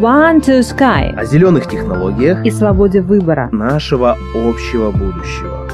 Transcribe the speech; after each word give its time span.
One 0.00 0.40
to 0.40 0.60
Sky 0.60 1.14
о 1.14 1.26
зеленых 1.26 1.68
технологиях 1.68 2.46
и 2.46 2.50
свободе 2.50 3.02
выбора. 3.02 3.50
нашего 3.52 4.16
общего 4.34 4.90
будущего. 4.90 5.68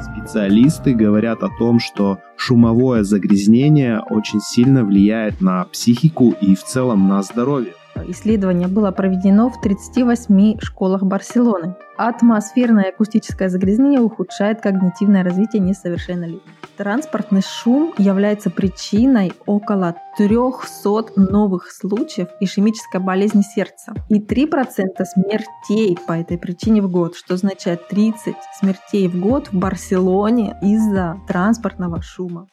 Специалисты 0.00 0.94
говорят 0.94 1.42
о 1.42 1.50
том, 1.58 1.80
что 1.80 2.20
шумовое 2.34 3.02
загрязнение 3.02 4.00
очень 4.08 4.40
сильно 4.40 4.82
влияет 4.82 5.42
на 5.42 5.64
психику 5.64 6.34
и 6.40 6.54
в 6.54 6.64
целом 6.64 7.08
на 7.08 7.20
здоровье. 7.20 7.74
Исследование 8.08 8.68
было 8.68 8.90
проведено 8.90 9.50
в 9.50 9.60
38 9.60 10.58
школах 10.60 11.02
Барселоны. 11.02 11.76
Атмосферное 11.96 12.84
и 12.84 12.88
акустическое 12.88 13.48
загрязнение 13.48 14.00
ухудшает 14.00 14.60
когнитивное 14.60 15.22
развитие 15.22 15.60
несовершеннолетних. 15.60 16.42
Транспортный 16.76 17.42
шум 17.42 17.92
является 17.98 18.48
причиной 18.50 19.32
около 19.44 19.96
300 20.16 21.12
новых 21.16 21.70
случаев 21.70 22.28
ишемической 22.40 23.00
болезни 23.00 23.42
сердца 23.42 23.92
и 24.08 24.18
3% 24.18 25.04
смертей 25.04 25.98
по 26.06 26.12
этой 26.12 26.38
причине 26.38 26.80
в 26.80 26.90
год, 26.90 27.16
что 27.16 27.34
означает 27.34 27.86
30 27.88 28.34
смертей 28.58 29.08
в 29.08 29.20
год 29.20 29.48
в 29.48 29.58
Барселоне 29.58 30.56
из-за 30.62 31.18
транспортного 31.28 32.00
шума. 32.00 32.46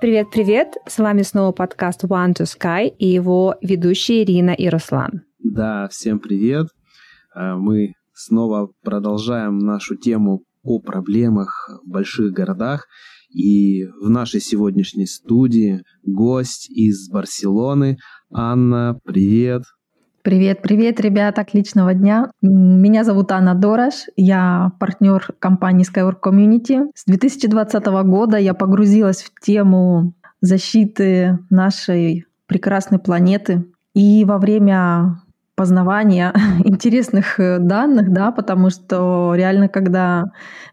Привет-привет! 0.00 0.76
С 0.86 0.98
вами 0.98 1.20
снова 1.20 1.52
подкаст 1.52 2.04
One 2.04 2.32
to 2.32 2.46
Sky 2.46 2.88
и 2.88 3.06
его 3.06 3.56
ведущие 3.60 4.22
Ирина 4.22 4.52
и 4.52 4.66
Руслан. 4.70 5.24
Да, 5.38 5.88
всем 5.88 6.20
привет! 6.20 6.68
А, 7.34 7.56
Мы 7.58 7.92
снова 8.14 8.72
продолжаем 8.82 9.58
нашу 9.58 9.96
тему 9.96 10.44
о 10.62 10.80
проблемах 10.80 11.68
в 11.84 11.90
больших 11.90 12.32
городах. 12.32 12.86
И 13.28 13.84
в 14.02 14.08
нашей 14.08 14.40
сегодняшней 14.40 15.04
студии 15.06 15.82
гость 16.02 16.70
из 16.70 17.10
Барселоны. 17.10 17.98
Анна, 18.32 18.98
привет! 19.04 19.64
Привет, 20.22 20.60
привет, 20.60 21.00
ребята, 21.00 21.40
отличного 21.40 21.94
дня. 21.94 22.30
Меня 22.42 23.04
зовут 23.04 23.32
Анна 23.32 23.54
Дорож, 23.54 24.04
я 24.16 24.72
партнер 24.78 25.26
компании 25.38 25.86
Skywork 25.90 26.18
Community. 26.22 26.90
С 26.94 27.06
2020 27.06 27.86
года 28.04 28.36
я 28.36 28.52
погрузилась 28.52 29.22
в 29.22 29.40
тему 29.40 30.12
защиты 30.42 31.38
нашей 31.48 32.26
прекрасной 32.46 32.98
планеты. 32.98 33.64
И 33.94 34.26
во 34.26 34.36
время 34.36 35.22
познавания 35.54 36.34
интересных 36.64 37.40
э, 37.40 37.58
данных, 37.58 38.12
да, 38.12 38.30
потому 38.30 38.68
что 38.68 39.32
реально, 39.34 39.68
когда 39.68 40.24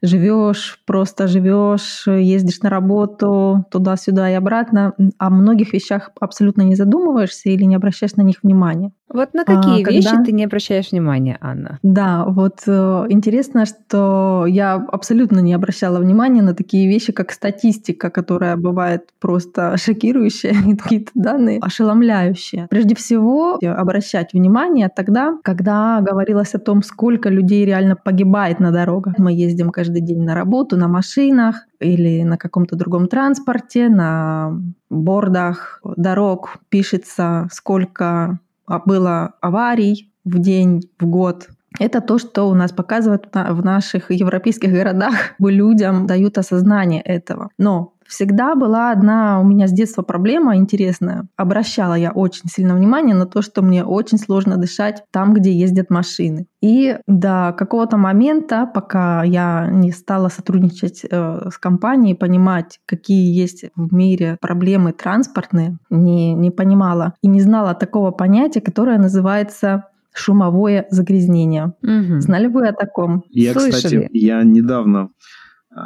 живешь, 0.01 0.81
просто 0.85 1.27
живешь, 1.27 2.05
ездишь 2.05 2.59
на 2.63 2.69
работу 2.69 3.65
туда-сюда 3.71 4.29
и 4.29 4.33
обратно, 4.33 4.93
о 5.17 5.29
многих 5.29 5.71
вещах 5.71 6.11
абсолютно 6.19 6.63
не 6.63 6.75
задумываешься 6.75 7.49
или 7.49 7.63
не 7.63 7.75
обращаешь 7.75 8.15
на 8.15 8.23
них 8.23 8.37
внимания. 8.43 8.91
Вот 9.13 9.33
на 9.33 9.43
А, 9.43 9.45
какие 9.45 9.83
когда- 9.83 9.91
вещи 9.91 10.23
ты 10.25 10.31
не 10.33 10.43
обращаешь 10.43 10.91
внимания, 10.91 11.37
Анна? 11.39 11.79
Да, 11.81 12.25
вот 12.25 12.59
э, 12.67 13.05
интересно, 13.09 13.65
что 13.65 14.45
я 14.47 14.73
абсолютно 14.75 15.39
не 15.39 15.53
обращала 15.53 15.99
внимания 15.99 16.41
на 16.41 16.53
такие 16.53 16.87
вещи, 16.89 17.13
как 17.13 17.31
статистика, 17.31 18.09
которая 18.09 18.57
бывает 18.57 19.09
просто 19.21 19.77
шокирующая, 19.77 20.53
и 20.67 20.75
какие-то 20.75 21.11
данные 21.15 21.59
ошеломляющие. 21.61 22.67
Прежде 22.69 22.95
всего, 22.95 23.57
э, 23.61 23.67
обращать 23.67 24.33
внимание 24.33 24.89
тогда, 24.93 25.37
когда 25.43 26.01
говорилось 26.01 26.53
о 26.53 26.59
том, 26.59 26.83
сколько 26.83 27.29
людей 27.29 27.65
реально 27.65 27.95
погибает 27.95 28.59
на 28.59 28.71
дорогах. 28.71 29.17
Мы 29.17 29.31
ездим 29.31 29.69
каждый 29.69 30.01
день 30.01 30.23
на 30.23 30.35
работу, 30.35 30.75
на 30.75 30.87
машинах 30.89 31.65
или 31.79 32.23
на 32.23 32.37
каком-то 32.37 32.75
другом 32.75 33.07
транспорте, 33.07 33.87
на 33.87 34.51
бордах 34.89 35.81
дорог 35.95 36.57
пишется, 36.69 37.47
сколько 37.51 38.05
а, 38.05 38.37
было 38.85 39.33
аварий 39.41 40.11
в 40.25 40.39
день, 40.39 40.89
в 40.99 41.05
год. 41.05 41.49
Это 41.79 42.01
то, 42.01 42.17
что 42.17 42.49
у 42.49 42.53
нас 42.53 42.71
показывают 42.71 43.27
в 43.33 43.63
наших 43.63 44.11
европейских 44.11 44.71
городах. 44.71 45.13
Людям 45.39 46.07
дают 46.07 46.37
осознание 46.37 47.01
этого. 47.01 47.49
Но 47.57 47.93
всегда 48.07 48.55
была 48.55 48.91
одна 48.91 49.39
у 49.39 49.43
меня 49.43 49.67
с 49.67 49.71
детства 49.71 50.01
проблема 50.01 50.57
интересная. 50.57 51.27
Обращала 51.35 51.93
я 51.93 52.11
очень 52.11 52.49
сильно 52.49 52.75
внимание 52.75 53.15
на 53.15 53.25
то, 53.25 53.41
что 53.41 53.61
мне 53.61 53.83
очень 53.83 54.17
сложно 54.17 54.57
дышать 54.57 55.03
там, 55.11 55.33
где 55.33 55.51
ездят 55.51 55.89
машины. 55.89 56.47
И 56.61 56.97
до 57.07 57.55
какого-то 57.57 57.97
момента, 57.97 58.69
пока 58.73 59.23
я 59.23 59.69
не 59.71 59.91
стала 59.91 60.29
сотрудничать 60.29 61.05
э, 61.09 61.49
с 61.51 61.57
компанией, 61.57 62.15
понимать, 62.15 62.79
какие 62.85 63.33
есть 63.33 63.65
в 63.75 63.93
мире 63.93 64.37
проблемы 64.41 64.93
транспортные, 64.93 65.77
не, 65.89 66.33
не 66.33 66.51
понимала 66.51 67.13
и 67.21 67.27
не 67.27 67.41
знала 67.41 67.73
такого 67.73 68.11
понятия, 68.11 68.61
которое 68.61 68.97
называется 68.97 69.85
шумовое 70.17 70.87
загрязнение. 70.89 71.73
Мгм. 71.81 72.21
Знали 72.21 72.47
вы 72.47 72.67
о 72.67 72.73
таком? 72.73 73.23
Я, 73.29 73.53
Слышали. 73.53 73.71
кстати, 73.71 74.09
я 74.13 74.43
недавно 74.43 75.09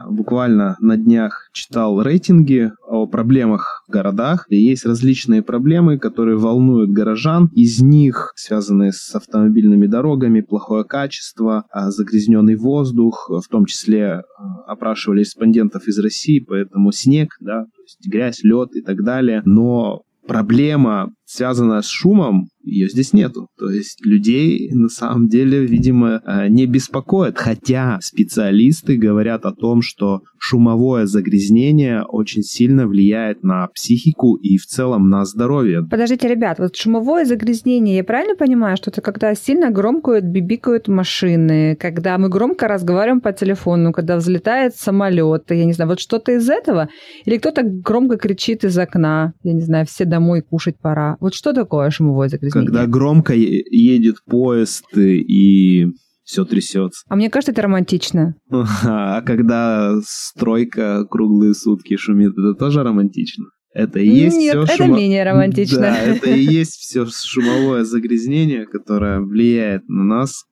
буквально 0.10 0.78
на 0.80 0.98
днях 0.98 1.50
читал 1.54 2.02
рейтинги 2.02 2.72
о 2.88 3.08
проблемах 3.08 3.84
в 3.88 3.92
городах. 3.92 4.46
И 4.50 4.58
есть 4.58 4.86
различные 4.86 5.42
проблемы, 5.42 5.98
которые 5.98 6.38
волнуют 6.38 6.92
горожан. 6.92 7.50
Из 7.54 7.82
них 7.82 8.34
связанные 8.36 8.92
с 8.92 9.14
автомобильными 9.16 9.88
дорогами, 9.88 10.42
плохое 10.42 10.84
качество, 10.84 11.66
а, 11.72 11.92
загрязненный 11.92 12.56
воздух, 12.56 13.30
в 13.30 13.48
том 13.50 13.66
числе 13.66 14.24
а, 14.38 14.64
опрашивали 14.68 15.20
респондентов 15.20 15.88
из 15.88 16.00
России, 16.00 16.40
поэтому 16.40 16.92
снег, 16.92 17.38
да, 17.40 17.66
грязь, 18.06 18.44
лед 18.44 18.76
и 18.76 18.82
так 18.82 19.04
далее. 19.04 19.42
Но 19.46 20.04
проблема, 20.28 21.14
связанная 21.32 21.82
с 21.82 21.88
шумом, 21.88 22.50
ее 22.64 22.88
здесь 22.90 23.14
нету. 23.14 23.48
То 23.58 23.70
есть 23.70 24.06
людей 24.06 24.70
на 24.72 24.90
самом 24.90 25.28
деле, 25.28 25.66
видимо, 25.66 26.22
э, 26.26 26.48
не 26.50 26.66
беспокоит. 26.66 27.38
Хотя 27.38 28.00
специалисты 28.02 28.98
говорят 28.98 29.46
о 29.46 29.54
том, 29.54 29.82
что 29.82 30.22
шумовое 30.38 31.06
загрязнение 31.06 32.04
очень 32.04 32.44
сильно 32.44 32.88
влияет 32.88 33.44
на 33.44 33.68
психику 33.68 34.36
и 34.36 34.58
в 34.58 34.66
целом 34.66 35.10
на 35.10 35.26
здоровье. 35.26 35.84
Подождите, 35.90 36.28
ребят, 36.28 36.60
вот 36.60 36.76
шумовое 36.76 37.26
загрязнение, 37.26 37.98
я 37.98 38.04
правильно 38.04 38.36
понимаю, 38.36 38.78
что 38.78 38.92
это 38.92 39.02
когда 39.02 39.34
сильно 39.36 39.72
громкают, 39.72 40.26
бибикают 40.26 40.88
машины, 40.88 41.76
когда 41.80 42.18
мы 42.18 42.30
громко 42.30 42.68
разговариваем 42.68 43.22
по 43.22 43.34
телефону, 43.34 43.92
когда 43.92 44.18
взлетает 44.18 44.76
самолет, 44.76 45.46
я 45.50 45.66
не 45.66 45.74
знаю, 45.74 45.90
вот 45.90 46.00
что-то 46.00 46.34
из 46.34 46.50
этого? 46.50 46.90
Или 47.26 47.38
кто-то 47.38 47.64
громко 47.64 48.18
кричит 48.18 48.64
из 48.64 48.78
окна, 48.78 49.34
я 49.44 49.54
не 49.54 49.62
знаю, 49.62 49.86
все 49.86 50.06
домой 50.06 50.42
кушать 50.42 50.76
пора. 50.80 51.18
Вот 51.22 51.36
что 51.36 51.54
такое 51.54 51.90
шумовое 51.92 52.28
загрязнение? 52.28 52.68
Когда 52.68 52.88
громко 52.88 53.34
едет 53.36 54.18
поезд 54.26 54.86
и 54.98 55.88
все 56.24 56.46
трясется. 56.46 57.04
А 57.08 57.16
мне 57.16 57.30
кажется, 57.30 57.52
это 57.52 57.62
романтично. 57.62 58.36
А 58.84 59.22
когда 59.22 60.00
стройка 60.04 61.06
круглые 61.10 61.54
сутки 61.54 61.96
шумит, 61.96 62.32
это 62.32 62.56
тоже 62.56 62.84
романтично. 62.84 63.46
Это 63.74 64.00
и 64.00 64.08
есть 64.10 64.36
Нет, 64.38 64.52
всё 64.54 64.64
это 64.64 64.84
шумо- 64.84 64.98
менее 64.98 65.24
романтично. 65.24 65.80
Да, 65.80 65.98
это 65.98 66.30
и 66.32 66.42
есть 66.60 66.74
все 66.74 67.06
шумовое 67.06 67.84
загрязнение, 67.86 68.66
которое 68.66 69.22
влияет 69.22 69.88
на 69.88 70.04
нас. 70.04 70.46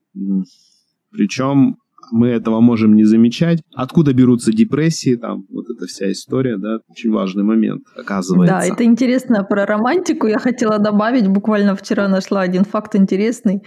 Причем 1.12 1.78
мы 2.12 2.30
этого 2.30 2.60
можем 2.62 2.96
не 2.96 3.04
замечать. 3.04 3.62
Откуда 3.74 4.14
берутся 4.14 4.52
депрессии, 4.52 5.16
там 5.16 5.46
вот 5.50 5.70
эта 5.70 5.86
вся 5.86 6.12
история, 6.12 6.58
да, 6.58 6.80
очень 6.90 7.12
важный 7.12 7.44
момент, 7.44 7.84
оказывается. 7.96 8.56
Да, 8.56 8.66
это 8.66 8.84
интересно 8.84 9.44
про 9.44 9.66
романтику. 9.66 10.28
Я 10.28 10.40
хотела 10.40 10.80
добавить, 10.80 11.28
буквально 11.28 11.76
вчера 11.76 12.08
нашла 12.08 12.42
один 12.42 12.64
факт 12.66 12.96
интересный. 12.96 13.64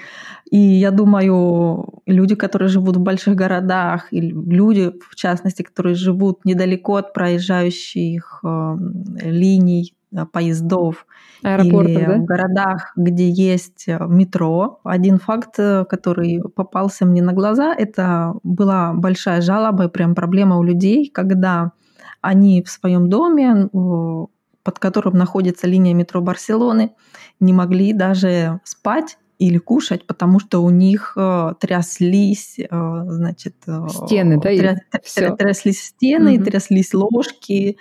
И 0.51 0.59
я 0.59 0.91
думаю, 0.91 2.03
люди, 2.07 2.35
которые 2.35 2.69
живут 2.69 2.97
в 2.97 3.01
больших 3.01 3.35
городах, 3.35 4.13
или 4.13 4.33
люди, 4.33 4.93
в 5.09 5.15
частности, 5.15 5.63
которые 5.63 5.95
живут 5.95 6.45
недалеко 6.45 6.97
от 6.97 7.15
проезжающих 7.15 8.41
э, 8.45 8.77
линий 9.23 9.95
поездов, 10.33 11.06
Аэропорты, 11.43 11.93
или 11.93 12.05
да? 12.05 12.17
в 12.17 12.25
городах, 12.25 12.93
где 12.97 13.29
есть 13.31 13.85
э, 13.88 13.99
метро. 14.06 14.81
Один 14.85 15.19
факт, 15.19 15.55
э, 15.59 15.85
который 15.85 16.43
попался 16.55 17.06
мне 17.06 17.23
на 17.23 17.32
глаза, 17.32 17.75
это 17.75 18.35
была 18.43 18.93
большая 18.93 19.41
жалоба 19.41 19.85
и 19.85 19.88
прям 19.88 20.14
проблема 20.14 20.59
у 20.59 20.62
людей, 20.62 21.11
когда 21.12 21.73
они 22.20 22.62
в 22.62 22.70
своем 22.70 23.09
доме, 23.09 23.69
э, 23.73 24.26
под 24.62 24.79
которым 24.79 25.14
находится 25.14 25.67
линия 25.67 25.94
метро 25.94 26.20
Барселоны, 26.20 26.93
не 27.41 27.53
могли 27.53 27.93
даже 27.93 28.61
спать 28.64 29.19
или 29.47 29.59
кушать, 29.59 30.06
потому 30.06 30.41
что 30.41 30.62
у 30.62 30.71
них 30.71 31.15
э, 31.17 31.55
тряслись, 31.61 32.59
э, 32.59 33.03
значит, 33.06 33.55
э, 33.67 33.89
Стены, 33.89 34.39
да, 34.41 34.50
тря- 34.50 34.77
всё? 35.03 35.37
тряслись 35.37 35.83
стены, 35.83 36.35
Мгм. 36.35 36.44
тряслись 36.44 36.94
ложки, 36.94 37.77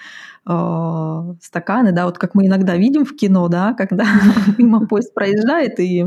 э, 0.48 1.34
стаканы, 1.42 1.92
да, 1.92 2.06
вот 2.06 2.18
как 2.18 2.36
мы 2.36 2.48
иногда 2.48 2.76
видим 2.78 3.06
в 3.06 3.16
кино, 3.16 3.48
да, 3.48 3.74
когда 3.78 4.06
мимо 4.58 4.88
поезд 4.88 5.14
проезжает 5.14 5.80
и 5.80 6.06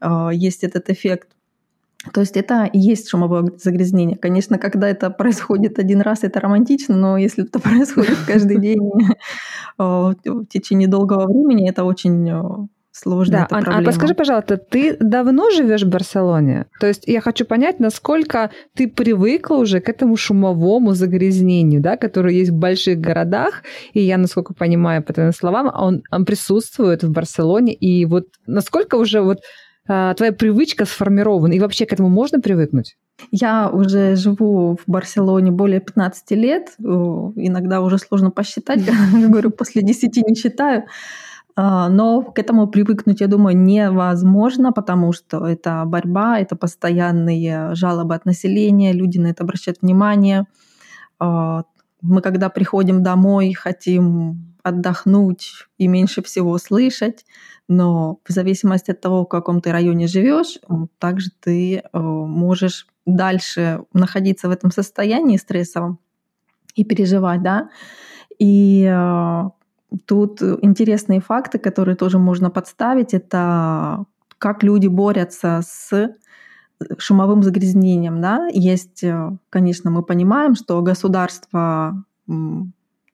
э, 0.00 0.30
есть 0.32 0.64
этот 0.64 0.90
эффект 0.90 1.28
То 2.12 2.20
есть 2.20 2.36
это 2.36 2.64
и 2.64 2.78
есть 2.78 3.08
шумовое 3.10 3.50
загрязнение. 3.58 4.16
Конечно, 4.16 4.56
когда 4.58 4.88
это 4.88 5.10
происходит 5.10 5.78
один 5.80 6.00
раз, 6.00 6.22
это 6.24 6.40
романтично, 6.40 6.96
но 6.96 7.18
если 7.18 7.44
это 7.44 7.58
происходит 7.68 8.16
каждый 8.26 8.58
день 8.60 8.80
в 9.76 10.14
течение 10.48 10.88
долгого 10.88 11.26
времени, 11.26 11.68
это 11.68 11.84
очень 11.84 12.68
сложно. 12.98 13.46
Да, 13.50 13.58
а, 13.58 13.78
а 13.78 13.82
подскажи, 13.82 14.14
пожалуйста, 14.14 14.56
ты 14.56 14.96
давно 14.98 15.50
живешь 15.50 15.82
в 15.82 15.88
Барселоне? 15.88 16.66
То 16.80 16.86
есть 16.86 17.04
я 17.06 17.20
хочу 17.20 17.44
понять, 17.44 17.80
насколько 17.80 18.50
ты 18.74 18.88
привыкла 18.88 19.56
уже 19.56 19.80
к 19.80 19.88
этому 19.88 20.16
шумовому 20.16 20.94
загрязнению, 20.94 21.80
да, 21.80 21.96
которое 21.96 22.34
есть 22.34 22.50
в 22.50 22.56
больших 22.56 22.98
городах, 22.98 23.62
и 23.92 24.00
я, 24.00 24.18
насколько 24.18 24.54
понимаю 24.54 25.02
по 25.02 25.12
твоим 25.12 25.32
словам, 25.32 25.70
он, 25.74 26.02
он 26.10 26.24
присутствует 26.24 27.02
в 27.02 27.10
Барселоне, 27.10 27.74
и 27.74 28.04
вот 28.04 28.26
насколько 28.46 28.96
уже 28.96 29.20
вот 29.20 29.38
а, 29.88 30.14
твоя 30.14 30.32
привычка 30.32 30.84
сформирована, 30.84 31.52
и 31.52 31.60
вообще 31.60 31.86
к 31.86 31.92
этому 31.92 32.08
можно 32.08 32.40
привыкнуть? 32.40 32.96
Я 33.30 33.68
уже 33.70 34.16
живу 34.16 34.76
в 34.76 34.90
Барселоне 34.90 35.50
более 35.50 35.80
15 35.80 36.30
лет, 36.32 36.68
иногда 36.78 37.80
уже 37.80 37.98
сложно 37.98 38.30
посчитать, 38.30 38.80
я 38.86 39.28
говорю, 39.28 39.50
после 39.50 39.82
10 39.82 40.16
не 40.28 40.34
считаю. 40.34 40.84
А, 41.60 41.88
но 41.88 42.22
к 42.22 42.38
этому 42.38 42.68
привыкнуть, 42.68 43.20
я 43.20 43.26
думаю, 43.26 43.56
невозможно, 43.56 44.72
потому 44.72 45.12
что 45.12 45.44
это 45.44 45.82
борьба, 45.84 46.38
это 46.38 46.54
постоянные 46.54 47.74
жалобы 47.74 48.14
от 48.14 48.24
населения, 48.26 48.92
люди 48.92 49.18
на 49.18 49.26
это 49.26 49.42
обращают 49.42 49.82
внимание. 49.82 50.46
А, 51.18 51.64
мы, 52.00 52.20
когда 52.20 52.48
приходим 52.48 53.02
домой, 53.02 53.52
хотим 53.54 54.54
отдохнуть 54.62 55.66
и 55.78 55.88
меньше 55.88 56.22
всего 56.22 56.56
слышать, 56.58 57.24
но 57.66 58.20
в 58.24 58.32
зависимости 58.32 58.92
от 58.92 59.00
того, 59.00 59.24
в 59.24 59.28
каком 59.28 59.60
ты 59.60 59.72
районе 59.72 60.06
живешь, 60.06 60.60
также 61.00 61.30
ты 61.40 61.82
а, 61.92 61.98
можешь 61.98 62.86
дальше 63.04 63.82
находиться 63.92 64.46
в 64.46 64.52
этом 64.52 64.70
состоянии 64.70 65.36
стрессовом 65.36 65.98
и 66.76 66.84
переживать, 66.84 67.42
да. 67.42 67.68
И 68.38 68.84
Тут 70.06 70.42
интересные 70.42 71.20
факты, 71.20 71.58
которые 71.58 71.96
тоже 71.96 72.18
можно 72.18 72.50
подставить. 72.50 73.14
Это 73.14 74.04
как 74.38 74.62
люди 74.62 74.86
борются 74.86 75.60
с 75.64 76.10
шумовым 76.98 77.42
загрязнением. 77.42 78.20
Да? 78.20 78.48
Есть, 78.52 79.02
э, 79.02 79.30
конечно, 79.50 79.90
мы 79.90 80.02
понимаем, 80.02 80.54
что 80.54 80.80
государство 80.82 82.04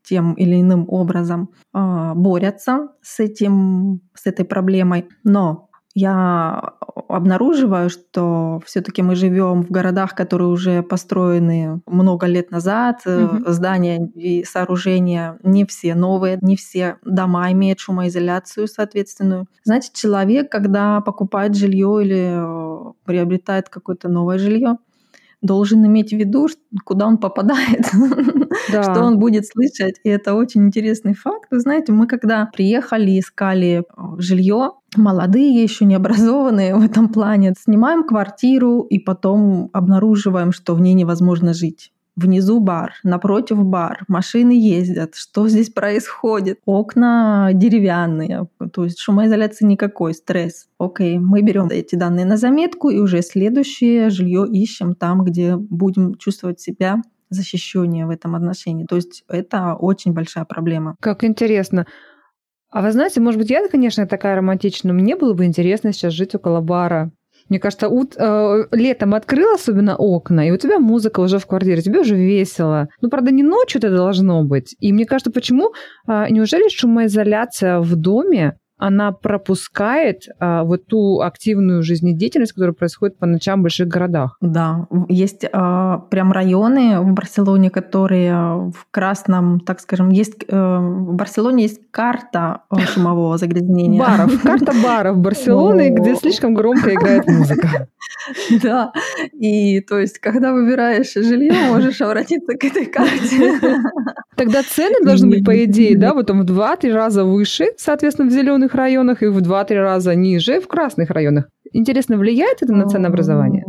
тем 0.03 0.35
или 0.35 0.61
иным 0.61 0.85
образом 0.89 1.51
а, 1.73 2.15
борются 2.15 2.89
с, 3.01 3.21
этим, 3.21 4.01
с 4.15 4.27
этой 4.27 4.45
проблемой, 4.45 5.09
но 5.23 5.71
я 5.95 6.75
обнаруживаю, 7.09 7.89
что 7.89 8.61
все-таки 8.67 9.03
мы 9.03 9.15
живем 9.15 9.63
в 9.63 9.71
городах, 9.71 10.15
которые 10.15 10.49
уже 10.49 10.83
построены 10.83 11.81
много 11.87 12.27
лет 12.27 12.51
назад. 12.51 13.03
Угу. 13.07 13.45
Здания 13.47 14.11
и 14.15 14.45
сооружения 14.45 15.39
не 15.45 15.65
все 15.65 15.95
новые, 15.95 16.39
не 16.43 16.57
все 16.57 16.97
дома 17.05 17.53
имеют 17.53 17.79
шумоизоляцию 17.79 18.67
соответственную. 18.67 19.47
Знаете, 19.63 19.91
человек, 19.93 20.51
когда 20.51 21.01
покупает 21.01 21.55
жилье 21.55 22.01
или 22.03 22.89
э, 22.89 22.93
приобретает 23.05 23.69
какое-то 23.69 24.09
новое 24.09 24.39
жилье, 24.39 24.79
должен 25.45 25.87
иметь 25.87 26.11
в 26.11 26.17
виду, 26.17 26.49
куда 26.85 27.07
он 27.07 27.19
попадает, 27.19 27.87
да. 28.73 28.83
что 28.83 29.03
он 29.03 29.19
будет 29.19 29.47
слышать. 29.47 30.01
И 30.03 30.09
это 30.09 30.35
очень 30.35 30.65
интересный 30.67 31.15
факт. 31.15 31.49
Вы 31.51 31.61
знаете, 31.61 31.93
мы 31.93 32.07
когда 32.07 32.47
приехали, 32.47 33.19
искали 33.19 33.83
э, 33.83 34.03
жилье, 34.19 34.73
молодые, 34.97 35.63
еще 35.63 35.85
не 35.85 35.95
образованные 35.95 36.75
в 36.75 36.83
этом 36.83 37.09
плане, 37.09 37.55
снимаем 37.59 38.05
квартиру 38.05 38.83
и 38.83 38.99
потом 38.99 39.71
обнаруживаем, 39.73 40.53
что 40.53 40.75
в 40.75 40.81
ней 40.81 40.95
невозможно 40.95 41.53
жить. 41.53 41.93
Внизу 42.17 42.61
бар, 42.61 42.95
напротив 43.03 43.65
бар, 43.65 44.05
машины 44.07 44.53
ездят. 44.53 45.17
Что 45.17 45.49
здесь 45.49 45.71
происходит? 45.71 46.61
Окна 46.65 47.51
деревянные, 47.53 48.47
то 48.73 48.85
есть 48.85 49.01
шумоизоляции 49.01 49.65
никакой, 49.65 50.15
стресс. 50.15 50.69
Окей, 50.79 51.19
мы 51.19 51.43
берем 51.43 51.69
эти 51.71 51.97
данные 51.97 52.25
на 52.25 52.37
заметку 52.37 52.91
и 52.91 53.01
уже 53.01 53.21
следующее 53.23 54.11
жилье 54.11 54.47
ищем 54.47 54.95
там, 54.95 55.25
где 55.25 55.57
будем 55.57 56.15
чувствовать 56.15 56.61
себя 56.61 57.03
защищеннее 57.31 58.07
в 58.07 58.11
этом 58.11 58.37
отношении. 58.37 58.85
То 58.85 58.97
есть 58.97 59.25
это 59.29 59.75
очень 59.75 60.13
большая 60.13 60.45
проблема. 60.45 60.95
Как 61.01 61.25
интересно. 61.25 61.87
А 62.71 62.83
вы 62.83 62.93
знаете, 62.93 63.21
может 63.21 63.41
быть, 63.41 63.51
я, 63.51 63.69
конечно, 63.69 64.07
такая 64.07 64.37
романтичная, 64.37 64.93
но 64.93 65.01
мне 65.01 65.17
было 65.17 65.33
бы 65.33 65.45
интересно 65.45 65.93
сейчас 65.93 66.13
жить 66.13 66.35
около 66.35 66.61
бара. 66.61 67.13
Мне 67.49 67.59
кажется, 67.59 67.89
ут, 67.89 68.15
э, 68.17 68.65
летом 68.73 69.15
открыл 69.15 69.55
особенно 69.55 69.97
окна, 69.97 70.49
и 70.49 70.51
у 70.51 70.57
тебя 70.57 70.79
музыка 70.79 71.21
уже 71.21 71.39
в 71.39 71.47
квартире, 71.47 71.83
тебе 71.83 72.01
уже 72.01 72.17
весело. 72.17 72.89
Ну, 73.01 73.11
правда, 73.11 73.31
не 73.31 73.43
ночью 73.43 73.79
это 73.79 73.95
должно 73.95 74.45
быть. 74.45 74.75
И 74.81 74.93
мне 74.93 75.05
кажется, 75.05 75.31
почему? 75.31 75.73
Э, 76.09 76.27
неужели 76.31 76.69
шумоизоляция 76.69 77.81
в 77.81 77.97
доме 77.97 78.59
она 78.85 79.13
пропускает 79.13 80.29
а, 80.39 80.63
вот 80.63 80.87
ту 80.87 81.23
активную 81.23 81.83
жизнедеятельность, 81.83 82.53
которая 82.53 82.75
происходит 82.75 83.17
по 83.17 83.25
ночам 83.25 83.61
в 83.61 83.63
больших 83.63 83.89
городах. 83.89 84.37
Да, 84.43 84.87
есть 85.09 85.47
а, 85.51 86.01
прям 86.11 86.33
районы 86.33 87.01
в 87.01 87.15
Барселоне, 87.15 87.71
которые 87.71 88.35
в 88.35 88.87
красном, 88.91 89.61
так 89.61 89.81
скажем, 89.81 90.11
есть 90.11 90.35
э, 90.47 90.55
в 90.55 91.15
Барселоне 91.15 91.63
есть 91.63 91.81
карта 91.91 92.61
шумового 92.93 93.39
загрязнения. 93.39 93.99
Баров, 93.99 94.43
карта 94.43 94.73
баров 94.83 95.17
Барселоны, 95.17 95.89
где 95.89 96.15
слишком 96.15 96.53
громко 96.53 96.93
играет 96.93 97.27
музыка. 97.27 97.89
Да, 98.63 98.93
и 99.33 99.81
то 99.81 99.99
есть, 99.99 100.19
когда 100.19 100.53
выбираешь 100.53 101.13
жилье, 101.13 101.55
можешь 101.69 102.01
обратиться 102.01 102.55
к 102.55 102.65
этой 102.65 102.87
карте. 102.87 103.61
Тогда 104.37 104.63
цены 104.63 104.97
должны 105.03 105.31
быть, 105.31 105.45
по 105.45 105.65
идее, 105.65 105.97
да, 105.97 106.15
вот 106.15 106.27
там 106.27 106.45
в 106.45 106.51
2-3 106.51 106.93
раза 106.93 107.25
выше, 107.25 107.69
соответственно, 107.77 108.29
в 108.29 108.33
зеленых 108.33 108.74
районах 108.75 109.23
и 109.23 109.27
в 109.27 109.39
2-3 109.39 109.75
раза 109.81 110.15
ниже 110.15 110.61
в 110.61 110.69
красных 110.69 111.11
районах. 111.11 111.49
Интересно, 111.73 112.17
влияет 112.17 112.63
это 112.63 112.73
на 112.73 112.87
ценообразование? 112.87 113.65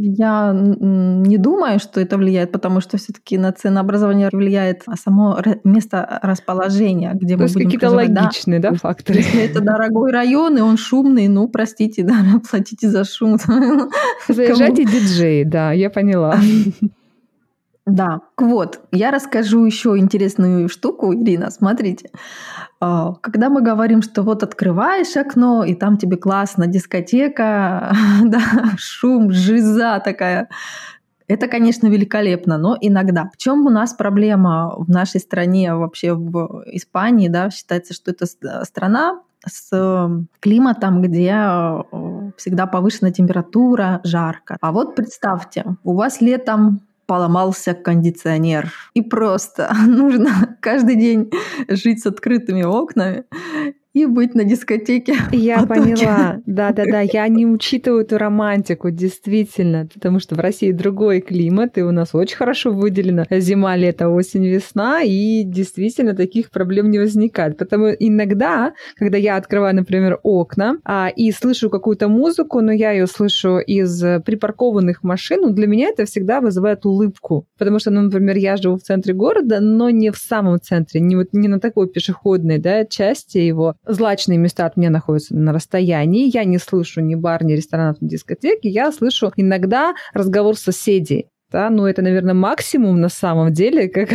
Я 0.00 0.52
не 0.54 1.38
думаю, 1.38 1.80
что 1.80 2.00
это 2.00 2.18
влияет, 2.18 2.52
потому 2.52 2.80
что 2.80 2.98
все-таки 2.98 3.36
на 3.36 3.50
ценообразование 3.50 4.28
влияет 4.32 4.84
само 4.94 5.36
место 5.64 6.20
расположения, 6.22 7.14
где 7.14 7.36
То 7.36 7.42
мы 7.42 7.48
будем 7.48 7.64
какие-то 7.64 7.90
логичные, 7.90 8.60
да, 8.60 8.70
да, 8.70 8.76
факторы. 8.76 9.18
Если 9.18 9.42
это 9.42 9.60
дорогой 9.60 10.12
район, 10.12 10.56
и 10.56 10.60
он 10.60 10.76
шумный, 10.76 11.26
ну, 11.26 11.48
простите, 11.48 12.04
да, 12.04 12.14
платите 12.48 12.88
за 12.88 13.02
шум. 13.02 13.38
Заезжайте 14.28 14.84
диджей, 14.84 15.44
да, 15.44 15.72
я 15.72 15.90
поняла. 15.90 16.38
Да, 17.90 18.20
вот, 18.36 18.82
я 18.92 19.10
расскажу 19.10 19.64
еще 19.64 19.96
интересную 19.96 20.68
штуку, 20.68 21.14
Ирина, 21.14 21.50
смотрите. 21.50 22.10
А, 22.80 23.14
когда 23.14 23.48
мы 23.48 23.60
говорим, 23.60 24.02
что 24.02 24.22
вот 24.22 24.42
открываешь 24.42 25.16
окно, 25.16 25.64
и 25.64 25.74
там 25.74 25.96
тебе 25.96 26.16
классно, 26.16 26.66
дискотека, 26.66 27.92
да, 28.24 28.40
шум, 28.76 29.32
жиза 29.32 30.00
такая, 30.04 30.48
это, 31.26 31.46
конечно, 31.46 31.88
великолепно, 31.88 32.56
но 32.56 32.76
иногда. 32.80 33.30
В 33.32 33.36
чем 33.36 33.66
у 33.66 33.70
нас 33.70 33.92
проблема 33.92 34.74
в 34.78 34.88
нашей 34.88 35.20
стране, 35.20 35.74
вообще 35.74 36.14
в 36.14 36.64
Испании, 36.66 37.28
да, 37.28 37.50
считается, 37.50 37.92
что 37.92 38.10
это 38.12 38.26
страна 38.64 39.20
с 39.46 40.10
климатом, 40.40 41.02
где 41.02 41.32
э, 41.32 41.82
всегда 42.36 42.66
повышенная 42.66 43.12
температура, 43.12 44.00
жарко. 44.04 44.56
А 44.60 44.72
вот 44.72 44.96
представьте, 44.96 45.64
у 45.84 45.94
вас 45.94 46.20
летом 46.20 46.80
поломался 47.06 47.74
кондиционер. 47.74 48.70
И 48.94 49.00
просто 49.00 49.70
нужно 49.86 50.47
каждый 50.60 50.96
день 50.96 51.30
жить 51.68 52.02
с 52.02 52.06
открытыми 52.06 52.62
окнами 52.62 53.24
и 54.02 54.06
быть 54.06 54.34
на 54.34 54.44
дискотеке. 54.44 55.14
Я 55.32 55.66
поняла. 55.66 56.40
Да-да-да, 56.46 57.00
я 57.00 57.28
не 57.28 57.46
учитываю 57.58 58.02
эту 58.02 58.18
романтику, 58.18 58.90
действительно, 58.90 59.88
потому 59.92 60.20
что 60.20 60.34
в 60.34 60.40
России 60.40 60.72
другой 60.72 61.20
климат, 61.20 61.78
и 61.78 61.82
у 61.82 61.92
нас 61.92 62.14
очень 62.14 62.36
хорошо 62.36 62.72
выделена 62.72 63.26
зима, 63.30 63.76
лето, 63.76 64.08
осень, 64.08 64.46
весна, 64.46 65.02
и 65.02 65.42
действительно 65.44 66.14
таких 66.14 66.50
проблем 66.50 66.90
не 66.90 66.98
возникает. 66.98 67.56
Потому 67.56 67.88
иногда, 67.98 68.72
когда 68.96 69.18
я 69.18 69.36
открываю, 69.36 69.74
например, 69.74 70.18
окна 70.22 70.78
а, 70.84 71.08
и 71.14 71.30
слышу 71.32 71.70
какую-то 71.70 72.08
музыку, 72.08 72.60
но 72.60 72.72
я 72.72 72.92
ее 72.92 73.06
слышу 73.06 73.58
из 73.58 74.02
припаркованных 74.24 75.02
машин, 75.02 75.42
ну, 75.42 75.50
для 75.50 75.66
меня 75.66 75.88
это 75.88 76.04
всегда 76.04 76.40
вызывает 76.40 76.86
улыбку. 76.86 77.46
Потому 77.58 77.78
что, 77.78 77.90
ну, 77.90 78.02
например, 78.02 78.36
я 78.36 78.56
живу 78.56 78.76
в 78.76 78.82
центре 78.82 79.14
города, 79.14 79.60
но 79.60 79.90
не 79.90 80.10
в 80.10 80.16
самом 80.16 80.60
центре, 80.60 81.00
не, 81.00 81.16
вот, 81.16 81.28
не 81.32 81.48
на 81.48 81.60
такой 81.60 81.88
пешеходной 81.88 82.58
да, 82.58 82.84
части 82.84 83.38
его 83.38 83.74
злачные 83.88 84.38
места 84.38 84.66
от 84.66 84.76
меня 84.76 84.90
находятся 84.90 85.34
на 85.34 85.52
расстоянии, 85.52 86.30
я 86.32 86.44
не 86.44 86.58
слышу 86.58 87.00
ни 87.00 87.14
бар, 87.14 87.44
ни 87.44 87.54
ресторанов, 87.54 88.00
ни 88.00 88.08
дискотеки, 88.08 88.68
я 88.68 88.92
слышу 88.92 89.32
иногда 89.36 89.94
разговор 90.12 90.56
соседей. 90.56 91.26
да, 91.50 91.70
ну 91.70 91.86
это, 91.86 92.02
наверное, 92.02 92.34
максимум 92.34 93.00
на 93.00 93.08
самом 93.08 93.52
деле, 93.52 93.88
как, 93.88 94.10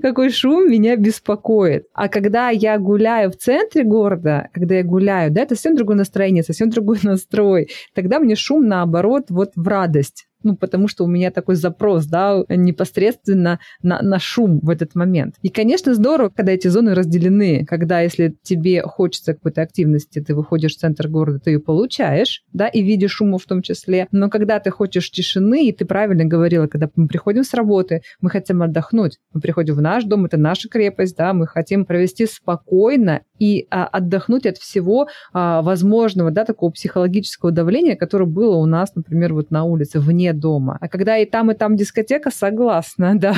какой 0.00 0.30
шум 0.30 0.70
меня 0.70 0.96
беспокоит. 0.96 1.86
А 1.92 2.08
когда 2.08 2.50
я 2.50 2.78
гуляю 2.78 3.32
в 3.32 3.36
центре 3.36 3.82
города, 3.82 4.48
когда 4.54 4.76
я 4.76 4.84
гуляю, 4.84 5.32
да, 5.32 5.42
это 5.42 5.56
совсем 5.56 5.74
другое 5.74 5.96
настроение, 5.96 6.44
совсем 6.44 6.70
другой 6.70 7.00
настрой, 7.02 7.68
тогда 7.94 8.20
мне 8.20 8.36
шум, 8.36 8.68
наоборот, 8.68 9.24
вот 9.30 9.50
в 9.56 9.66
радость 9.66 10.27
ну, 10.42 10.56
потому 10.56 10.88
что 10.88 11.04
у 11.04 11.08
меня 11.08 11.30
такой 11.30 11.56
запрос, 11.56 12.06
да, 12.06 12.44
непосредственно 12.48 13.60
на, 13.82 14.00
на 14.02 14.18
шум 14.18 14.60
в 14.60 14.70
этот 14.70 14.94
момент. 14.94 15.36
И, 15.42 15.48
конечно, 15.48 15.94
здорово, 15.94 16.30
когда 16.34 16.52
эти 16.52 16.68
зоны 16.68 16.94
разделены, 16.94 17.64
когда 17.64 18.00
если 18.00 18.36
тебе 18.42 18.82
хочется 18.82 19.34
какой-то 19.34 19.62
активности, 19.62 20.20
ты 20.20 20.34
выходишь 20.34 20.76
в 20.76 20.78
центр 20.78 21.08
города, 21.08 21.38
ты 21.38 21.50
ее 21.52 21.60
получаешь, 21.60 22.44
да, 22.52 22.68
и 22.68 22.82
видишь 22.82 23.12
шума 23.12 23.38
в 23.38 23.44
том 23.44 23.62
числе. 23.62 24.06
Но 24.12 24.30
когда 24.30 24.60
ты 24.60 24.70
хочешь 24.70 25.10
тишины, 25.10 25.68
и 25.68 25.72
ты 25.72 25.84
правильно 25.84 26.24
говорила, 26.24 26.66
когда 26.66 26.88
мы 26.96 27.08
приходим 27.08 27.44
с 27.44 27.54
работы, 27.54 28.02
мы 28.20 28.30
хотим 28.30 28.62
отдохнуть, 28.62 29.18
мы 29.32 29.40
приходим 29.40 29.74
в 29.74 29.80
наш 29.80 30.04
дом, 30.04 30.24
это 30.24 30.36
наша 30.36 30.68
крепость, 30.68 31.16
да, 31.16 31.32
мы 31.32 31.46
хотим 31.46 31.84
провести 31.84 32.26
спокойно 32.26 33.22
и 33.38 33.66
а, 33.70 33.86
отдохнуть 33.86 34.46
от 34.46 34.58
всего 34.58 35.08
а, 35.32 35.62
возможного, 35.62 36.30
да, 36.30 36.44
такого 36.44 36.70
психологического 36.70 37.50
давления, 37.50 37.96
которое 37.96 38.26
было 38.26 38.56
у 38.56 38.66
нас, 38.66 38.94
например, 38.94 39.34
вот 39.34 39.50
на 39.50 39.64
улице, 39.64 40.00
вне 40.00 40.32
дома. 40.32 40.78
А 40.80 40.88
когда 40.88 41.16
и 41.18 41.24
там, 41.24 41.50
и 41.50 41.54
там 41.54 41.76
дискотека, 41.76 42.30
согласна, 42.30 43.14
да, 43.18 43.34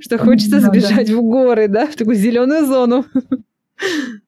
что 0.00 0.18
хочется 0.18 0.60
сбежать 0.60 1.10
в 1.10 1.22
горы, 1.22 1.68
да, 1.68 1.86
в 1.86 1.96
такую 1.96 2.16
зеленую 2.16 2.66
зону. 2.66 3.04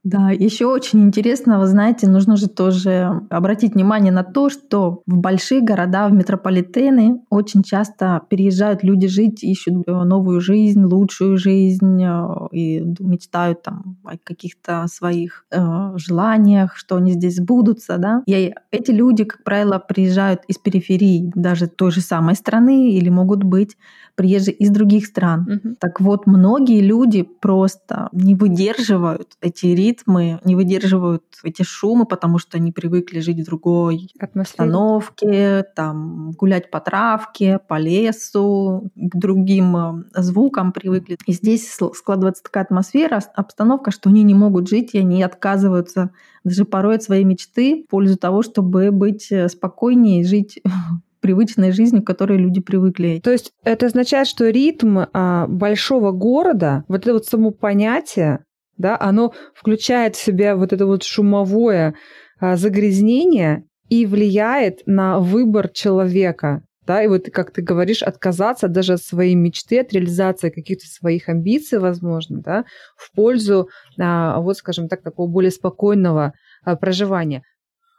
Да, 0.05 0.31
еще 0.31 0.67
очень 0.67 1.03
интересно, 1.03 1.59
вы 1.59 1.67
знаете, 1.67 2.07
нужно 2.07 2.37
же 2.37 2.47
тоже 2.49 3.23
обратить 3.31 3.75
внимание 3.75 4.13
на 4.13 4.23
то, 4.23 4.51
что 4.51 5.03
в 5.07 5.17
большие 5.17 5.63
города, 5.63 6.09
в 6.09 6.13
метрополитены 6.13 7.23
очень 7.31 7.63
часто 7.63 8.21
переезжают 8.29 8.83
люди 8.83 9.07
жить, 9.09 9.43
ищут 9.43 9.85
э, 9.87 9.93
новую 10.05 10.43
жизнь, 10.43 10.85
лучшую 10.85 11.39
жизнь 11.39 12.03
э, 12.05 12.49
и 12.53 12.81
мечтают 13.01 13.63
там 13.63 13.97
о 14.05 14.19
каких-то 14.23 14.87
своих 14.89 15.47
э, 15.51 15.93
желаниях, 15.97 16.77
что 16.77 16.97
они 16.97 17.13
здесь 17.13 17.37
сбудутся, 17.37 17.97
да. 17.97 18.23
И 18.27 18.53
эти 18.71 18.91
люди, 18.91 19.25
как 19.25 19.43
правило, 19.43 19.79
приезжают 19.79 20.43
из 20.49 20.59
периферии 20.59 21.33
даже 21.35 21.67
той 21.67 21.91
же 21.91 22.03
самой 22.03 22.35
страны 22.35 22.91
или 22.93 23.09
могут 23.09 23.43
быть 23.43 23.79
приезжие 24.15 24.55
из 24.55 24.71
других 24.71 25.07
стран. 25.07 25.61
Угу. 25.65 25.77
Так 25.81 26.01
вот, 26.01 26.27
многие 26.27 26.81
люди 26.81 27.23
просто 27.23 28.09
не 28.13 28.35
выдерживают 28.35 29.37
эти 29.41 29.67
ритмы, 29.67 30.41
не 30.45 30.55
выдерживают 30.55 31.25
эти 31.43 31.63
шумы, 31.63 32.07
потому 32.07 32.39
что 32.39 32.57
они 32.59 32.73
привыкли 32.73 33.21
жить 33.21 33.41
в 33.41 33.45
другой 33.45 34.11
Атмосфере. 34.19 34.65
обстановке, 34.65 35.65
там, 35.75 36.33
гулять 36.33 36.71
по 36.71 36.81
травке, 36.81 37.59
по 37.59 37.79
лесу, 37.79 38.91
к 38.95 39.17
другим 39.17 39.77
э, 39.77 40.23
звукам 40.23 40.73
привыкли. 40.73 41.19
И 41.27 41.33
здесь 41.33 41.71
складывается 41.73 42.43
такая 42.43 42.65
атмосфера, 42.65 43.21
обстановка, 43.35 43.91
что 43.91 44.11
они 44.11 44.23
не 44.23 44.35
могут 44.35 44.69
жить, 44.69 44.91
и 44.95 44.99
они 44.99 45.23
отказываются 45.23 46.11
даже 46.45 46.65
порой 46.65 46.97
от 46.97 47.03
своей 47.03 47.25
мечты 47.25 47.85
в 47.85 47.91
пользу 47.91 48.17
того, 48.17 48.43
чтобы 48.43 48.91
быть 48.91 49.33
э, 49.33 49.49
спокойнее 49.49 50.25
жить 50.25 50.61
привычной 51.25 51.73
жизнью, 51.73 52.03
к 52.03 52.07
которой 52.07 52.37
люди 52.37 52.61
привыкли. 52.61 53.19
То 53.25 53.33
есть 53.33 53.51
это 53.65 53.87
означает, 53.87 54.29
что 54.29 54.51
ритм 54.51 54.99
а, 55.15 55.47
большого 55.47 56.13
города, 56.13 56.85
вот 56.87 57.01
это 57.01 57.15
вот 57.15 57.25
само 57.25 57.51
понятие, 57.51 58.41
да, 58.77 58.99
оно 59.01 59.33
включает 59.55 60.17
в 60.17 60.23
себя 60.23 60.55
вот 60.55 60.75
это 60.75 60.85
вот 60.85 61.03
шумовое 61.03 61.95
а, 62.41 62.57
загрязнение 62.57 63.65
и 63.89 64.05
влияет 64.05 64.81
на 64.85 65.19
выбор 65.19 65.69
человека. 65.69 66.63
Да, 66.87 67.03
и 67.03 67.07
вот, 67.07 67.31
как 67.33 67.53
ты 67.53 67.63
говоришь, 67.63 68.03
отказаться 68.03 68.69
даже 68.69 68.93
от 68.93 69.03
своей 69.03 69.35
мечты, 69.35 69.81
от 69.81 69.95
реализации 69.95 70.51
каких-то 70.51 70.87
своих 70.87 71.31
амбиций, 71.31 71.79
возможно, 71.79 72.43
да, 72.43 72.65
в 72.99 73.11
пользу, 73.17 73.71
а, 73.99 74.39
вот, 74.41 74.59
скажем 74.59 74.89
так, 74.89 75.03
такого 75.03 75.27
более 75.27 75.51
спокойного 75.51 76.35
а, 76.65 76.77
проживания. 76.77 77.45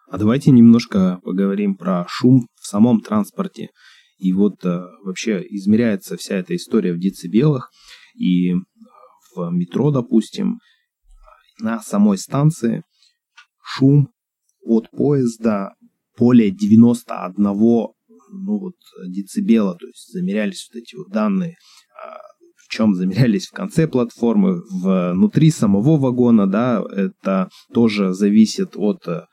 А 0.07 0.17
давайте 0.17 0.51
немножко 0.51 1.19
поговорим 1.23 1.75
про 1.75 2.05
шум 2.07 2.47
в 2.55 2.67
самом 2.67 3.01
транспорте. 3.01 3.69
И 4.17 4.33
вот 4.33 4.63
э, 4.65 4.83
вообще 5.03 5.45
измеряется 5.49 6.15
вся 6.17 6.35
эта 6.35 6.55
история 6.55 6.93
в 6.93 6.99
децибелах. 6.99 7.71
И 8.15 8.53
в 9.35 9.49
метро, 9.51 9.91
допустим, 9.91 10.59
на 11.59 11.81
самой 11.81 12.17
станции 12.17 12.83
шум 13.63 14.09
от 14.61 14.89
поезда 14.91 15.73
более 16.17 16.51
91 16.51 17.55
ну 18.37 18.59
вот, 18.59 18.75
децибела, 19.07 19.75
то 19.75 19.87
есть 19.87 20.11
замерялись 20.11 20.69
вот 20.71 20.81
эти 20.81 20.95
вот 20.95 21.09
данные, 21.09 21.55
причем 22.67 22.91
а, 22.91 22.95
замерялись 22.95 23.47
в 23.47 23.51
конце 23.51 23.87
платформы, 23.87 24.61
внутри 24.69 25.51
самого 25.51 25.97
вагона, 25.97 26.47
да, 26.47 26.83
это 26.91 27.49
тоже 27.73 28.13
зависит 28.13 28.75
от 28.75 29.07
э, 29.07 29.25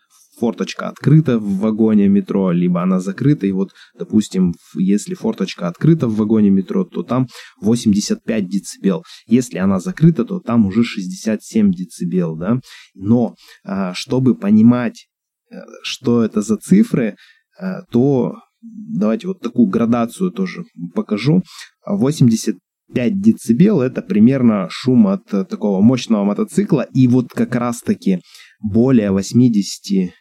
форточка 0.43 0.89
открыта 0.89 1.39
в 1.39 1.59
вагоне 1.61 2.09
метро, 2.09 2.51
либо 2.51 2.83
она 2.83 2.99
закрыта. 2.99 3.47
И 3.47 3.53
вот, 3.53 3.71
допустим, 3.97 4.55
если 4.77 5.15
форточка 5.15 5.69
открыта 5.69 6.09
в 6.09 6.17
вагоне 6.17 6.51
метро, 6.51 6.85
то 6.85 7.05
там 7.05 7.29
85 7.61 8.49
децибел. 8.49 9.05
Если 9.29 9.59
она 9.59 9.79
закрыта, 9.79 10.25
то 10.25 10.41
там 10.41 10.67
уже 10.67 10.83
67 10.83 11.71
децибел, 11.71 12.35
да. 12.35 12.59
Но 12.95 13.37
а, 13.65 13.95
чтобы 13.95 14.35
понимать, 14.35 15.07
э, 15.53 15.59
что 15.85 16.25
это 16.25 16.41
за 16.41 16.57
цифры, 16.57 17.15
э, 17.61 17.83
то 17.93 18.35
давайте 18.61 19.29
вот 19.29 19.39
такую 19.41 19.69
градацию 19.69 20.33
тоже 20.33 20.65
покажу. 20.93 21.45
80 21.87 22.57
5 22.95 23.21
децибел 23.21 23.81
это 23.81 24.03
примерно 24.03 24.69
шум 24.71 25.07
от 25.07 25.27
такого 25.27 25.81
мощного 25.81 26.25
мотоцикла. 26.25 26.87
И 26.95 27.09
вот 27.09 27.31
как 27.31 27.55
раз 27.55 27.81
таки 27.81 28.21
более 28.61 29.11
85 29.11 30.13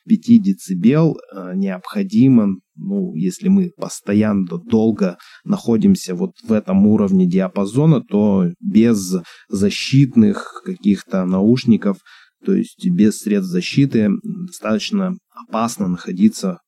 децибел 0.42 1.16
э, 1.16 1.51
необходимо, 1.56 2.56
ну, 2.75 3.13
если 3.16 3.50
мы 3.50 3.72
постоянно 3.78 4.46
долго 4.58 5.18
находимся 5.44 6.16
вот 6.16 6.32
в 6.44 6.51
этом 6.51 6.88
уровне 6.88 7.28
диапазона, 7.28 8.01
то 8.01 8.48
без 8.60 9.16
защитных 9.50 10.63
каких-то 10.66 11.25
наушников, 11.25 11.98
то 12.44 12.54
есть 12.54 12.84
без 12.90 13.20
средств 13.20 13.51
защиты, 13.51 14.10
достаточно 14.24 15.16
опасно 15.48 15.88
находиться 15.88 16.60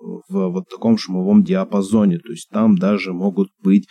в 0.00 0.48
вот 0.50 0.68
таком 0.68 0.98
шумовом 0.98 1.42
диапазоне. 1.42 2.18
То 2.18 2.32
есть 2.32 2.48
там 2.50 2.76
даже 2.76 3.12
могут 3.12 3.48
быть 3.62 3.86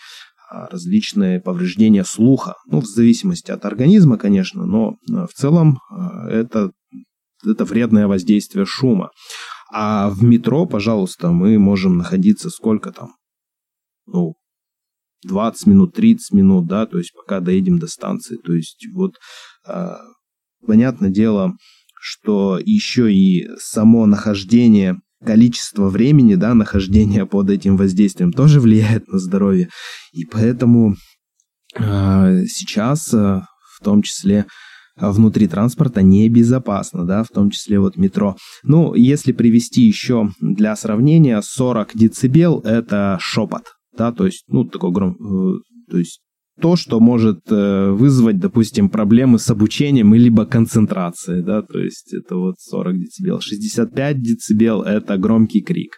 различные 0.49 1.39
повреждения 1.41 2.03
слуха. 2.03 2.55
Ну, 2.65 2.81
в 2.81 2.85
зависимости 2.85 3.51
от 3.51 3.65
организма, 3.65 4.17
конечно, 4.17 4.65
но 4.65 4.95
э, 5.09 5.25
в 5.25 5.33
целом 5.33 5.79
э, 5.91 6.29
это 6.29 6.71
это 7.45 7.65
вредное 7.65 8.07
воздействие 8.07 8.65
шума. 8.65 9.11
А 9.71 10.09
в 10.09 10.23
метро, 10.23 10.65
пожалуйста, 10.65 11.29
мы 11.29 11.59
можем 11.59 11.97
находиться 11.97 12.49
сколько 12.49 12.91
там? 12.91 13.09
Ну, 14.07 14.35
20 15.23 15.67
минут, 15.67 15.93
30 15.93 16.33
минут, 16.33 16.67
да, 16.67 16.85
то 16.87 16.97
есть 16.97 17.13
пока 17.13 17.39
доедем 17.39 17.77
до 17.77 17.87
станции. 17.87 18.37
То 18.37 18.53
есть 18.53 18.87
вот 18.93 19.13
понятное 20.65 21.09
дело, 21.09 21.53
что 21.99 22.59
еще 22.63 23.13
и 23.13 23.47
само 23.57 24.05
нахождение, 24.05 24.99
количество 25.25 25.89
времени, 25.89 26.35
да, 26.35 26.53
нахождения 26.53 27.25
под 27.25 27.49
этим 27.49 27.77
воздействием 27.77 28.31
тоже 28.31 28.59
влияет 28.59 29.07
на 29.07 29.19
здоровье. 29.19 29.69
И 30.11 30.25
поэтому 30.25 30.95
э, 31.75 32.43
сейчас, 32.47 33.13
э, 33.13 33.41
в 33.77 33.83
том 33.83 34.01
числе, 34.01 34.45
внутри 34.95 35.47
транспорта 35.47 36.01
небезопасно, 36.01 37.05
да, 37.05 37.23
в 37.23 37.29
том 37.29 37.51
числе 37.51 37.79
вот 37.79 37.97
метро. 37.97 38.35
Ну, 38.63 38.95
если 38.95 39.31
привести 39.31 39.83
еще 39.83 40.31
для 40.41 40.75
сравнения, 40.75 41.41
40 41.41 41.95
децибел– 41.95 42.59
это 42.63 43.17
шепот, 43.19 43.63
да, 43.95 44.11
то 44.11 44.25
есть, 44.25 44.43
ну, 44.47 44.65
такой 44.65 44.91
гром... 44.91 45.17
Э, 45.19 45.59
то 45.89 45.97
есть 45.97 46.19
то, 46.59 46.75
что 46.75 46.99
может 46.99 47.51
э, 47.51 47.91
вызвать, 47.91 48.39
допустим, 48.39 48.89
проблемы 48.89 49.39
с 49.39 49.49
обучением 49.49 50.15
или 50.15 50.25
либо 50.25 50.45
концентрацией, 50.45 51.43
да, 51.43 51.61
то 51.61 51.79
есть 51.79 52.13
это 52.13 52.35
вот 52.35 52.55
40 52.59 52.99
децибел. 52.99 53.39
65 53.39 54.21
децибел– 54.21 54.81
это 54.83 55.17
громкий 55.17 55.61
крик. 55.61 55.97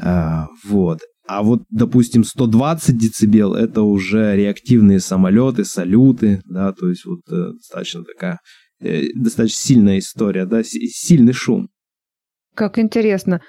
А, 0.00 0.48
вот. 0.64 1.00
А 1.26 1.42
вот, 1.42 1.62
допустим, 1.70 2.24
120 2.24 2.98
децибел– 2.98 3.54
это 3.54 3.82
уже 3.82 4.36
реактивные 4.36 5.00
самолеты, 5.00 5.64
салюты, 5.64 6.42
да, 6.44 6.72
то 6.72 6.88
есть 6.88 7.04
вот 7.04 7.20
э, 7.30 7.52
достаточно 7.52 8.04
такая, 8.04 8.38
э, 8.80 9.04
достаточно 9.14 9.60
сильная 9.60 9.98
история, 9.98 10.44
да, 10.44 10.62
сильный 10.64 11.32
шум. 11.32 11.68
Как 12.54 12.78
интересно. 12.78 13.40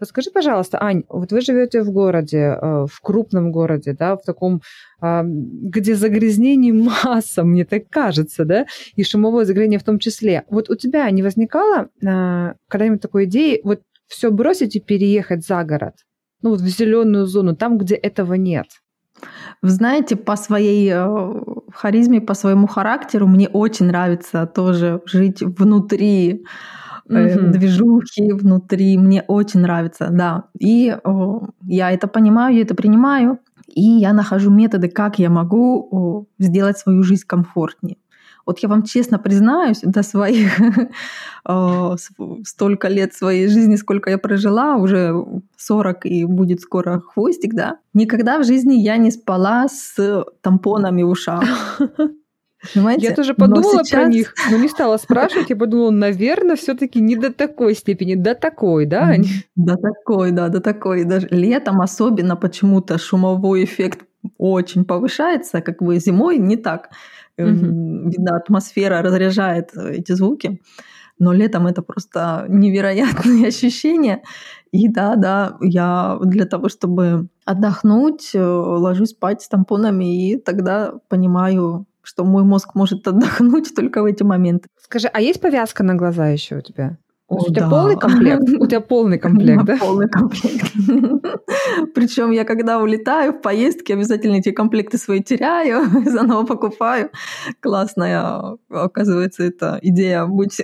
Расскажи, 0.00 0.30
пожалуйста, 0.30 0.82
Ань, 0.82 1.02
вот 1.08 1.32
вы 1.32 1.40
живете 1.40 1.82
в 1.82 1.90
городе, 1.90 2.58
э, 2.60 2.86
в 2.86 3.00
крупном 3.00 3.52
городе, 3.52 3.94
да, 3.98 4.16
в 4.16 4.22
таком, 4.22 4.62
где 5.00 5.94
загрязнений 5.94 6.72
масса, 7.04 7.44
мне 7.44 7.64
так 7.64 7.88
кажется, 7.90 8.44
да, 8.44 8.66
и 8.96 9.04
шумовое 9.04 9.44
загрязнение 9.44 9.78
в 9.78 9.84
том 9.84 9.98
числе. 9.98 10.44
Вот 10.50 10.70
у 10.70 10.74
тебя 10.74 11.10
не 11.10 11.22
возникало 11.22 11.88
э, 12.02 12.54
когда-нибудь 12.68 13.00
такой 13.00 13.24
идеи, 13.24 13.60
вот 13.64 13.80
все 14.06 14.30
бросить 14.30 14.76
и 14.76 14.80
переехать 14.80 15.46
за 15.46 15.62
город? 15.64 15.94
ну, 16.42 16.50
вот 16.50 16.60
в 16.60 16.66
зеленую 16.66 17.26
зону, 17.26 17.56
там, 17.56 17.78
где 17.78 17.94
этого 17.94 18.34
нет? 18.34 18.66
Вы 19.62 19.70
знаете, 19.70 20.14
по 20.14 20.36
своей 20.36 20.90
э, 20.92 21.42
харизме, 21.74 22.20
по 22.20 22.34
своему 22.34 22.68
характеру 22.68 23.26
мне 23.26 23.48
очень 23.48 23.86
нравится 23.86 24.46
тоже 24.46 25.02
жить 25.06 25.42
внутри 25.42 26.44
э, 27.08 27.50
движухи, 27.50 28.32
внутри. 28.32 28.98
Мне 28.98 29.24
очень 29.26 29.60
нравится, 29.60 30.08
да. 30.10 30.44
И 30.58 30.88
э, 30.88 31.38
я 31.62 31.90
это 31.90 32.08
понимаю, 32.08 32.56
я 32.56 32.62
это 32.62 32.74
принимаю. 32.74 33.38
И 33.68 33.82
я 33.82 34.12
нахожу 34.12 34.50
методы, 34.50 34.88
как 34.88 35.18
я 35.18 35.30
могу 35.30 36.26
э, 36.38 36.44
сделать 36.44 36.78
свою 36.78 37.02
жизнь 37.02 37.24
комфортнее. 37.26 37.96
Вот 38.46 38.60
я 38.60 38.68
вам 38.70 38.82
честно 38.82 39.18
признаюсь, 39.18 39.80
до 39.82 40.02
своих 40.02 40.58
столько 42.46 42.88
лет 42.88 43.12
своей 43.12 43.46
жизни, 43.46 43.76
сколько 43.76 44.08
я 44.08 44.16
прожила, 44.16 44.76
уже 44.76 45.12
40 45.58 46.06
и 46.06 46.24
будет 46.24 46.60
скоро 46.60 47.00
хвостик, 47.00 47.52
да, 47.52 47.76
никогда 47.92 48.38
в 48.38 48.44
жизни 48.44 48.76
я 48.76 48.96
не 48.96 49.10
спала 49.10 49.68
с 49.68 50.24
тампонами 50.40 51.02
в 51.02 51.10
ушах. 51.10 51.44
Понимаете? 52.74 53.06
Я 53.08 53.14
тоже 53.14 53.34
подумала 53.34 53.84
сейчас... 53.84 53.90
про 53.90 54.08
них, 54.08 54.34
но 54.50 54.58
не 54.58 54.68
стала 54.68 54.96
спрашивать. 54.96 55.50
Я 55.50 55.56
подумала, 55.56 55.90
наверное, 55.90 56.56
все-таки 56.56 57.00
не 57.00 57.16
до 57.16 57.32
такой 57.32 57.74
степени, 57.74 58.14
до 58.14 58.34
такой, 58.34 58.86
да? 58.86 59.14
До 59.56 59.76
такой, 59.76 60.32
да, 60.32 60.48
до 60.48 60.60
такой. 60.60 61.04
Даже 61.04 61.28
летом 61.30 61.80
особенно 61.80 62.36
почему-то 62.36 62.98
шумовой 62.98 63.64
эффект 63.64 64.00
очень 64.36 64.84
повышается, 64.84 65.60
как 65.60 65.82
бы 65.82 65.98
зимой 65.98 66.38
не 66.38 66.56
так. 66.56 66.90
Угу. 67.38 67.46
Видно, 67.46 68.36
атмосфера 68.36 69.02
разряжает 69.02 69.70
э, 69.76 69.92
эти 69.98 70.12
звуки. 70.12 70.60
Но 71.20 71.32
летом 71.32 71.66
это 71.66 71.82
просто 71.82 72.46
невероятные 72.48 73.46
ощущения. 73.48 74.22
И 74.72 74.88
да, 74.88 75.16
да, 75.16 75.56
я 75.60 76.18
для 76.22 76.44
того, 76.46 76.68
чтобы 76.68 77.28
отдохнуть, 77.44 78.30
э, 78.34 78.42
ложусь 78.42 79.10
спать 79.10 79.42
с 79.42 79.48
тампонами, 79.48 80.30
и 80.30 80.36
тогда 80.36 80.94
понимаю, 81.08 81.86
что 82.08 82.24
мой 82.24 82.42
мозг 82.42 82.74
может 82.74 83.06
отдохнуть 83.06 83.74
только 83.76 84.00
в 84.00 84.06
эти 84.06 84.22
моменты. 84.22 84.70
Скажи, 84.80 85.08
а 85.08 85.20
есть 85.20 85.42
повязка 85.42 85.84
на 85.84 85.94
глаза 85.94 86.28
еще 86.28 86.56
у 86.56 86.60
тебя? 86.62 86.96
О, 87.28 87.42
у 87.42 87.50
тебя 87.50 87.62
да. 87.62 87.68
полный 87.68 87.96
комплект? 87.96 88.42
У 88.58 88.66
тебя 88.66 88.80
полный 88.80 89.18
комплект, 89.18 89.64
да? 89.64 89.76
Полный 89.76 90.08
комплект. 90.08 90.72
Причем 91.94 92.30
я 92.30 92.44
когда 92.44 92.78
улетаю 92.78 93.34
в 93.34 93.42
поездки, 93.42 93.92
обязательно 93.92 94.36
эти 94.36 94.50
комплекты 94.50 94.96
свои 94.96 95.22
теряю, 95.22 95.84
заново 96.10 96.46
покупаю. 96.46 97.10
Классная, 97.60 98.56
оказывается, 98.70 99.44
это 99.44 99.78
идея 99.82 100.24
быть 100.24 100.58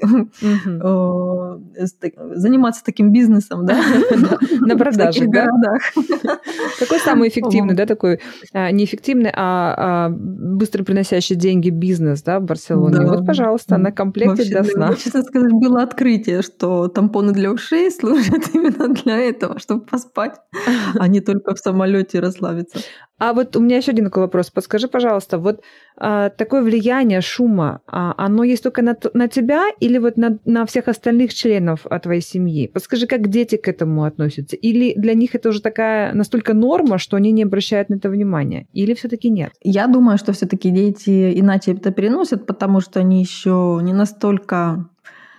заниматься 2.35 2.83
таким 2.83 3.13
бизнесом, 3.13 3.67
да? 3.67 3.83
На 4.61 4.79
продаже, 4.79 5.27
да? 5.27 5.47
Какой 6.79 6.99
самый 6.99 7.29
эффективный, 7.29 7.75
да, 7.75 7.85
такой 7.85 8.21
а, 8.55 8.71
неэффективный, 8.71 9.31
а, 9.35 10.07
а 10.07 10.09
быстро 10.09 10.83
приносящий 10.83 11.37
деньги 11.37 11.69
бизнес, 11.69 12.23
да, 12.23 12.41
в 12.41 12.45
Барселоне? 12.45 13.05
Вот, 13.07 13.27
пожалуйста, 13.27 13.77
на 13.77 13.93
комплекте 13.93 14.45
для 14.45 14.65
сна. 14.65 14.95
Честно 14.95 15.23
сказать, 15.23 15.53
было 15.53 15.83
открытие, 15.83 16.41
что 16.41 16.54
тампоны 16.59 17.33
для 17.33 17.51
ушей 17.51 17.91
служат 17.91 18.49
именно 18.55 18.89
для 18.89 19.19
этого, 19.19 19.59
чтобы 19.59 19.85
поспать, 19.85 20.37
а 20.99 21.09
не 21.09 21.21
только 21.21 21.55
в 21.55 21.59
самолете 21.59 22.21
расслабиться. 22.21 22.79
А 23.19 23.33
вот 23.33 23.55
у 23.57 23.61
меня 23.61 23.77
еще 23.77 23.93
один 23.93 24.07
такой 24.07 24.25
вопрос. 24.25 24.51
Подскажи, 24.51 24.89
пожалуйста, 24.89 25.39
вот 25.39 25.63
а, 25.97 26.31
такое 26.31 26.63
влияние 26.63 27.21
шума, 27.21 27.81
а, 27.87 28.13
оно 28.19 28.43
есть 28.43 28.63
только 28.63 28.83
на, 28.83 28.97
на 29.15 29.29
тебя 29.29 29.67
или 29.79 29.99
вот 29.99 30.17
на, 30.17 30.39
на 30.45 30.67
всех 30.67 30.89
остальных 30.89 31.33
членов 31.33 31.87
а, 31.89 32.01
твоей 32.01 32.21
семьи? 32.21 32.67
Подскажи, 32.67 33.07
как 33.07 33.29
дети 33.29 33.57
к 33.57 33.69
этому 33.69 34.05
относятся? 34.05 34.57
Или 34.57 34.95
для 34.97 35.15
них 35.15 35.37
это 35.37 35.51
уже 35.51 35.63
такая 35.63 36.13
настолько 36.13 36.55
норма, 36.55 36.99
что 36.99 37.17
они 37.17 37.31
не 37.31 37.45
обращают 37.45 37.89
на 37.89 37.95
это 37.95 38.11
внимания? 38.11 38.67
Или 38.73 38.95
все-таки 38.95 39.31
нет? 39.31 39.53
Я 39.63 39.87
думаю, 39.87 40.19
что 40.19 40.33
все-таки 40.33 40.71
дети 40.71 41.39
иначе 41.39 41.73
это 41.73 41.93
переносят, 41.93 42.47
потому 42.47 42.81
что 42.81 42.99
они 42.99 43.21
еще 43.21 43.79
не 43.83 43.93
настолько 43.93 44.89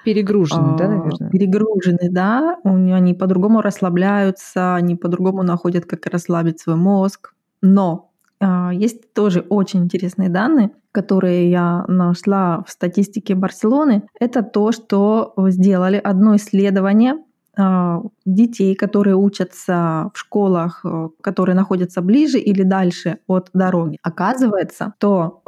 Перегружены, 0.06 0.78
да, 0.78 0.88
наверное? 0.88 1.30
Перегружены, 1.30 2.10
да. 2.10 2.58
Они 2.64 3.14
по-другому 3.14 3.62
расслабляются, 3.62 4.76
они 4.76 4.96
по-другому 4.96 5.44
находят, 5.44 5.86
как 5.86 6.06
расслабить 6.06 6.60
свой 6.60 6.76
мозг. 6.76 7.34
Но 7.62 8.12
а, 8.40 8.72
есть 8.74 9.14
тоже 9.14 9.46
очень 9.50 9.84
интересные 9.84 10.30
данные, 10.30 10.72
которые 10.92 11.50
я 11.50 11.86
нашла 11.88 12.64
в 12.66 12.72
статистике 12.72 13.36
Барселоны. 13.36 14.04
Это 14.20 14.44
то, 14.44 14.72
что 14.72 15.34
сделали 15.38 15.98
одно 15.98 16.36
исследование 16.36 17.16
а, 17.58 18.02
детей, 18.26 18.76
которые 18.76 19.16
учатся 19.16 20.12
в 20.14 20.18
школах, 20.18 20.82
э, 20.84 21.10
которые 21.22 21.56
находятся 21.56 22.02
ближе 22.02 22.38
или 22.38 22.64
дальше 22.64 23.20
от 23.28 23.50
дороги. 23.54 23.98
Оказывается, 24.04 24.94
то 25.00 25.42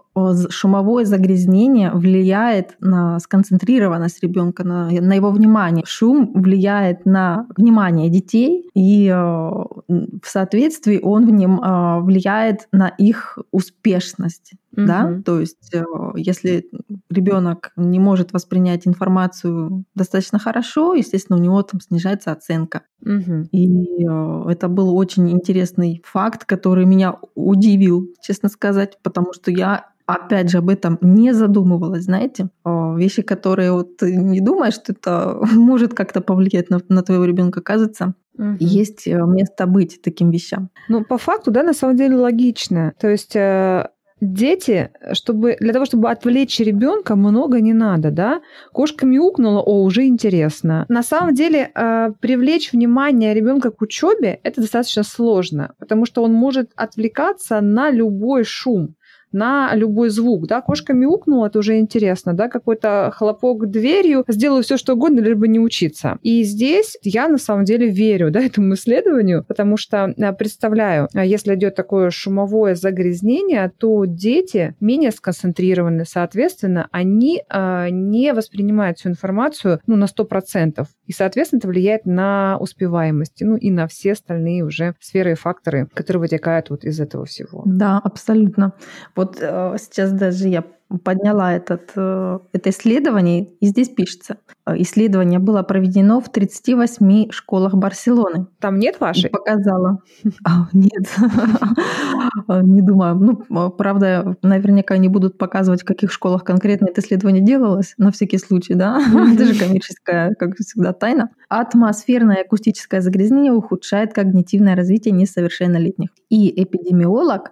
шумовое 0.50 1.06
загрязнение 1.06 1.92
влияет 1.92 2.76
на 2.80 3.20
сконцентрированность 3.20 4.22
ребенка, 4.24 4.64
на, 4.64 4.90
на 4.90 5.14
его 5.14 5.32
внимание. 5.32 5.84
Шум 5.86 6.32
влияет 6.34 7.06
на 7.06 7.48
внимание 7.56 8.10
детей, 8.10 8.70
и 8.74 9.08
э, 9.08 9.14
в 9.16 10.26
соответствии 10.26 11.00
он 11.02 11.26
в 11.26 11.32
нем 11.32 11.62
э, 11.62 12.02
влияет 12.02 12.68
на 12.72 12.88
их 12.88 13.38
успешность. 13.52 14.54
Угу. 14.76 14.86
Да? 14.86 15.22
То 15.26 15.40
есть, 15.40 15.74
э, 15.74 15.84
если 16.16 16.70
ребенок 17.10 17.72
не 17.76 18.00
может 18.00 18.34
воспринять 18.34 18.88
информацию 18.88 19.86
достаточно 19.96 20.40
хорошо, 20.40 20.94
естественно, 20.94 21.40
у 21.40 21.42
него 21.42 21.62
там 21.64 21.82
снижается 21.82 22.32
оценка. 22.32 22.84
Угу. 23.02 23.50
И 23.52 24.04
это 24.52 24.68
был 24.68 24.96
очень 24.96 25.32
интересный 25.32 26.02
факт, 26.06 26.46
который 26.46 26.86
меня 26.86 27.18
удивил, 27.36 28.08
честно 28.22 28.50
сказать, 28.50 28.98
потому 29.02 29.34
что 29.34 29.52
я 29.52 29.88
опять 30.08 30.50
же, 30.50 30.58
об 30.58 30.70
этом 30.70 30.98
не 31.02 31.34
задумывалась, 31.34 32.06
знаете. 32.06 32.50
Вещи, 32.66 33.22
которые 33.22 33.72
вот 33.74 33.98
ты 33.98 34.16
не 34.16 34.42
думаешь, 34.42 34.74
что 34.74 34.94
это 34.94 35.38
может 35.54 35.94
как-то 35.94 36.22
повлиять 36.22 36.70
на, 36.70 36.82
на 36.90 37.04
твоего 37.04 37.26
ребенка, 37.26 37.62
кажется, 37.62 38.14
Угу. 38.38 38.58
Есть 38.60 39.08
э, 39.08 39.20
место 39.26 39.66
быть 39.66 40.00
таким 40.04 40.30
вещам. 40.30 40.70
Ну, 40.90 41.04
по 41.04 41.18
факту, 41.18 41.50
да, 41.50 41.64
на 41.64 41.74
самом 41.74 41.96
деле 41.96 42.18
логично. 42.18 42.94
То 43.00 43.10
есть 43.10 43.36
э, 43.36 43.88
дети, 44.22 44.92
чтобы 45.14 45.58
для 45.60 45.74
того, 45.74 45.86
чтобы 45.86 46.12
отвлечь 46.12 46.60
ребенка, 46.60 47.16
много 47.16 47.62
не 47.62 47.74
надо, 47.74 48.12
да? 48.12 48.42
Кошка 48.74 49.06
мяукнула, 49.06 49.62
о, 49.62 49.84
уже 49.84 50.06
интересно. 50.06 50.86
На 50.90 51.04
самом 51.04 51.34
деле 51.34 51.72
э, 51.74 52.12
привлечь 52.20 52.72
внимание 52.72 53.34
ребенка 53.34 53.72
к 53.72 53.82
учебе 53.82 54.40
это 54.44 54.62
достаточно 54.62 55.04
сложно, 55.04 55.74
потому 55.80 56.06
что 56.06 56.24
он 56.24 56.34
может 56.34 56.72
отвлекаться 56.76 57.60
на 57.62 57.90
любой 57.90 58.44
шум 58.44 58.96
на 59.32 59.74
любой 59.76 60.10
звук, 60.10 60.48
да, 60.48 60.62
кошка 60.62 60.94
мяукнула, 60.94 61.48
это 61.48 61.60
уже 61.60 61.80
интересно, 61.80 62.34
да, 62.34 62.48
какой-то 62.48 63.12
хлопок 63.16 63.70
дверью, 63.70 64.24
сделаю 64.28 64.64
все, 64.64 64.78
что 64.78 64.94
угодно, 64.94 65.20
лишь 65.20 65.36
бы 65.36 65.48
не 65.48 65.60
учиться. 65.60 66.18
И 66.22 66.44
здесь 66.44 66.98
я 67.02 67.28
на 67.28 67.38
самом 67.38 67.66
деле 67.66 67.90
верю, 67.90 68.32
да, 68.32 68.42
этому 68.46 68.74
исследованию, 68.74 69.44
потому 69.48 69.78
что 69.78 70.14
э, 70.16 70.34
представляю, 70.34 71.08
а 71.14 71.26
если 71.26 71.56
идет 71.56 71.76
такое 71.76 72.10
шумовое 72.10 72.76
загрязнение, 72.76 73.72
то 73.78 74.06
дети 74.06 74.76
менее 74.80 75.12
сконцентрированы, 75.12 76.06
соответственно, 76.06 76.88
они 76.92 77.44
э, 77.50 77.88
не 77.90 78.34
воспринимают 78.34 79.00
всю 79.00 79.10
информацию, 79.10 79.80
ну, 79.88 79.96
на 79.96 80.06
100%. 80.06 80.86
И, 81.06 81.12
соответственно, 81.12 81.60
это 81.60 81.68
влияет 81.68 82.06
на 82.06 82.58
успеваемость, 82.60 83.42
ну, 83.42 83.58
и 83.58 83.72
на 83.72 83.88
все 83.88 84.14
остальные 84.14 84.64
уже 84.64 84.96
сферы 85.00 85.34
и 85.34 85.36
факторы, 85.36 85.88
которые 85.94 86.22
вытекают 86.22 86.70
вот 86.70 86.84
из 86.84 87.00
этого 87.00 87.26
всего. 87.26 87.64
Да, 87.66 88.00
абсолютно. 88.04 88.74
Вот 89.18 89.40
э, 89.42 89.76
сейчас 89.80 90.12
даже 90.12 90.48
я 90.48 90.64
подняла 91.04 91.54
этот, 91.54 91.92
э, 91.96 92.40
это 92.54 92.70
исследование, 92.70 93.46
и 93.60 93.68
здесь 93.68 93.90
пишется. 93.90 94.38
Исследование 94.66 95.40
было 95.40 95.64
проведено 95.64 96.22
в 96.22 96.30
38 96.30 97.32
школах 97.32 97.74
Барселоны. 97.74 98.48
Там 98.60 98.80
нет 98.80 99.00
вашей? 99.00 99.30
И 99.30 99.30
показала. 99.30 100.00
А, 100.46 100.68
нет, 100.74 101.04
не 102.48 102.82
думаю. 102.82 103.16
Ну, 103.50 103.70
правда, 103.72 104.38
наверняка 104.42 104.98
не 104.98 105.10
будут 105.10 105.38
показывать, 105.38 105.82
в 105.82 105.86
каких 105.86 106.12
школах 106.12 106.44
конкретно 106.44 106.88
это 106.88 107.02
исследование 107.02 107.44
делалось, 107.44 107.96
на 107.98 108.12
всякий 108.12 108.38
случай, 108.38 108.76
да? 108.76 109.02
Это 109.34 109.46
же 109.46 109.60
коммерческая, 109.60 110.36
как 110.36 110.56
всегда, 110.58 110.94
тайна. 110.94 111.32
Атмосферное 111.50 112.38
и 112.38 112.46
акустическое 112.46 113.02
загрязнение 113.02 113.52
ухудшает 113.52 114.14
когнитивное 114.14 114.76
развитие 114.76 115.14
несовершеннолетних. 115.14 116.10
И 116.30 116.64
эпидемиолог 116.64 117.52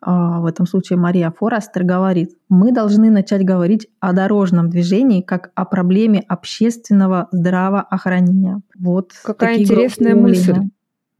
в 0.00 0.46
этом 0.46 0.66
случае 0.66 0.98
Мария 0.98 1.32
Форастер 1.36 1.84
говорит, 1.84 2.30
мы 2.48 2.72
должны 2.72 3.10
начать 3.10 3.44
говорить 3.44 3.88
о 4.00 4.12
дорожном 4.12 4.70
движении 4.70 5.22
как 5.22 5.50
о 5.54 5.64
проблеме 5.64 6.24
общественного 6.28 7.28
здравоохранения. 7.32 8.60
Вот 8.78 9.12
какая 9.24 9.58
интересная 9.58 10.14
мысль. 10.14 10.54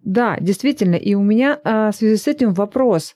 Да, 0.05 0.39
действительно. 0.41 0.95
И 0.95 1.15
у 1.15 1.23
меня 1.23 1.59
а, 1.65 1.91
в 1.91 1.97
связи 1.97 2.17
с 2.17 2.27
этим 2.29 2.55
вопрос. 2.55 3.15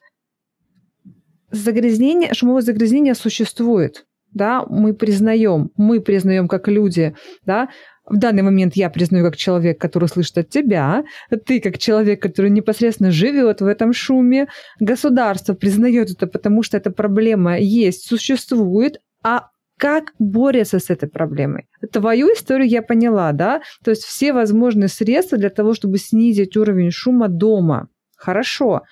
Загрязнение, 1.51 2.35
шумовое 2.35 2.63
загрязнение 2.63 3.15
существует 3.15 4.05
да, 4.33 4.65
мы 4.69 4.95
признаем, 4.95 5.71
мы 5.77 6.01
признаем 6.01 6.49
как 6.49 6.69
люди, 6.69 7.15
да, 7.45 7.69
в 8.09 8.17
данный 8.17 8.43
момент 8.43 8.75
я 8.75 8.91
признаю 8.91 9.25
как 9.25 9.37
человек, 9.37 9.81
который 9.81 10.09
слышит 10.09 10.39
от 10.39 10.49
тебя, 10.49 11.05
ты 11.47 11.61
как 11.61 11.79
человек, 11.79 12.21
который 12.21 12.51
непосредственно 12.51 13.11
живет 13.11 13.61
в 13.61 13.67
этом 13.67 13.93
шуме, 13.93 14.49
государство 14.81 15.55
признает 15.55 16.11
это, 16.11 16.27
потому 16.27 16.63
что 16.63 16.77
эта 16.77 16.91
проблема 16.91 17.59
есть, 17.59 18.07
существует, 18.07 18.99
а 19.23 19.49
как 19.79 20.13
борется 20.19 20.79
с 20.79 20.91
этой 20.91 21.09
проблемой. 21.09 21.67
Твою 21.91 22.29
историю 22.35 22.69
я 22.69 22.83
поняла, 22.83 23.33
да? 23.33 23.63
То 23.85 23.91
есть 23.91 24.05
все 24.05 24.33
возможные 24.33 24.89
средства 24.89 25.39
для 25.39 25.51
того, 25.51 25.75
чтобы 25.75 25.99
снизить 25.99 26.57
уровень 26.57 26.91
шума 26.91 27.29
дома. 27.29 27.89
Хорошо. 28.17 28.83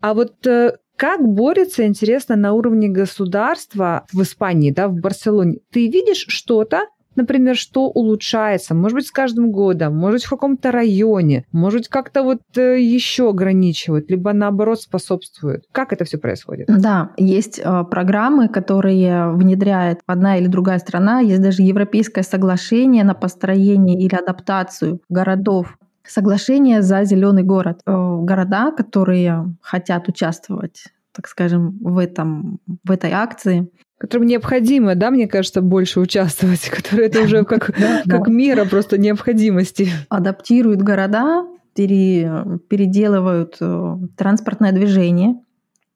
А 0.00 0.14
вот 0.14 0.46
э, 0.46 0.76
как 0.96 1.20
борется, 1.20 1.86
интересно, 1.86 2.36
на 2.36 2.54
уровне 2.54 2.88
государства 2.88 4.06
в 4.12 4.22
Испании, 4.22 4.70
да, 4.70 4.88
в 4.88 4.94
Барселоне? 4.94 5.58
Ты 5.70 5.88
видишь 5.88 6.24
что-то, 6.28 6.86
например, 7.18 7.56
что 7.56 7.88
улучшается, 7.88 8.74
может 8.74 8.94
быть, 8.94 9.06
с 9.06 9.10
каждым 9.10 9.52
годом, 9.52 9.96
может 9.96 10.16
быть, 10.16 10.24
в 10.24 10.30
каком-то 10.30 10.72
районе, 10.72 11.44
может 11.52 11.80
быть, 11.80 11.88
как-то 11.88 12.22
вот 12.22 12.40
э, 12.56 12.80
еще 12.80 13.28
ограничивают, 13.28 14.10
либо 14.10 14.32
наоборот 14.32 14.80
способствуют. 14.80 15.64
Как 15.72 15.92
это 15.92 16.04
все 16.04 16.16
происходит? 16.18 16.66
Да, 16.68 17.10
есть 17.16 17.60
э, 17.62 17.84
программы, 17.90 18.48
которые 18.48 19.30
внедряет 19.32 20.00
одна 20.06 20.38
или 20.38 20.46
другая 20.46 20.78
страна, 20.78 21.20
есть 21.20 21.42
даже 21.42 21.62
европейское 21.62 22.24
соглашение 22.24 23.04
на 23.04 23.14
построение 23.14 23.98
или 24.00 24.14
адаптацию 24.14 25.00
городов 25.08 25.76
соглашение 26.04 26.80
за 26.80 27.04
зеленый 27.04 27.42
город. 27.42 27.80
Э, 27.84 27.92
города, 28.22 28.72
которые 28.72 29.54
хотят 29.60 30.08
участвовать 30.08 30.84
так 31.18 31.26
скажем, 31.26 31.76
в, 31.80 31.98
этом, 31.98 32.60
в 32.84 32.92
этой 32.92 33.10
акции, 33.10 33.68
которым 33.98 34.26
необходимо, 34.26 34.94
да, 34.94 35.10
мне 35.10 35.26
кажется, 35.26 35.60
больше 35.60 36.00
участвовать, 36.00 36.68
которые 36.70 37.08
это 37.08 37.22
уже 37.22 37.44
как, 37.44 37.74
как 38.08 38.28
мера 38.28 38.64
просто 38.64 38.96
необходимости. 38.96 39.88
Адаптируют 40.08 40.82
города, 40.82 41.46
переделывают 41.74 43.56
э, 43.60 43.96
транспортное 44.16 44.72
движение, 44.72 45.40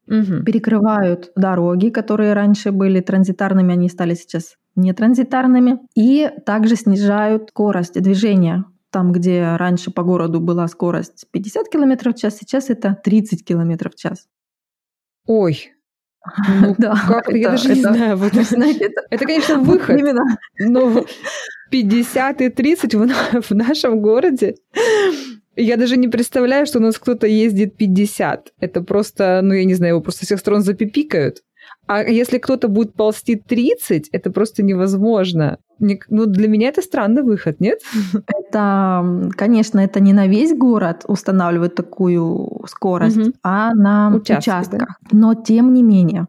угу. 0.07 0.45
перекрывают 0.45 1.33
дороги, 1.35 1.89
которые 1.89 2.35
раньше 2.35 2.71
были 2.71 3.01
транзитарными, 3.01 3.73
они 3.73 3.89
стали 3.89 4.15
сейчас 4.15 4.57
нетранзитарными, 4.77 5.81
и 5.95 6.31
также 6.47 6.77
снижают 6.77 7.51
скорость 7.51 8.01
движения. 8.01 8.65
Там, 8.91 9.11
где 9.11 9.57
раньше 9.57 9.91
по 9.91 10.03
городу 10.03 10.39
была 10.41 10.69
скорость 10.69 11.27
50 11.31 11.69
км 11.69 12.11
в 12.11 12.15
час, 12.15 12.37
сейчас 12.37 12.69
это 12.69 12.99
30 13.03 13.45
км 13.45 13.91
в 13.91 13.95
час. 13.95 14.27
Ой, 15.27 15.73
ну, 16.49 16.75
да, 16.79 16.95
как 17.07 17.29
это, 17.29 17.37
я 17.37 17.51
даже 17.51 17.65
это, 17.65 17.75
не 17.75 17.81
знаю. 17.83 18.17
Вот, 18.17 18.33
знаете, 18.35 18.87
это, 18.87 19.03
это, 19.11 19.25
конечно, 19.25 19.59
выход. 19.59 19.99
Именно. 19.99 20.39
Но 20.59 21.05
50 21.71 22.41
и 22.43 22.49
30 22.49 22.95
в, 22.95 23.43
в 23.43 23.51
нашем 23.55 24.01
городе 24.01 24.55
я 25.57 25.77
даже 25.77 25.97
не 25.97 26.09
представляю, 26.09 26.67
что 26.67 26.79
у 26.79 26.83
нас 26.83 26.99
кто-то 26.99 27.27
ездит 27.27 27.77
50. 27.77 28.53
Это 28.61 28.83
просто, 28.83 29.41
ну, 29.43 29.53
я 29.55 29.65
не 29.65 29.75
знаю, 29.75 29.95
его 29.95 30.01
просто 30.01 30.21
со 30.21 30.27
всех 30.27 30.41
сторон 30.41 30.63
запипикают. 30.63 31.43
А 31.87 32.03
если 32.03 32.39
кто-то 32.39 32.69
будет 32.69 32.95
ползти 32.95 33.37
30, 33.37 34.09
это 34.13 34.31
просто 34.31 34.63
невозможно. 34.63 35.59
Ну, 35.79 36.27
для 36.27 36.49
меня 36.49 36.69
это 36.69 36.81
странный 36.81 37.23
выход, 37.23 37.61
нет? 37.61 37.81
Это, 38.27 39.31
конечно, 39.37 39.81
это 39.81 39.99
не 40.01 40.13
на 40.13 40.29
весь 40.29 40.57
город 40.57 41.05
устанавливать 41.09 41.75
такую 41.75 42.63
скорость, 42.69 43.17
угу. 43.17 43.33
а 43.43 43.75
на 43.75 44.15
Участки, 44.15 44.51
участках. 44.51 44.79
Да? 44.79 44.87
Но 45.11 45.35
тем 45.35 45.75
не 45.75 45.83
менее, 45.83 46.29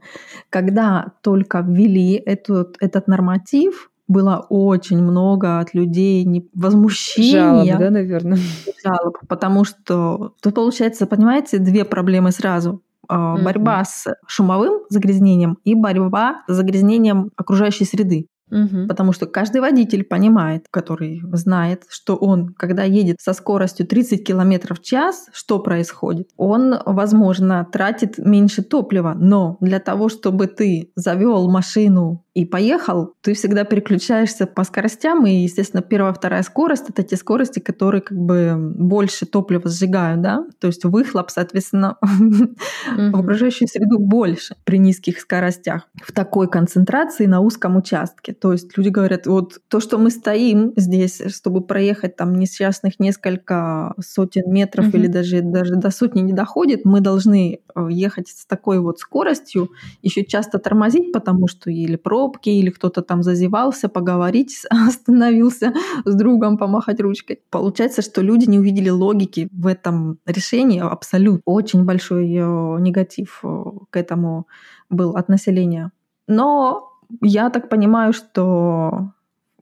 когда 0.50 1.12
только 1.22 1.60
ввели 1.60 2.13
этот, 2.13 2.78
этот 2.80 3.08
норматив, 3.08 3.92
было 4.08 4.46
очень 4.50 5.02
много 5.02 5.60
от 5.60 5.74
людей 5.74 6.50
возмущения. 6.54 7.42
Жалоб, 7.42 7.80
да, 7.80 7.89
наверное? 7.89 8.39
Жалоб, 8.84 9.18
потому 9.28 9.66
что 9.66 10.34
тут 10.42 10.56
получается, 10.56 11.06
понимаете, 11.06 11.60
две 11.60 11.86
проблемы 11.86 12.32
сразу. 12.32 12.82
Mm-hmm. 13.10 13.44
Борьба 13.44 13.84
с 13.84 14.08
шумовым 14.28 14.82
загрязнением 14.89 15.58
и 15.63 15.76
борьба 15.76 16.44
с 16.48 16.54
загрязнением 16.54 17.32
окружающей 17.36 17.86
среды. 17.86 18.28
Угу. 18.54 18.88
Потому 18.88 19.13
что 19.13 19.26
каждый 19.26 19.62
водитель 19.62 20.04
понимает, 20.04 20.66
который 20.70 21.22
знает, 21.32 21.84
что 21.89 22.16
он, 22.16 22.54
когда 22.54 22.84
едет 22.84 23.18
со 23.20 23.34
скоростью 23.34 23.88
30 23.88 24.26
км 24.26 24.76
в 24.76 24.82
час, 24.82 25.28
что 25.34 25.60
происходит? 25.60 26.30
Он, 26.38 26.76
возможно, 26.86 27.68
тратит 27.72 28.18
меньше 28.20 28.62
топлива, 28.62 29.16
но 29.18 29.58
для 29.60 29.80
того, 29.80 30.10
чтобы 30.10 30.48
ты 30.48 30.92
завел 30.96 31.50
машину 31.50 32.23
и 32.34 32.46
поехал, 32.46 33.13
ты 33.22 33.36
всегда 33.36 33.63
переключаешься 33.63 34.48
по 34.48 34.63
скоростям, 34.63 35.26
и, 35.28 35.43
естественно, 35.43 35.84
первая, 35.84 36.13
вторая 36.13 36.41
скорость— 36.41 36.86
это 36.89 37.04
те 37.04 37.15
скорости, 37.15 37.60
которые 37.60 38.02
как 38.02 38.17
бы 38.17 38.56
больше 38.76 39.28
топлива 39.28 39.69
сжигают, 39.69 40.22
да, 40.22 40.46
то 40.60 40.67
есть 40.67 40.84
выхлоп, 40.84 41.30
соответственно, 41.30 41.98
в 42.02 43.15
окружающую 43.15 43.67
среду 43.67 44.00
больше 44.00 44.56
при 44.63 44.80
низких 44.80 45.19
скоростях 45.19 45.88
в 46.04 46.12
такой 46.12 46.50
концентрации 46.50 47.28
на 47.28 47.39
узком 47.39 47.78
участке. 47.78 48.34
То 48.34 48.52
есть 48.52 48.76
люди 48.78 48.89
говорят, 48.89 49.28
вот 49.28 49.60
то, 49.67 49.80
что 49.80 50.00
мы 50.00 50.10
стоим 50.10 50.74
здесь, 50.76 51.22
чтобы 51.28 51.62
проехать 51.62 52.15
там 52.15 52.34
несчастных 52.34 53.00
несколько 53.00 53.93
сотен 54.04 54.52
метров 54.52 54.93
или 54.96 55.06
даже, 55.06 55.41
даже 55.41 55.76
до 55.76 55.91
сотни 55.91 56.22
не 56.22 56.34
доходит, 56.34 56.84
мы 56.84 57.00
должны 57.00 57.60
э, 57.76 57.88
ехать 57.91 58.30
с 58.30 58.46
такой 58.48 58.80
вот 58.80 58.98
скоростью, 58.98 59.69
еще 60.02 60.26
часто 60.26 60.58
тормозить, 60.58 61.13
потому 61.13 61.48
что 61.48 61.69
или 61.69 61.96
про 61.96 62.23
пробки, 62.24 62.50
или 62.50 62.70
кто-то 62.70 63.02
там 63.02 63.24
зазевался, 63.24 63.90
поговорить, 63.90 64.66
остановился 64.88 65.74
с 66.06 66.16
другом, 66.16 66.58
помахать 66.58 67.02
ручкой. 67.02 67.40
Получается, 67.50 68.02
что 68.02 68.22
люди 68.22 68.50
не 68.50 68.60
увидели 68.60 68.90
логики 68.90 69.50
в 69.52 69.68
этом 69.68 70.18
решении 70.26 70.80
абсолютно. 70.80 71.42
Очень 71.46 71.86
большой 71.86 72.26
э, 72.36 72.80
негатив 72.80 73.40
э, 73.44 73.64
к 73.90 73.98
этому 73.98 74.46
был 74.90 75.16
от 75.16 75.30
населения. 75.30 75.92
Но 76.28 76.90
я 77.22 77.50
так 77.50 77.70
понимаю, 77.70 78.14
что 78.14 79.12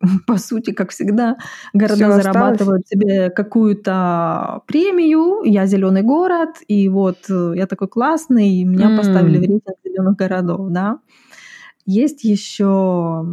по 0.28 0.38
сути, 0.38 0.74
как 0.74 0.89
всегда, 0.89 1.38
города 1.74 2.12
зарабатывают 2.12 2.88
себе 2.88 3.30
какую-то 3.30 4.62
премию. 4.67 5.43
Я 5.43 5.65
зеленый 5.67 6.04
город, 6.04 6.50
и 6.69 6.89
вот 6.89 7.17
э, 7.30 7.54
я 7.56 7.65
такой 7.65 7.88
классный, 7.88 8.50
и 8.50 8.65
меня 8.65 8.89
mm. 8.89 8.97
поставили 8.97 9.38
в 9.38 9.41
рейтинг 9.41 9.78
зеленых 9.84 10.15
городов, 10.15 10.69
да. 10.69 11.00
Есть 11.91 12.23
еще 12.23 13.25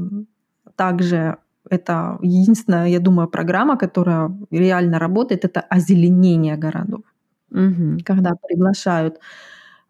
также 0.74 1.36
это 1.70 2.18
единственная, 2.22 2.86
я 2.86 2.98
думаю, 2.98 3.28
программа, 3.28 3.76
которая 3.76 4.36
реально 4.50 4.98
работает, 4.98 5.44
это 5.44 5.60
озеленение 5.60 6.56
городов. 6.56 7.02
Угу. 7.50 7.98
Когда 8.04 8.32
приглашают 8.46 9.18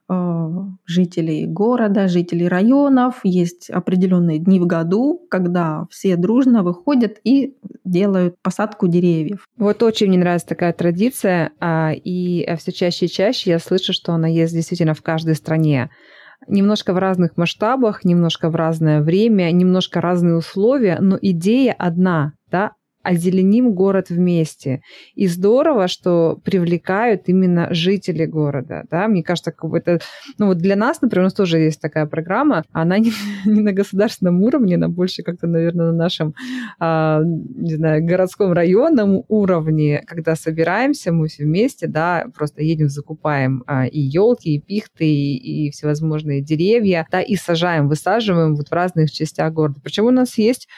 э, 0.08 0.48
жителей 0.86 1.46
города, 1.46 2.08
жителей 2.08 2.48
районов, 2.48 3.20
есть 3.24 3.70
определенные 3.70 4.38
дни 4.38 4.60
в 4.60 4.66
году, 4.66 5.26
когда 5.30 5.86
все 5.90 6.16
дружно 6.16 6.62
выходят 6.62 7.18
и 7.24 7.56
делают 7.84 8.36
посадку 8.42 8.86
деревьев. 8.88 9.46
Вот 9.56 9.82
очень 9.82 10.08
мне 10.08 10.18
нравится 10.18 10.48
такая 10.48 10.72
традиция, 10.72 11.52
а, 11.60 11.92
и 11.92 12.46
все 12.58 12.72
чаще 12.72 13.06
и 13.06 13.08
чаще 13.08 13.50
я 13.50 13.58
слышу, 13.58 13.92
что 13.92 14.12
она 14.12 14.28
есть 14.28 14.52
действительно 14.52 14.94
в 14.94 15.02
каждой 15.02 15.36
стране 15.36 15.90
немножко 16.46 16.92
в 16.92 16.98
разных 16.98 17.36
масштабах, 17.36 18.04
немножко 18.04 18.50
в 18.50 18.56
разное 18.56 19.00
время, 19.02 19.50
немножко 19.50 20.00
разные 20.00 20.36
условия, 20.36 20.98
но 21.00 21.18
идея 21.20 21.74
одна, 21.78 22.32
да, 22.50 22.72
озеленим 23.02 23.72
город 23.72 24.10
вместе. 24.10 24.82
И 25.14 25.26
здорово, 25.28 25.88
что 25.88 26.38
привлекают 26.44 27.22
именно 27.26 27.68
жители 27.72 28.26
города. 28.26 28.84
Да? 28.90 29.08
Мне 29.08 29.22
кажется, 29.22 29.52
как 29.52 29.70
бы 29.70 29.78
это... 29.78 30.00
Ну 30.38 30.46
вот 30.46 30.58
для 30.58 30.76
нас, 30.76 31.00
например, 31.00 31.22
у 31.22 31.26
нас 31.26 31.34
тоже 31.34 31.58
есть 31.58 31.80
такая 31.80 32.06
программа, 32.06 32.64
она 32.72 32.98
не, 32.98 33.12
не 33.46 33.60
на 33.60 33.72
государственном 33.72 34.42
уровне, 34.42 34.76
она 34.76 34.88
больше 34.88 35.22
как-то, 35.22 35.46
наверное, 35.46 35.86
на 35.86 35.92
нашем, 35.92 36.34
а, 36.78 37.22
не 37.22 37.76
знаю, 37.76 38.04
городском 38.04 38.52
районном 38.52 39.24
уровне, 39.28 40.02
когда 40.06 40.36
собираемся 40.36 41.12
мы 41.12 41.28
все 41.28 41.44
вместе, 41.44 41.86
да, 41.86 42.26
просто 42.34 42.62
едем, 42.62 42.88
закупаем 42.88 43.62
а, 43.66 43.86
и 43.86 44.00
елки, 44.00 44.56
и 44.56 44.60
пихты, 44.60 45.06
и, 45.06 45.66
и 45.66 45.70
всевозможные 45.70 46.42
деревья, 46.42 47.06
да, 47.10 47.20
и 47.20 47.36
сажаем, 47.36 47.88
высаживаем 47.88 48.56
вот 48.56 48.68
в 48.68 48.72
разных 48.72 49.10
частях 49.10 49.52
города. 49.52 49.80
Причем 49.82 50.06
у 50.06 50.10
нас 50.10 50.36
есть 50.36 50.68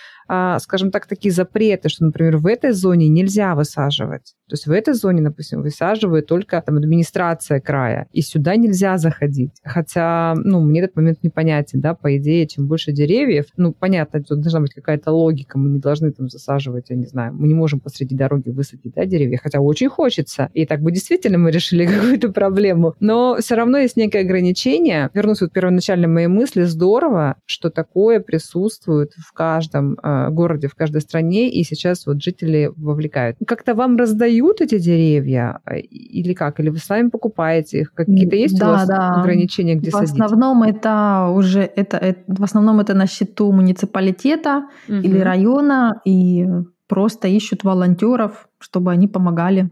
скажем 0.61 0.90
так, 0.90 1.07
такие 1.07 1.33
запреты, 1.33 1.88
что, 1.88 2.05
например, 2.05 2.37
в 2.37 2.47
этой 2.47 2.73
зоне 2.73 3.09
нельзя 3.09 3.55
высаживать. 3.55 4.35
То 4.51 4.55
есть 4.55 4.66
в 4.66 4.73
этой 4.73 4.95
зоне, 4.95 5.23
допустим, 5.23 5.62
высаживает 5.62 6.27
только 6.27 6.61
там, 6.61 6.77
администрация 6.77 7.61
края, 7.61 8.09
и 8.11 8.21
сюда 8.21 8.57
нельзя 8.57 8.99
заходить. 8.99 9.53
Хотя, 9.62 10.35
ну, 10.37 10.61
мне 10.61 10.81
этот 10.81 10.97
момент 10.97 11.23
непонятен, 11.23 11.81
да, 11.81 11.95
по 11.95 12.16
идее, 12.16 12.49
чем 12.49 12.66
больше 12.66 12.90
деревьев, 12.90 13.47
ну, 13.57 13.73
понятно, 13.73 14.21
тут 14.21 14.40
должна 14.40 14.61
быть 14.61 14.75
какая-то 14.75 15.12
логика, 15.12 15.57
мы 15.57 15.71
не 15.71 15.79
должны 15.79 16.11
там 16.11 16.29
засаживать, 16.29 16.90
я 16.90 16.97
не 16.97 17.07
знаю, 17.07 17.33
мы 17.33 17.47
не 17.47 17.55
можем 17.55 17.79
посреди 17.79 18.16
дороги 18.16 18.51
высадить, 18.51 18.93
да, 18.95 19.05
деревья, 19.07 19.38
хотя 19.40 19.61
очень 19.61 19.88
хочется, 19.88 20.51
и 20.53 20.66
так 20.66 20.81
бы 20.81 20.90
действительно 20.90 21.38
мы 21.38 21.53
решили 21.53 21.87
какую-то 21.95 22.33
проблему, 22.33 22.97
но 22.99 23.37
все 23.40 23.55
равно 23.55 23.79
есть 23.79 23.97
некое 23.97 24.23
ограничение. 24.23 25.11
Вернусь 25.14 25.43
вот 25.43 25.51
к 25.51 25.53
первоначальной 25.53 26.09
моей 26.09 26.27
мысли, 26.27 26.62
здорово, 26.62 27.37
что 27.47 27.71
такое 27.71 28.19
присутствует 28.19 29.12
в 29.16 29.33
каждом 29.33 29.97
э, 30.03 30.19
городе, 30.28 30.68
в 30.68 30.74
каждой 30.74 31.00
стране, 31.00 31.50
и 31.50 31.64
сейчас 31.64 32.06
вот 32.06 32.22
жители 32.22 32.70
вовлекают. 32.76 33.37
Как-то 33.46 33.74
вам 33.74 33.96
раздают 33.96 34.61
эти 34.61 34.78
деревья 34.78 35.61
э, 35.64 35.78
или 35.80 36.35
как? 36.35 36.61
Или 36.61 36.68
вы 36.68 36.78
сами 36.78 37.09
покупаете 37.09 37.80
их? 37.80 37.94
Какие-то 37.94 38.37
есть 38.37 38.59
да, 38.59 38.68
у 38.68 38.72
вас 38.72 38.88
да. 38.88 39.14
ограничения, 39.20 39.76
где 39.76 39.90
в 39.90 39.94
садить? 39.94 40.20
основном 40.20 40.62
это 40.62 41.33
уже 41.35 41.61
это, 41.61 41.96
это 41.96 42.20
в 42.26 42.42
основном 42.42 42.80
это 42.80 42.94
на 42.94 43.06
счету 43.06 43.50
муниципалитета 43.52 44.66
Мгм. 44.88 45.00
или 45.00 45.18
района 45.18 46.00
и 46.04 46.46
просто 46.88 47.28
ищут 47.28 47.64
волонтеров, 47.64 48.48
чтобы 48.59 48.90
они 48.90 49.09
помогали 49.09 49.70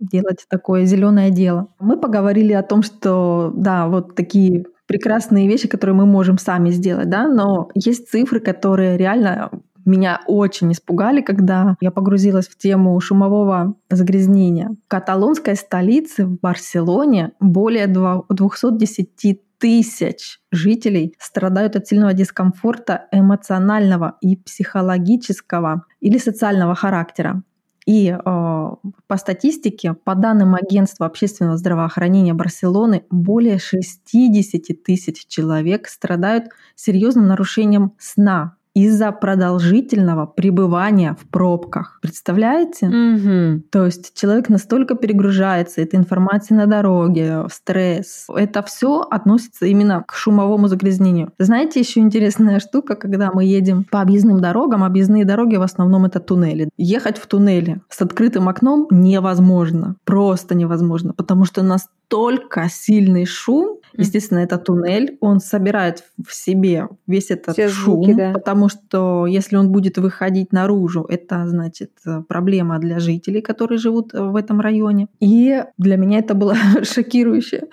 делать 0.00 0.46
такое 0.48 0.84
зеленое 0.84 1.30
дело. 1.30 1.68
Мы 1.80 1.98
поговорили 1.98 2.52
о 2.52 2.62
том, 2.62 2.82
что 2.82 3.52
да, 3.54 3.88
вот 3.88 4.14
такие 4.14 4.64
прекрасные 4.86 5.48
вещи, 5.48 5.68
которые 5.68 5.94
мы 5.94 6.06
можем 6.06 6.38
сами 6.38 6.70
сделать, 6.70 7.10
да, 7.10 7.28
но 7.28 7.68
есть 7.74 8.08
цифры, 8.08 8.40
которые 8.40 8.96
реально 8.96 9.50
меня 9.88 10.20
очень 10.26 10.72
испугали, 10.72 11.20
когда 11.20 11.76
я 11.80 11.90
погрузилась 11.90 12.48
в 12.48 12.56
тему 12.56 12.98
шумового 13.00 13.74
загрязнения. 13.90 14.76
В 14.86 14.88
каталонской 14.88 15.56
столице, 15.56 16.26
в 16.26 16.38
Барселоне, 16.40 17.32
более 17.40 17.86
два- 17.86 18.24
210 18.28 19.42
тысяч 19.58 20.38
жителей 20.52 21.14
страдают 21.18 21.76
от 21.76 21.86
сильного 21.86 22.12
дискомфорта 22.12 23.06
эмоционального 23.10 24.16
и 24.20 24.36
психологического 24.36 25.84
или 26.00 26.18
социального 26.18 26.74
характера. 26.74 27.42
И 27.88 28.10
э, 28.10 28.18
по 28.22 29.16
статистике, 29.16 29.94
по 29.94 30.14
данным 30.14 30.54
Агентства 30.54 31.06
общественного 31.06 31.56
здравоохранения 31.56 32.34
Барселоны, 32.34 33.04
более 33.10 33.58
60 33.58 34.82
тысяч 34.84 35.26
человек 35.26 35.88
страдают 35.88 36.50
серьезным 36.74 37.26
нарушением 37.26 37.94
сна 37.98 38.57
из-за 38.78 39.10
продолжительного 39.10 40.26
пребывания 40.26 41.16
в 41.20 41.26
пробках. 41.28 41.98
Представляете? 42.00 42.88
Мгм. 42.88 43.64
То 43.70 43.86
есть 43.86 44.14
человек 44.14 44.48
настолько 44.48 44.94
перегружается 44.94 45.80
этой 45.80 45.96
информацией 45.96 46.58
на 46.58 46.66
дороге, 46.66 47.44
стресс. 47.50 48.26
Это 48.34 48.62
все 48.62 49.00
относится 49.00 49.66
именно 49.66 50.04
к 50.06 50.14
шумовому 50.14 50.68
загрязнению. 50.68 51.32
Знаете, 51.38 51.80
еще 51.80 52.00
интересная 52.00 52.60
штука, 52.60 52.94
когда 52.94 53.30
мы 53.32 53.44
едем 53.44 53.84
по 53.84 54.00
объездным 54.00 54.40
дорогам, 54.40 54.84
объездные 54.84 55.24
дороги 55.24 55.56
в 55.56 55.62
основном 55.62 56.04
это 56.04 56.20
туннели. 56.20 56.68
Ехать 56.76 57.18
в 57.18 57.26
туннеле 57.26 57.80
с 57.88 58.00
открытым 58.00 58.48
окном 58.48 58.86
невозможно. 58.90 59.96
Просто 60.04 60.54
невозможно, 60.54 61.12
потому 61.14 61.44
что 61.44 61.62
настолько 62.08 62.68
сильный 62.68 63.26
шум, 63.26 63.78
Естественно, 63.96 64.40
это 64.40 64.58
туннель, 64.58 65.16
он 65.20 65.40
собирает 65.40 66.04
в 66.24 66.32
себе 66.32 66.88
весь 67.06 67.30
этот 67.30 67.54
Все 67.54 67.68
шум, 67.68 68.04
звуки, 68.04 68.16
да. 68.16 68.32
потому 68.32 68.68
что 68.68 69.26
если 69.26 69.56
он 69.56 69.72
будет 69.72 69.98
выходить 69.98 70.52
наружу, 70.52 71.04
это 71.08 71.48
значит 71.48 71.90
э, 72.06 72.22
проблема 72.28 72.78
для 72.78 72.98
жителей, 73.00 73.40
которые 73.40 73.78
живут 73.78 74.14
э, 74.14 74.22
в 74.22 74.36
этом 74.36 74.60
районе. 74.60 75.08
И 75.20 75.64
для 75.78 75.96
меня 75.96 76.18
это 76.18 76.34
было 76.34 76.54
шокирующее 76.82 77.64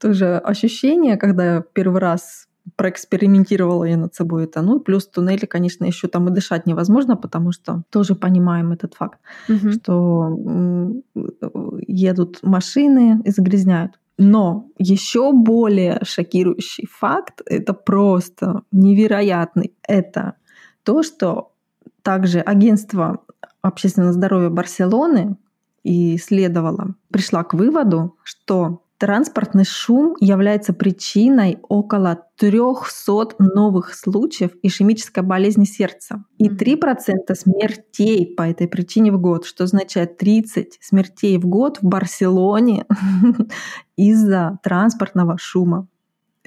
тоже 0.00 0.38
ощущение, 0.38 1.16
когда 1.16 1.54
я 1.56 1.64
первый 1.72 2.00
раз 2.00 2.46
проэкспериментировала 2.76 3.84
я 3.84 3.96
над 3.96 4.14
собой 4.14 4.44
это. 4.44 4.62
Ну, 4.62 4.80
плюс 4.80 5.06
туннели, 5.06 5.46
конечно, 5.46 5.84
еще 5.84 6.08
там 6.08 6.28
и 6.28 6.32
дышать 6.32 6.66
невозможно, 6.66 7.16
потому 7.16 7.52
что 7.52 7.82
тоже 7.90 8.14
понимаем 8.14 8.72
этот 8.72 8.94
факт, 8.94 9.18
Мгм. 9.48 9.72
что 9.72 10.38
едут 11.86 12.38
машины 12.42 13.20
и 13.24 13.30
загрязняют. 13.30 13.98
Но 14.16 14.68
еще 14.78 15.32
более 15.32 16.00
шокирующий 16.04 16.86
факт, 16.90 17.42
это 17.46 17.74
просто 17.74 18.62
невероятный, 18.72 19.72
это 19.82 20.34
то, 20.84 21.02
что 21.02 21.52
также 22.02 22.40
агентство 22.40 23.20
общественного 23.62 24.12
здоровья 24.12 24.50
Барселоны 24.50 25.36
исследовало, 25.82 26.94
пришла 27.10 27.42
к 27.44 27.54
выводу, 27.54 28.16
что 28.22 28.83
транспортный 28.98 29.64
шум 29.64 30.14
является 30.20 30.72
причиной 30.72 31.58
около 31.68 32.26
300 32.36 33.36
новых 33.38 33.94
случаев 33.94 34.52
ишемической 34.62 35.22
болезни 35.22 35.64
сердца 35.64 36.24
и 36.38 36.48
Мгм. 36.48 36.56
3% 36.56 37.34
смертей 37.34 38.34
по 38.34 38.42
этой 38.42 38.68
причине 38.68 39.12
в 39.12 39.20
год, 39.20 39.44
что 39.46 39.64
означает 39.64 40.16
30 40.18 40.78
смертей 40.80 41.38
в 41.38 41.46
год 41.46 41.78
в 41.82 41.84
Барселоне 41.86 42.86
из-за 43.96 44.58
транспортного 44.62 45.38
шума. 45.38 45.86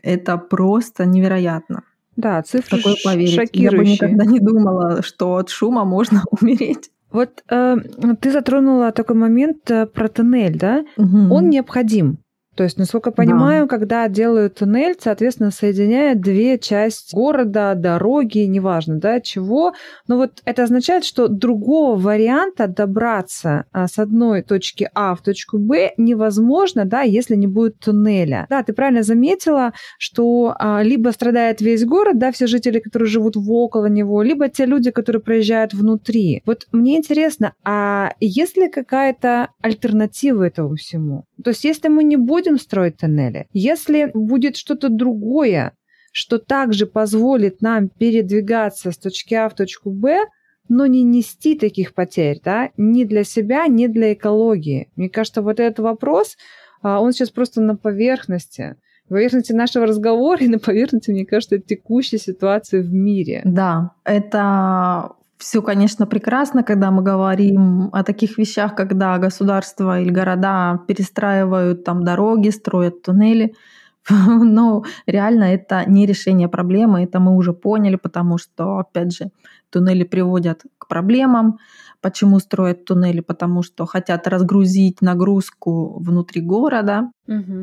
Это 0.02 0.38
просто 0.38 1.06
невероятно. 1.06 1.84
Да, 2.16 2.42
цифры 2.42 2.78
Такое 2.78 2.96
поверить. 3.04 3.32
Я 3.34 3.42
бы 3.42 3.46
шокирующие. 3.48 3.94
никогда 3.94 4.26
не 4.26 4.40
думала, 4.40 5.02
что 5.04 5.36
от 5.36 5.50
шума 5.50 5.86
можно 5.86 6.24
умереть. 6.42 6.90
Вот 7.12 7.44
э, 7.50 7.76
ты 8.20 8.32
затронула 8.32 8.92
такой 8.92 9.16
момент 9.16 9.70
э, 9.72 9.86
про 9.86 10.08
туннель, 10.08 10.58
да? 10.58 10.84
Мгм. 10.98 11.32
Он 11.32 11.50
необходим. 11.50 12.18
То 12.58 12.64
есть, 12.64 12.80
насколько 12.80 13.10
я 13.10 13.12
Да. 13.12 13.16
понимаю, 13.24 13.68
когда 13.68 14.08
делают 14.08 14.56
туннель, 14.56 14.96
соответственно, 15.00 15.52
соединяют 15.52 16.22
две 16.22 16.58
части 16.58 17.14
города, 17.14 17.76
дороги, 17.76 18.40
неважно, 18.40 18.96
да, 18.96 19.22
чего. 19.22 19.74
Но 20.08 20.18
вот 20.18 20.42
это 20.44 20.64
означает, 20.64 21.04
что 21.06 21.28
другого 21.28 21.96
варианта 22.00 22.68
добраться 22.68 23.66
а, 23.72 23.88
с 23.88 24.00
одной 24.00 24.42
точки 24.42 24.90
А 24.96 25.14
в 25.14 25.22
точку 25.22 25.60
Б 25.60 25.94
невозможно, 25.98 26.86
да, 26.86 27.02
если 27.04 27.36
не 27.36 27.46
будет 27.46 27.78
туннеля. 27.80 28.48
Да, 28.50 28.64
ты 28.64 28.74
правильно 28.74 29.04
заметила, 29.04 29.74
что 30.00 30.56
а, 30.58 30.82
либо 30.82 31.10
страдает 31.10 31.62
весь 31.62 31.86
город, 31.86 32.18
да, 32.18 32.32
все 32.32 32.48
жители, 32.48 32.80
которые 32.80 33.08
живут 33.08 33.36
в 33.36 33.52
около 33.52 33.86
него, 33.86 34.24
либо 34.24 34.50
те 34.50 34.66
люди, 34.66 34.90
которые 34.90 35.22
проезжают 35.22 35.76
внутри. 35.76 36.42
Вот 36.48 36.66
мне 36.72 36.98
интересно, 36.98 37.54
а 37.64 38.14
есть 38.20 38.58
ли 38.58 38.68
какая-то 38.68 39.50
альтернатива 39.62 40.42
этому 40.42 40.76
всему? 40.76 41.27
То 41.44 41.52
есть, 41.52 41.64
если 41.64 41.88
мы 41.88 42.04
не 42.04 42.18
будем 42.18 42.58
строить 42.58 42.98
тоннели, 42.98 43.48
если 43.54 44.12
будет 44.14 44.58
что-то 44.58 44.90
другое, 44.90 45.74
что 46.12 46.40
также 46.40 46.88
позволит 46.88 47.62
нам 47.62 47.90
передвигаться 47.90 48.92
с 48.92 48.98
точки 48.98 49.36
А 49.36 49.50
в 49.50 49.56
точку 49.56 49.92
Б, 49.92 50.26
но 50.70 50.86
не 50.86 51.04
нести 51.04 51.56
таких 51.56 51.94
потерь, 51.94 52.40
да, 52.44 52.72
ни 52.78 53.04
для 53.04 53.24
себя, 53.24 53.68
ни 53.68 53.88
для 53.88 54.14
экологии. 54.14 54.90
Мне 54.96 55.10
кажется, 55.10 55.42
вот 55.42 55.60
этот 55.60 55.80
вопрос, 55.80 56.36
а, 56.82 57.02
он 57.02 57.14
сейчас 57.14 57.30
просто 57.30 57.62
на 57.62 57.76
поверхности. 57.76 58.76
На 59.10 59.16
поверхности 59.16 59.54
нашего 59.54 59.86
разговора 59.86 60.40
и 60.44 60.48
на 60.48 60.60
поверхности, 60.60 61.12
мне 61.12 61.26
кажется, 61.26 61.60
текущей 61.60 62.18
ситуации 62.18 62.82
в 62.82 62.92
мире. 62.92 63.42
Да, 63.46 63.92
это 64.04 65.14
все, 65.38 65.62
конечно, 65.62 66.08
прекрасно, 66.08 66.64
когда 66.64 66.90
мы 66.92 67.04
говорим 67.04 67.90
о 67.94 68.04
таких 68.04 68.38
вещах, 68.38 68.76
когда 68.76 69.18
государства 69.20 70.00
или 70.00 70.10
города 70.10 70.80
перестраивают 70.88 71.84
там 71.84 72.04
дороги, 72.04 72.50
строят 72.50 73.04
туннели. 73.04 73.54
Но 74.10 74.84
реально 75.06 75.44
это 75.44 75.84
не 75.88 76.06
решение 76.06 76.48
проблемы, 76.48 77.04
это 77.04 77.20
мы 77.20 77.36
уже 77.36 77.54
поняли, 77.54 77.98
потому 77.98 78.38
что, 78.38 78.80
опять 78.80 79.14
же, 79.14 79.30
туннели 79.70 80.04
приводят 80.04 80.64
к 80.78 80.88
проблемам. 80.88 81.58
Почему 82.02 82.40
строят 82.40 82.86
туннели? 82.86 83.20
Потому 83.20 83.64
что 83.64 83.86
хотят 83.86 84.28
разгрузить 84.28 85.02
нагрузку 85.02 86.00
внутри 86.00 86.42
города, 86.42 87.12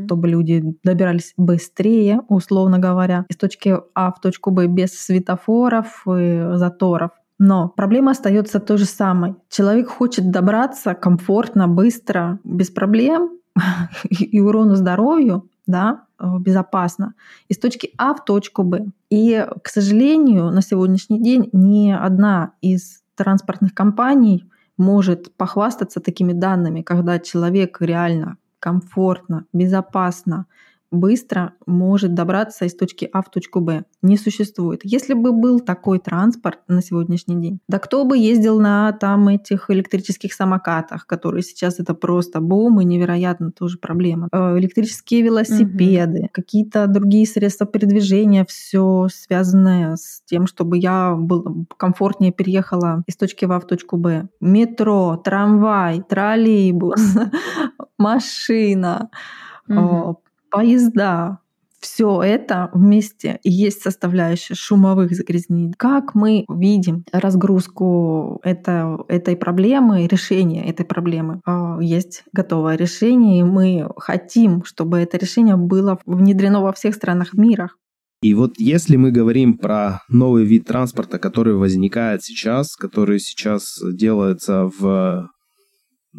чтобы 0.07 0.29
люди 0.29 0.63
добирались 0.85 1.33
быстрее, 1.37 2.21
условно 2.29 2.79
говоря, 2.79 3.25
из 3.29 3.37
точки 3.37 3.77
А 3.95 4.13
в 4.13 4.21
точку 4.21 4.51
Б 4.51 4.67
без 4.67 4.93
светофоров 4.93 6.07
и 6.07 6.51
заторов. 6.55 7.11
Но 7.39 7.69
проблема 7.69 8.13
остается 8.13 8.61
той 8.61 8.79
же 8.79 8.85
самой. 8.85 9.35
Человек 9.49 9.89
хочет 9.89 10.31
добраться 10.31 10.95
комфортно, 10.95 11.67
быстро, 11.67 12.39
без 12.45 12.71
проблем 12.71 13.39
и 14.09 14.41
урону 14.41 14.77
здоровью, 14.77 15.49
да, 15.67 16.05
э, 16.19 16.27
безопасно, 16.39 17.15
из 17.49 17.59
точки 17.59 17.93
А 17.99 18.15
в 18.15 18.25
точку 18.25 18.63
Б. 18.63 18.87
И, 19.11 19.47
к 19.63 19.69
сожалению, 19.69 20.51
на 20.51 20.63
сегодняшний 20.63 21.23
день 21.23 21.49
ни 21.53 21.91
одна 21.91 22.53
из 22.61 23.03
транспортных 23.17 23.75
компаний 23.75 24.49
может 24.77 25.35
похвастаться 25.37 26.01
такими 26.01 26.33
данными, 26.33 26.83
когда 26.83 27.19
человек 27.19 27.81
реально 27.81 28.37
комфортно, 28.59 29.47
безопасно, 29.53 30.47
быстро 30.95 31.55
может 31.67 32.15
добраться 32.15 32.65
из 32.65 32.75
точки 32.75 33.09
А 33.13 33.23
в 33.23 33.31
точку 33.31 33.61
Б. 33.61 33.85
Не 34.03 34.17
существует. 34.17 34.81
Если 34.85 35.15
бы 35.15 35.33
был 35.33 35.61
такой 35.61 35.99
транспорт 35.99 36.61
на 36.69 36.83
сегодняшний 36.83 37.41
день, 37.41 37.61
да 37.69 37.79
кто 37.79 38.05
бы 38.05 38.17
ездил 38.17 38.61
на 38.61 38.93
там 38.93 39.29
этих 39.29 39.71
электрических 39.71 40.33
самокатах, 40.33 41.07
которые 41.07 41.43
сейчас 41.43 41.81
это 41.81 41.95
просто 41.95 42.41
бум 42.41 42.81
и 42.81 42.85
невероятно 42.85 43.51
тоже 43.53 43.79
проблема. 43.79 44.29
Э, 44.33 44.59
Электрические 44.59 45.23
велосипеды, 45.23 46.29
какие-то 46.33 46.87
другие 46.87 47.27
средства 47.27 47.67
передвижения, 47.67 48.45
все 48.47 49.09
связанное 49.13 49.97
с 49.97 50.23
тем, 50.25 50.47
чтобы 50.47 50.79
я 50.79 51.15
был, 51.15 51.67
комфортнее 51.77 52.33
переехала 52.33 53.03
из 53.07 53.17
точки 53.17 53.45
А 53.45 53.61
в 53.61 53.67
точку 53.67 53.97
Б. 53.97 54.29
Метро, 54.41 55.21
трамвай, 55.23 56.03
троллейбус, 56.09 57.01
машина, 57.99 59.11
Мгм. 59.67 60.17
Поезда. 60.55 61.39
все 61.81 62.23
это 62.23 62.71
вместе 62.73 63.41
есть 63.43 63.83
составляющая 63.83 64.55
шумовых 64.55 65.15
загрязнений. 65.15 65.75
Как 65.77 66.15
мы 66.15 66.47
видим 66.49 67.05
разгрузку 67.13 68.41
это, 68.43 69.05
этой 69.09 69.37
проблемы, 69.37 70.07
решение 70.07 70.65
этой 70.65 70.87
проблемы? 70.87 71.43
А, 71.45 71.79
есть 71.83 72.25
готовое 72.33 72.77
решение, 72.77 73.41
и 73.41 73.45
мы 73.45 73.87
хотим, 73.99 74.65
чтобы 74.65 74.99
это 74.99 75.19
решение 75.19 75.57
было 75.57 75.99
внедрено 76.07 76.63
во 76.63 76.73
всех 76.73 76.95
странах 76.95 77.35
мира. 77.35 77.71
И 78.23 78.33
вот 78.33 78.55
если 78.57 78.97
мы 78.97 79.11
говорим 79.11 79.59
про 79.59 80.01
новый 80.09 80.47
вид 80.47 80.65
транспорта, 80.65 81.19
который 81.19 81.55
возникает 81.55 82.25
сейчас, 82.25 82.75
который 82.75 83.19
сейчас 83.21 83.79
делается 83.93 84.71
в 84.79 85.29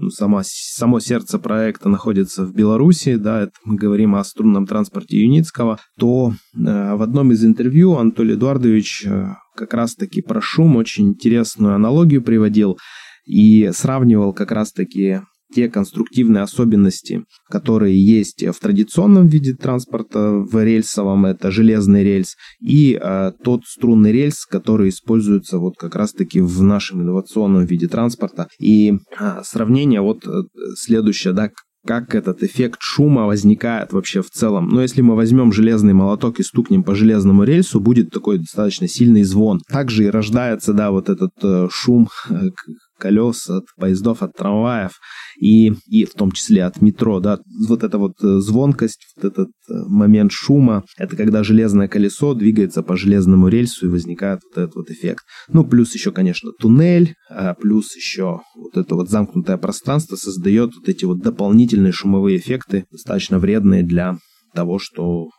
сама, 0.10 0.42
само 0.44 1.00
сердце 1.00 1.40
проекта 1.40 1.90
находится 1.90 2.46
в 2.46 2.54
Беларуси, 2.54 3.16
да, 3.16 3.44
это 3.44 3.54
мы 3.64 3.76
говорим 3.76 4.16
о 4.16 4.24
струнном 4.24 4.66
транспорте 4.66 5.22
Юницкого, 5.22 5.80
то 5.98 6.34
э, 6.34 6.96
в 6.96 7.02
одном 7.02 7.32
из 7.32 7.44
интервью 7.46 7.94
Анатолий 7.94 8.36
Эдуардович 8.36 9.06
э, 9.06 9.28
как 9.56 9.74
раз-таки 9.74 10.22
про 10.22 10.42
шум 10.42 10.76
очень 10.76 11.10
интересную 11.10 11.76
аналогию 11.76 12.22
приводил 12.22 12.78
и 13.26 13.72
сравнивал 13.74 14.34
как 14.34 14.52
раз-таки 14.52 15.22
те 15.54 15.70
конструктивные 15.70 16.44
особенности, 16.44 17.24
которые 17.50 18.04
есть 18.04 18.44
в 18.44 18.60
традиционном 18.60 19.28
виде 19.28 19.54
транспорта, 19.54 20.32
в 20.32 20.64
рельсовом, 20.64 21.26
это 21.26 21.52
железный 21.52 22.04
рельс, 22.04 22.36
и 22.62 23.00
э, 23.02 23.32
тот 23.44 23.62
струнный 23.66 24.12
рельс, 24.12 24.46
который 24.46 24.90
используется 24.90 25.58
вот 25.58 25.76
как 25.78 25.96
раз-таки 25.96 26.42
в 26.42 26.62
нашем 26.64 27.02
инновационном 27.02 27.66
виде 27.66 27.88
транспорта. 27.88 28.48
И 28.60 28.94
э, 29.20 29.42
сравнение 29.44 30.02
вот 30.02 30.26
э, 30.26 30.44
следующее, 30.76 31.34
да, 31.34 31.50
как 31.86 32.16
этот 32.16 32.44
эффект 32.44 32.80
шума 32.82 33.26
возникает 33.26 33.94
вообще 33.94 34.22
в 34.22 34.30
целом. 34.30 34.70
Но 34.70 34.82
если 34.82 35.02
мы 35.02 35.16
возьмем 35.16 35.54
железный 35.54 35.94
молоток 35.94 36.40
и 36.40 36.44
стукнем 36.44 36.84
по 36.84 36.96
железному 36.96 37.44
рельсу, 37.44 37.80
будет 37.80 38.10
такой 38.10 38.40
достаточно 38.40 38.88
сильный 38.88 39.24
звон. 39.24 39.62
Также 39.70 40.06
и 40.06 40.10
рождается, 40.10 40.74
да, 40.74 40.92
вот 40.92 41.10
этот 41.10 41.32
э, 41.44 41.68
шум 41.72 42.10
э, 42.30 42.50
колес 42.98 43.50
от 43.50 43.66
поездов, 43.78 44.22
от 44.22 44.34
трамваев 44.34 44.92
и, 45.40 45.74
и 45.88 46.06
в 46.06 46.14
том 46.14 46.32
числе 46.32 46.64
от 46.64 46.82
метро, 46.82 47.20
да, 47.20 47.40
вот 47.68 47.84
эта 47.84 47.98
вот 47.98 48.14
э, 48.24 48.40
звонкость, 48.40 49.06
вот 49.16 49.32
этот 49.32 49.48
э, 49.48 49.74
момент 49.88 50.32
шума, 50.32 50.84
это 50.98 51.16
когда 51.16 51.44
железное 51.44 51.88
колесо 51.88 52.34
двигается 52.34 52.84
по 52.84 52.96
железному 52.96 53.48
рельсу 53.48 53.88
и 53.88 53.90
возникает 53.90 54.40
вот 54.44 54.64
этот 54.64 54.76
вот 54.76 54.90
эффект. 54.90 55.26
Ну, 55.50 55.66
плюс 55.66 55.94
еще, 55.94 56.12
конечно, 56.12 56.52
туннель, 56.60 57.16
а 57.30 57.54
плюс 57.54 57.96
еще 57.96 58.42
вот 58.56 58.78
это 58.78 58.96
вот 58.96 59.10
замкнутое 59.10 59.58
пространство 59.58 60.16
создает 60.16 60.72
вот 60.76 60.88
эти 60.90 61.06
вот 61.06 61.20
дополнительные 61.20 61.92
шумовые 61.92 62.38
эффекты, 62.38 62.86
достаточно 62.92 63.40
вредные 63.40 63.84
для 63.84 64.18
того, 64.54 64.80
что 64.80 65.30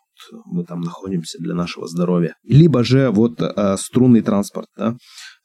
мы 0.46 0.64
там 0.64 0.80
находимся 0.80 1.38
для 1.38 1.54
нашего 1.54 1.86
здоровья. 1.86 2.34
Либо 2.44 2.84
же 2.84 3.10
вот 3.10 3.40
э, 3.40 3.76
струнный 3.78 4.22
транспорт, 4.22 4.68
да, 4.76 4.96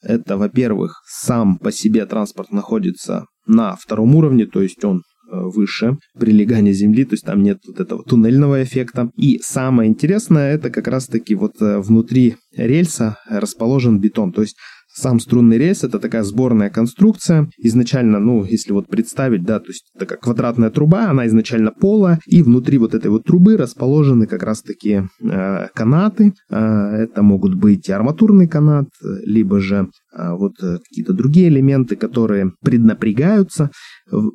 это, 0.02 0.36
во-первых, 0.36 1.02
сам 1.06 1.58
по 1.58 1.72
себе 1.72 2.06
транспорт 2.06 2.50
находится 2.50 3.26
на 3.46 3.76
втором 3.76 4.14
уровне, 4.14 4.46
то 4.46 4.62
есть 4.62 4.84
он 4.84 4.98
э, 4.98 5.00
выше 5.30 5.96
прилегания 6.18 6.72
земли, 6.72 7.04
то 7.04 7.14
есть 7.14 7.24
там 7.24 7.42
нет 7.42 7.58
вот 7.66 7.80
этого 7.80 8.04
туннельного 8.04 8.62
эффекта. 8.62 9.10
И 9.16 9.40
самое 9.42 9.90
интересное, 9.90 10.54
это 10.54 10.70
как 10.70 10.88
раз-таки 10.88 11.34
вот 11.34 11.60
э, 11.60 11.78
внутри 11.78 12.36
рельса 12.56 13.16
расположен 13.28 14.00
бетон, 14.00 14.32
то 14.32 14.42
есть 14.42 14.56
сам 14.94 15.20
струнный 15.20 15.58
рельс 15.58 15.84
это 15.84 15.98
такая 15.98 16.22
сборная 16.22 16.70
конструкция. 16.70 17.48
Изначально, 17.58 18.18
ну, 18.18 18.44
если 18.44 18.72
вот 18.72 18.88
представить, 18.88 19.44
да, 19.44 19.58
то 19.58 19.68
есть 19.68 19.90
такая 19.98 20.18
квадратная 20.18 20.70
труба, 20.70 21.10
она 21.10 21.26
изначально 21.26 21.72
пола, 21.72 22.18
и 22.26 22.42
внутри 22.42 22.78
вот 22.78 22.94
этой 22.94 23.10
вот 23.10 23.24
трубы 23.24 23.56
расположены 23.56 24.26
как 24.26 24.42
раз-таки 24.42 25.02
э, 25.22 25.68
канаты. 25.74 26.34
Э, 26.50 26.56
это 26.56 27.22
могут 27.22 27.54
быть 27.54 27.88
арматурный 27.90 28.48
канат, 28.48 28.88
либо 29.24 29.60
же 29.60 29.88
э, 30.14 30.32
вот 30.34 30.52
э, 30.62 30.78
какие-то 30.88 31.12
другие 31.12 31.48
элементы, 31.48 31.96
которые 31.96 32.52
преднапрягаются. 32.62 33.70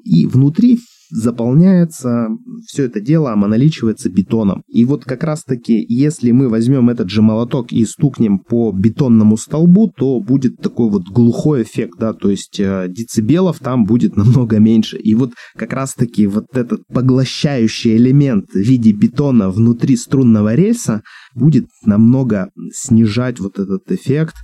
И 0.04 0.26
внутри 0.26 0.80
заполняется 1.10 2.30
все 2.66 2.86
это 2.86 3.00
дело, 3.00 3.32
омоналичивается 3.32 4.10
бетоном. 4.10 4.64
И 4.68 4.86
вот 4.86 5.06
как 5.06 5.24
раз-таки, 5.24 5.86
если 5.88 6.32
мы 6.32 6.50
возьмем 6.50 6.90
этот 6.90 7.10
же 7.10 7.22
молоток 7.22 7.72
и 7.72 7.86
стукнем 7.86 8.40
по 8.40 8.72
бетонному 8.72 9.38
столбу, 9.38 9.92
то 9.96 10.20
будет 10.20 10.58
такой 10.58 10.90
вот 10.90 11.04
глухой 11.04 11.64
эффект, 11.64 11.98
да, 12.00 12.14
то 12.14 12.30
есть 12.30 12.60
э, 12.60 12.88
децибелов 12.90 13.60
там 13.60 13.86
будет 13.86 14.16
намного 14.16 14.60
меньше. 14.60 14.98
И 14.98 15.16
вот 15.16 15.34
как 15.56 15.74
раз-таки 15.74 16.28
вот 16.28 16.46
этот 16.54 16.86
поглощающий 16.88 17.96
элемент 17.96 18.50
в 18.52 18.56
виде 18.56 18.92
бетона 18.92 19.50
внутри 19.50 19.96
струнного 19.96 20.56
рельса 20.56 21.02
будет 21.36 21.68
намного 21.86 22.50
снижать 22.74 23.40
вот 23.40 23.60
этот 23.60 23.92
эффект, 23.92 24.36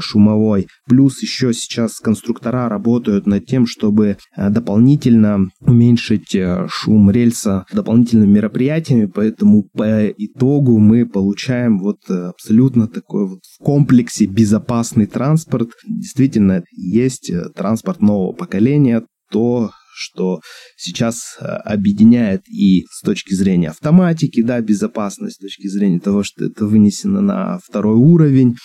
шумовой. 0.00 0.68
Плюс 0.86 1.22
еще 1.22 1.52
сейчас 1.52 1.98
конструктора 1.98 2.68
работают 2.68 3.26
над 3.26 3.46
тем, 3.46 3.66
чтобы 3.66 4.16
э, 4.36 4.50
дополнительно 4.50 5.40
уменьшить 5.60 6.34
э, 6.34 6.66
шум 6.68 7.10
рельса 7.10 7.66
дополнительными 7.72 8.30
мероприятиями, 8.30 9.06
поэтому 9.06 9.64
по 9.72 10.08
итогу 10.08 10.78
мы 10.78 11.06
получаем 11.06 11.78
вот 11.78 11.98
абсолютно 12.08 12.88
такой 12.88 13.28
вот 13.28 13.40
в 13.44 13.62
комплексе 13.62 14.26
безопасный 14.26 15.06
транспорт. 15.06 15.70
Действительно, 15.86 16.62
есть 16.70 17.32
транспорт 17.54 18.00
нового 18.00 18.32
поколения, 18.32 19.02
то, 19.30 19.70
что 19.96 20.40
сейчас 20.76 21.36
объединяет 21.40 22.42
и 22.48 22.84
с 22.90 23.00
точки 23.02 23.34
зрения 23.34 23.70
автоматики, 23.70 24.42
да, 24.42 24.60
безопасность, 24.60 25.36
с 25.36 25.38
точки 25.38 25.68
зрения 25.68 26.00
того, 26.00 26.22
что 26.22 26.44
это 26.44 26.66
вынесено 26.66 27.20
на 27.20 27.58
второй 27.58 27.96
уровень, 27.96 28.56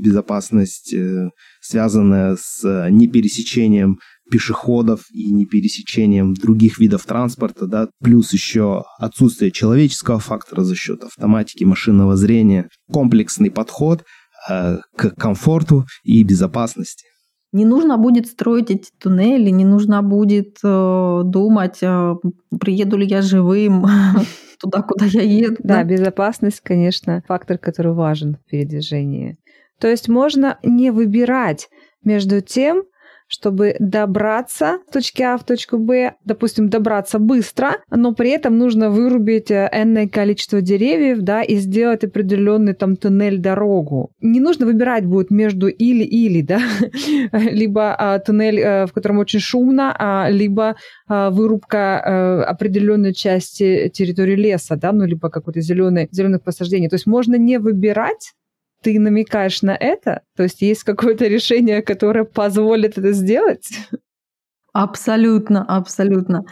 безопасность, 0.00 0.92
э, 0.94 1.30
связанная 1.60 2.36
с 2.36 2.64
э, 2.64 2.90
непересечением 2.90 3.98
пешеходов 4.30 5.04
и 5.12 5.30
непересечением 5.30 6.34
других 6.34 6.78
видов 6.78 7.04
транспорта, 7.04 7.66
да, 7.66 7.88
плюс 8.02 8.32
еще 8.32 8.84
отсутствие 8.98 9.50
человеческого 9.50 10.18
фактора 10.18 10.62
за 10.62 10.74
счет 10.74 11.04
автоматики, 11.04 11.64
машинного 11.64 12.16
зрения, 12.16 12.68
комплексный 12.90 13.50
подход 13.50 14.04
э, 14.48 14.78
к 14.96 15.10
комфорту 15.16 15.84
и 16.04 16.22
безопасности. 16.24 17.04
Не 17.52 17.66
нужно 17.66 17.98
будет 17.98 18.26
строить 18.26 18.70
эти 18.70 18.88
туннели, 18.98 19.50
не 19.50 19.66
нужно 19.66 20.02
будет 20.02 20.56
э, 20.64 21.22
думать, 21.24 21.82
э, 21.82 22.14
приеду 22.58 22.96
ли 22.96 23.06
я 23.06 23.20
живым 23.20 23.84
туда, 24.58 24.80
куда 24.80 25.04
я 25.04 25.20
еду. 25.20 25.56
Да, 25.58 25.82
да, 25.82 25.84
безопасность, 25.84 26.62
конечно, 26.62 27.22
фактор, 27.28 27.58
который 27.58 27.92
важен 27.92 28.36
в 28.36 28.50
передвижении. 28.50 29.36
То 29.80 29.88
есть 29.88 30.08
можно 30.08 30.58
не 30.62 30.90
выбирать 30.90 31.68
между 32.04 32.40
тем, 32.40 32.84
чтобы 33.32 33.76
добраться 33.78 34.80
с 34.88 34.92
точки 34.92 35.22
А 35.22 35.38
в 35.38 35.44
точку 35.44 35.78
Б, 35.78 36.14
допустим, 36.24 36.68
добраться 36.68 37.18
быстро, 37.18 37.76
но 37.90 38.12
при 38.12 38.30
этом 38.30 38.58
нужно 38.58 38.90
вырубить 38.90 39.50
э, 39.50 39.70
энное 39.72 40.06
количество 40.06 40.60
деревьев, 40.60 41.20
да, 41.20 41.42
и 41.42 41.56
сделать 41.56 42.04
определенный 42.04 42.74
там 42.74 42.94
туннель, 42.94 43.38
дорогу. 43.38 44.10
Не 44.20 44.38
нужно 44.38 44.66
выбирать 44.66 45.06
будет 45.06 45.30
между 45.30 45.68
или-или, 45.68 46.42
да, 46.42 46.60
либо 47.32 47.94
а, 47.94 48.18
туннель, 48.18 48.60
а, 48.62 48.86
в 48.86 48.92
котором 48.92 49.18
очень 49.18 49.40
шумно, 49.40 49.96
а, 49.98 50.28
либо 50.28 50.76
а, 51.08 51.30
вырубка 51.30 51.78
а, 51.78 52.44
определенной 52.44 53.14
части 53.14 53.90
территории 53.94 54.36
леса, 54.36 54.76
да, 54.76 54.92
ну, 54.92 55.06
либо 55.06 55.30
какой-то 55.30 55.62
зеленый, 55.62 56.08
зеленых 56.12 56.42
посаждений. 56.42 56.90
То 56.90 56.96
есть 56.96 57.06
можно 57.06 57.36
не 57.36 57.58
выбирать, 57.58 58.34
ты 58.82 58.98
намекаешь 59.00 59.62
на 59.62 59.74
это? 59.74 60.22
То 60.36 60.42
есть 60.42 60.62
есть 60.62 60.84
какое-то 60.84 61.26
решение, 61.26 61.82
которое 61.82 62.24
позволит 62.24 62.98
это 62.98 63.12
сделать? 63.12 63.70
Абсолютно, 64.72 65.62
абсолютно. 65.64 66.44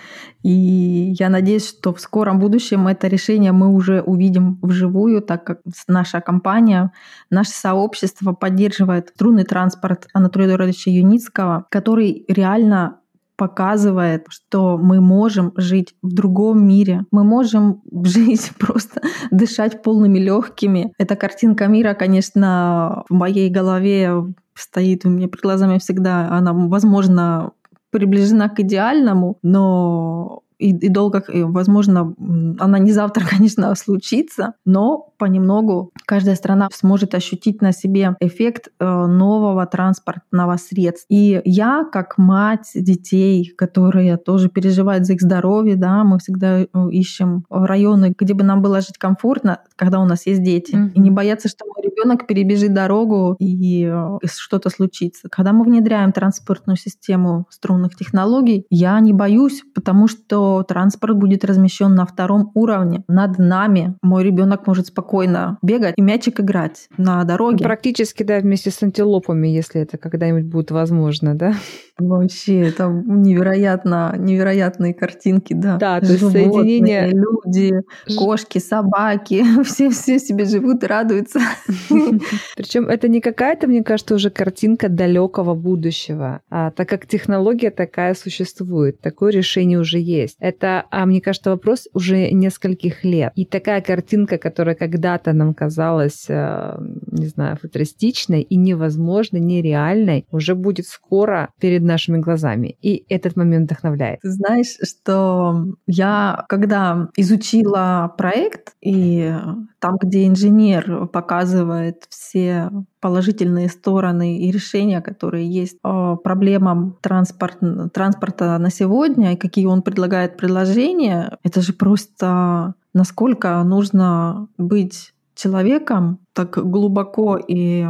И 0.42 1.14
я 1.18 1.30
надеюсь, 1.30 1.66
что 1.66 1.94
в 1.94 2.00
скором 2.00 2.38
будущем 2.38 2.86
это 2.86 3.08
решение 3.08 3.52
мы 3.52 3.68
уже 3.68 4.02
увидим 4.02 4.58
вживую, 4.60 5.22
так 5.22 5.44
как 5.44 5.60
наша 5.88 6.20
компания, 6.20 6.92
наше 7.30 7.52
сообщество 7.52 8.32
поддерживает 8.32 9.08
струнный 9.14 9.44
транспорт 9.44 10.06
Анатолия 10.12 10.48
Эдуардовича 10.48 10.90
Юницкого, 10.90 11.66
который 11.70 12.26
реально 12.28 12.99
показывает, 13.40 14.26
что 14.28 14.76
мы 14.76 15.00
можем 15.00 15.52
жить 15.56 15.94
в 16.02 16.12
другом 16.12 16.68
мире. 16.68 17.06
Мы 17.10 17.24
можем 17.24 17.80
жить 18.04 18.52
просто, 18.58 19.00
дышать 19.30 19.82
полными 19.82 20.18
легкими. 20.18 20.92
Эта 20.98 21.16
картинка 21.16 21.66
мира, 21.66 21.94
конечно, 21.94 23.04
в 23.08 23.14
моей 23.14 23.48
голове 23.48 24.10
стоит 24.54 25.06
у 25.06 25.08
меня 25.08 25.26
перед 25.28 25.42
глазами 25.42 25.78
всегда. 25.78 26.28
Она, 26.30 26.52
возможно, 26.52 27.52
приближена 27.90 28.50
к 28.50 28.60
идеальному, 28.60 29.38
но 29.42 30.42
и, 30.60 30.76
и 30.76 30.88
долго, 30.88 31.24
и, 31.32 31.42
возможно, 31.42 32.14
она 32.58 32.78
не 32.78 32.92
завтра, 32.92 33.24
конечно, 33.30 33.74
случится, 33.74 34.54
но 34.64 35.10
понемногу 35.18 35.92
каждая 36.06 36.34
страна 36.34 36.68
сможет 36.72 37.14
ощутить 37.14 37.62
на 37.62 37.72
себе 37.72 38.16
эффект 38.20 38.68
э, 38.78 38.84
нового 38.84 39.66
транспортного 39.66 40.56
средства. 40.56 41.06
И 41.08 41.40
я, 41.44 41.84
как 41.90 42.18
мать 42.18 42.70
детей, 42.74 43.52
которые 43.56 44.16
тоже 44.16 44.48
переживают 44.48 45.06
за 45.06 45.14
их 45.14 45.20
здоровье, 45.20 45.76
да, 45.76 46.04
мы 46.04 46.18
всегда 46.18 46.60
э, 46.60 46.66
ищем 46.90 47.44
районы, 47.50 48.14
где 48.18 48.34
бы 48.34 48.44
нам 48.44 48.62
было 48.62 48.80
жить 48.80 48.98
комфортно, 48.98 49.60
когда 49.76 50.00
у 50.00 50.06
нас 50.06 50.26
есть 50.26 50.42
дети, 50.42 50.74
mm-hmm. 50.74 50.92
и 50.94 51.00
не 51.00 51.10
бояться, 51.10 51.48
что 51.48 51.66
мой 51.66 51.84
ребенок 51.84 52.26
перебежит 52.26 52.72
дорогу 52.72 53.36
э, 53.38 53.44
и 53.44 53.92
что-то 54.24 54.70
случится. 54.70 55.28
Когда 55.30 55.52
мы 55.52 55.64
внедряем 55.64 56.12
транспортную 56.12 56.76
систему 56.76 57.46
струнных 57.50 57.94
технологий, 57.94 58.66
я 58.70 58.98
не 59.00 59.12
боюсь, 59.12 59.62
потому 59.74 60.08
что 60.08 60.49
транспорт 60.62 61.16
будет 61.16 61.44
размещен 61.44 61.94
на 61.94 62.06
втором 62.06 62.50
уровне 62.54 63.04
над 63.08 63.38
нами. 63.38 63.96
Мой 64.02 64.24
ребенок 64.24 64.66
может 64.66 64.86
спокойно 64.88 65.58
бегать 65.62 65.94
и 65.96 66.02
мячик 66.02 66.40
играть 66.40 66.88
на 66.96 67.24
дороге. 67.24 67.64
Практически, 67.64 68.22
да, 68.22 68.38
вместе 68.40 68.70
с 68.70 68.82
антилопами, 68.82 69.48
если 69.48 69.80
это 69.80 69.98
когда-нибудь 69.98 70.44
будет 70.44 70.70
возможно, 70.70 71.34
да? 71.34 71.54
Вообще, 71.98 72.60
это 72.68 72.88
невероятно, 72.88 74.14
невероятные 74.16 74.94
картинки, 74.94 75.52
да. 75.52 75.76
Да, 75.76 76.00
то 76.00 76.06
есть 76.06 76.30
соединение... 76.30 77.10
люди, 77.10 77.82
кошки, 78.16 78.58
собаки, 78.58 79.44
все, 79.64 79.90
все 79.90 80.18
себе 80.18 80.44
живут 80.44 80.82
и 80.82 80.86
радуются. 80.86 81.40
Причем 82.56 82.88
это 82.88 83.08
не 83.08 83.20
какая-то, 83.20 83.66
мне 83.66 83.82
кажется, 83.82 84.14
уже 84.14 84.30
картинка 84.30 84.88
далекого 84.88 85.54
будущего, 85.54 86.40
а 86.50 86.70
так 86.70 86.88
как 86.88 87.06
технология 87.06 87.70
такая 87.70 88.14
существует, 88.14 89.00
такое 89.00 89.32
решение 89.32 89.78
уже 89.78 89.98
есть. 89.98 90.36
Это, 90.40 90.86
а 90.90 91.06
мне 91.06 91.20
кажется, 91.20 91.50
вопрос 91.50 91.88
уже 91.92 92.30
нескольких 92.30 93.04
лет. 93.04 93.32
И 93.36 93.44
такая 93.44 93.80
картинка, 93.80 94.38
которая 94.38 94.74
когда-то 94.74 95.32
нам 95.32 95.54
казалась, 95.54 96.26
э, 96.28 96.78
не 97.10 97.26
знаю, 97.26 97.56
футуристичной 97.56 98.42
и 98.42 98.56
невозможной, 98.56 99.40
нереальной, 99.40 100.26
уже 100.30 100.54
будет 100.54 100.86
скоро 100.86 101.50
перед 101.60 101.82
нашими 101.82 102.18
глазами. 102.18 102.76
И 102.80 103.04
этот 103.08 103.36
момент 103.36 103.70
вдохновляет. 103.70 104.20
Ты 104.20 104.30
знаешь, 104.30 104.78
что 104.82 105.66
я, 105.86 106.44
когда 106.48 107.08
изучила 107.16 108.12
проект, 108.16 108.72
и 108.80 109.32
там, 109.78 109.96
где 110.00 110.26
инженер 110.26 111.06
показывает 111.08 112.04
все 112.08 112.70
положительные 113.00 113.68
стороны 113.68 114.38
и 114.38 114.50
решения, 114.50 115.00
которые 115.00 115.48
есть 115.48 115.80
по 115.80 116.16
проблемам 116.16 116.96
транспорт, 117.00 117.58
транспорта 117.92 118.58
на 118.58 118.70
сегодня, 118.70 119.32
и 119.32 119.36
какие 119.36 119.66
он 119.66 119.82
предлагает 119.82 120.36
предложения, 120.36 121.38
это 121.42 121.60
же 121.62 121.72
просто 121.72 122.74
насколько 122.92 123.62
нужно 123.62 124.48
быть 124.58 125.12
человеком, 125.34 126.18
так 126.34 126.58
глубоко 126.58 127.36
и 127.36 127.86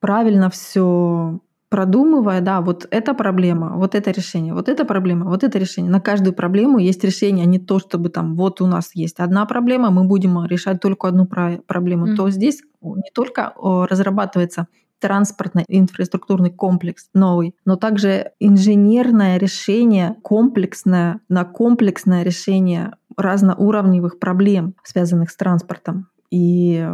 правильно 0.00 0.50
все 0.50 1.40
продумывая, 1.68 2.42
да, 2.42 2.60
вот 2.60 2.86
эта 2.90 3.14
проблема, 3.14 3.72
вот 3.76 3.94
это 3.94 4.10
решение, 4.10 4.52
вот 4.52 4.68
эта 4.68 4.84
проблема, 4.84 5.30
вот 5.30 5.42
это 5.42 5.58
решение. 5.58 5.90
На 5.90 6.00
каждую 6.00 6.34
проблему 6.34 6.78
есть 6.78 7.02
решение, 7.02 7.44
а 7.44 7.48
не 7.48 7.58
то, 7.58 7.78
чтобы 7.78 8.10
там 8.10 8.36
вот 8.36 8.60
у 8.60 8.66
нас 8.66 8.90
есть 8.94 9.18
одна 9.20 9.46
проблема, 9.46 9.90
мы 9.90 10.04
будем 10.04 10.44
решать 10.44 10.80
только 10.82 11.08
одну 11.08 11.26
проблему. 11.26 12.08
Mm. 12.08 12.16
То 12.16 12.30
здесь 12.30 12.62
не 12.82 13.10
только 13.12 13.54
разрабатывается 13.56 14.66
транспортный 14.98 15.64
инфраструктурный 15.66 16.50
комплекс 16.50 17.08
новый, 17.12 17.56
но 17.64 17.76
также 17.76 18.32
инженерное 18.38 19.36
решение, 19.36 20.16
комплексное, 20.22 21.20
на 21.28 21.44
комплексное 21.44 22.22
решение 22.22 22.92
разноуровневых 23.16 24.20
проблем, 24.20 24.74
связанных 24.84 25.30
с 25.30 25.36
транспортом. 25.36 26.08
И 26.30 26.86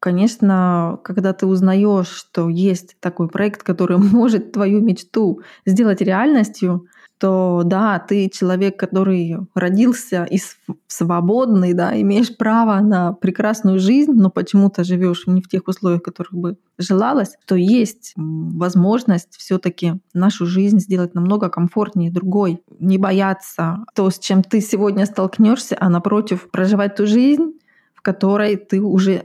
Конечно, 0.00 1.00
когда 1.02 1.32
ты 1.32 1.46
узнаешь, 1.46 2.06
что 2.06 2.48
есть 2.48 2.96
такой 3.00 3.28
проект, 3.28 3.64
который 3.64 3.98
может 3.98 4.52
твою 4.52 4.80
мечту 4.80 5.42
сделать 5.66 6.00
реальностью, 6.00 6.86
то 7.18 7.62
да, 7.64 7.98
ты 7.98 8.28
человек, 8.28 8.78
который 8.78 9.36
родился 9.54 10.24
и 10.24 10.38
свободный, 10.86 11.74
да, 11.74 12.00
имеешь 12.00 12.36
право 12.36 12.80
на 12.80 13.12
прекрасную 13.12 13.78
жизнь, 13.78 14.12
но 14.12 14.30
почему-то 14.30 14.84
живешь 14.84 15.26
не 15.26 15.42
в 15.42 15.48
тех 15.48 15.66
условиях, 15.66 16.02
которых 16.02 16.32
бы 16.32 16.56
желалось, 16.78 17.36
то 17.46 17.56
есть 17.56 18.12
возможность 18.16 19.36
все-таки 19.36 19.94
нашу 20.14 20.46
жизнь 20.46 20.78
сделать 20.78 21.14
намного 21.14 21.48
комфортнее 21.48 22.10
другой, 22.10 22.62
не 22.78 22.98
бояться 22.98 23.84
то, 23.94 24.10
с 24.10 24.18
чем 24.18 24.42
ты 24.42 24.60
сегодня 24.60 25.06
столкнешься, 25.06 25.76
а 25.78 25.88
напротив 25.88 26.48
проживать 26.50 26.96
ту 26.96 27.06
жизнь, 27.06 27.58
в 27.94 28.02
которой 28.02 28.56
ты 28.56 28.80
уже 28.80 29.24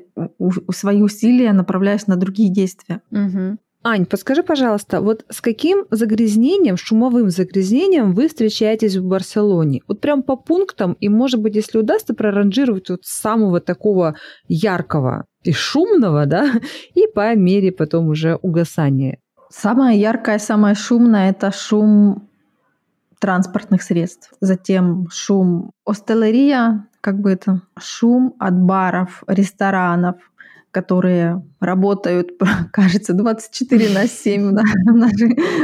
свои 0.71 1.03
усилия 1.03 1.53
направляешь 1.53 2.07
на 2.07 2.15
другие 2.15 2.51
действия. 2.51 3.01
Угу. 3.11 3.57
Ань, 3.86 4.05
подскажи, 4.05 4.43
пожалуйста, 4.43 5.01
вот 5.01 5.25
с 5.29 5.41
каким 5.41 5.86
загрязнением, 5.91 6.77
шумовым 6.77 7.29
загрязнением 7.29 8.13
вы 8.13 8.29
встречаетесь 8.29 8.95
в 8.95 9.05
Барселоне? 9.05 9.81
Вот 9.89 9.99
прям 9.99 10.23
по 10.23 10.38
пунктам, 10.38 10.93
и, 11.01 11.09
может 11.09 11.41
быть, 11.41 11.55
если 11.55 11.77
удастся 11.77 12.13
проранжировать 12.13 12.89
вот 12.89 13.03
самого 13.03 13.59
такого 13.59 14.15
яркого 14.47 15.25
и 15.43 15.51
шумного, 15.51 16.25
да, 16.25 16.53
и 16.95 17.07
по 17.13 17.36
мере 17.36 17.73
потом 17.73 18.07
уже 18.07 18.36
угасания. 18.36 19.19
Самое 19.49 19.99
яркое, 19.99 20.39
самое 20.39 20.75
шумное– 20.75 21.29
это 21.31 21.51
шум 21.51 22.29
транспортных 23.19 23.84
средств. 23.84 24.31
Затем 24.39 25.09
шум 25.11 25.71
остелерия, 25.86 26.88
как 27.01 27.19
бы 27.19 27.31
это, 27.31 27.61
шум 27.77 28.34
от 28.39 28.57
баров, 28.57 29.23
ресторанов, 29.27 30.15
которые 30.71 31.45
работают, 31.64 32.32
кажется, 32.72 33.14
24 33.14 33.93
на 33.93 34.07
7 34.07 34.57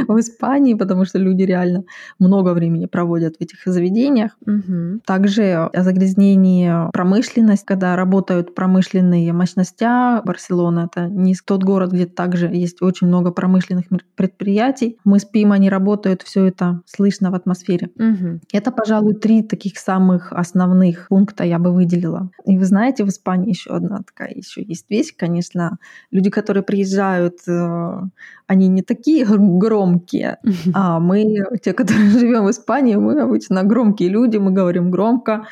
в 0.08 0.18
Испании, 0.18 0.74
потому 0.74 1.04
что 1.04 1.18
люди 1.18 1.42
реально 1.42 1.84
много 2.18 2.54
времени 2.54 2.86
проводят 2.86 3.36
в 3.36 3.40
этих 3.40 3.58
заведениях. 3.64 4.32
Угу. 4.46 5.00
Также 5.06 5.54
о 5.72 5.82
загрязнении 5.82 6.90
промышленности, 6.92 7.64
когда 7.64 7.96
работают 7.96 8.54
промышленные 8.54 9.32
мощности. 9.32 9.80
Барселона— 10.24 10.88
это 10.92 11.08
не 11.08 11.34
тот 11.44 11.64
город, 11.64 11.92
где 11.92 12.06
также 12.06 12.46
есть 12.46 12.82
очень 12.82 13.06
много 13.06 13.30
промышленных 13.30 13.86
предприятий. 14.14 14.98
Мы 15.04 15.18
спим, 15.18 15.52
они 15.52 15.70
работают, 15.70 16.22
все 16.22 16.46
это 16.46 16.82
слышно 16.86 17.30
в 17.30 17.34
атмосфере. 17.34 17.90
Угу. 17.96 18.40
Это, 18.52 18.70
пожалуй, 18.70 19.14
три 19.14 19.42
таких 19.42 19.78
самых 19.78 20.32
основных 20.32 21.08
пункта 21.08 21.44
я 21.44 21.58
бы 21.58 21.72
выделила. 21.72 22.30
И 22.44 22.58
вы 22.58 22.64
знаете, 22.64 23.04
в 23.04 23.08
Испании 23.08 23.50
еще 23.50 23.70
одна 23.70 23.98
такая 23.98 24.32
еще 24.34 24.62
есть 24.62 24.86
вещь, 24.90 25.14
конечно, 25.16 25.78
люди, 26.10 26.30
которые 26.30 26.62
приезжают, 26.62 27.38
э, 27.48 28.00
они 28.46 28.68
не 28.68 28.82
такие 28.82 29.26
громкие, 29.28 30.38
а 30.74 31.00
мы, 31.00 31.44
те, 31.62 31.72
которые 31.72 32.10
живем 32.18 32.44
в 32.44 32.50
Испании, 32.50 32.96
мы 32.96 33.20
обычно 33.20 33.62
громкие 33.62 34.08
люди, 34.08 34.36
мы 34.38 34.50
говорим 34.50 34.90
громко, 34.90 35.46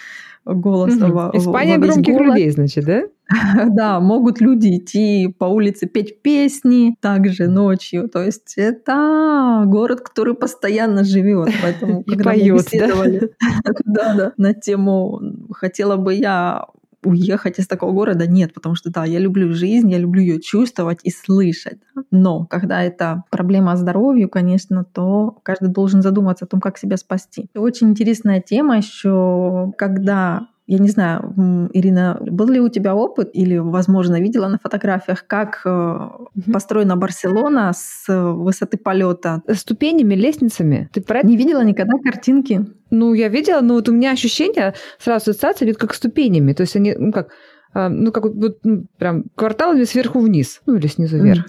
голос 0.45 0.95
угу. 0.95 1.31
Испания 1.35 1.79
громких 1.79 2.15
голос. 2.15 2.29
людей, 2.29 2.51
значит, 2.51 2.85
да? 2.85 3.03
Да, 3.69 4.01
могут 4.01 4.41
люди 4.41 4.79
идти 4.79 5.35
по 5.39 5.45
улице 5.45 5.87
петь 5.87 6.23
песни 6.23 6.97
также 7.01 7.49
ночью. 7.49 8.09
То 8.09 8.25
есть 8.25 8.55
это 8.57 9.65
город, 9.67 10.01
который 10.01 10.35
постоянно 10.35 11.05
живет. 11.05 11.51
Поэтому, 11.63 12.03
когда 12.07 12.33
мы 12.33 12.39
беседовали 12.39 13.33
да? 13.85 14.15
да, 14.15 14.33
на 14.37 14.55
тему 14.55 15.21
«Хотела 15.53 15.97
бы 15.97 16.15
я 16.15 16.65
уехать 17.05 17.59
из 17.59 17.67
такого 17.67 17.93
города 17.93 18.27
нет, 18.27 18.53
потому 18.53 18.75
что 18.75 18.91
да, 18.91 19.05
я 19.05 19.19
люблю 19.19 19.53
жизнь, 19.53 19.91
я 19.91 19.99
люблю 19.99 20.21
ее 20.21 20.41
чувствовать 20.41 21.01
и 21.05 21.11
слышать. 21.11 21.79
Но 22.11 22.47
когда 22.47 22.83
это 22.83 23.25
проблема 23.31 23.77
здоровья, 23.77 24.29
конечно, 24.29 24.85
то 24.85 25.39
каждый 25.43 25.69
должен 25.69 26.03
задуматься 26.03 26.45
о 26.45 26.49
том, 26.49 26.61
как 26.61 26.79
себя 26.79 26.97
спасти. 26.97 27.49
Очень 27.55 27.91
интересная 27.91 28.41
тема 28.41 28.77
еще, 28.77 29.73
когда 29.79 30.49
я 30.69 30.79
не 30.79 30.91
знаю, 30.91 31.71
Ирина, 31.73 32.19
был 32.21 32.49
ли 32.49 32.61
у 32.61 32.69
тебя 32.69 32.95
опыт 32.95 33.31
или, 33.33 33.57
возможно, 33.57 34.21
видела 34.21 34.49
на 34.49 34.59
фотографиях, 34.59 35.27
как 35.27 35.63
угу. 35.65 36.53
построена 36.53 36.95
Барселона 36.95 37.73
с 37.75 38.05
высоты 38.07 38.77
полета? 38.77 39.43
Ступенями, 39.51 40.15
лестницами. 40.15 40.91
Ты 40.93 41.01
про 41.01 41.23
Не 41.23 41.39
видела 41.39 41.65
никогда 41.65 41.95
картинки? 42.05 42.67
Ну, 42.91 43.15
я 43.15 43.29
видела, 43.29 43.63
но 43.63 43.75
вот 43.75 43.89
у 43.89 43.93
меня 43.93 44.13
ощущение, 44.13 44.75
сразу 44.99 45.31
ассоциация 45.31 45.67
идет 45.67 45.79
как 45.79 45.95
ступенями. 45.95 46.53
То 46.53 46.65
есть 46.65 46.77
они, 46.77 46.95
ну 46.95 47.13
как, 47.13 47.31
а, 47.73 47.89
ну 47.89 48.13
как 48.13 48.25
вот 48.25 48.59
ну, 48.63 48.85
прям 48.99 49.25
кварталами 49.37 49.85
сверху 49.85 50.21
вниз, 50.21 50.61
ну 50.67 50.77
или 50.77 50.87
снизу 50.87 51.17
вверх. 51.17 51.47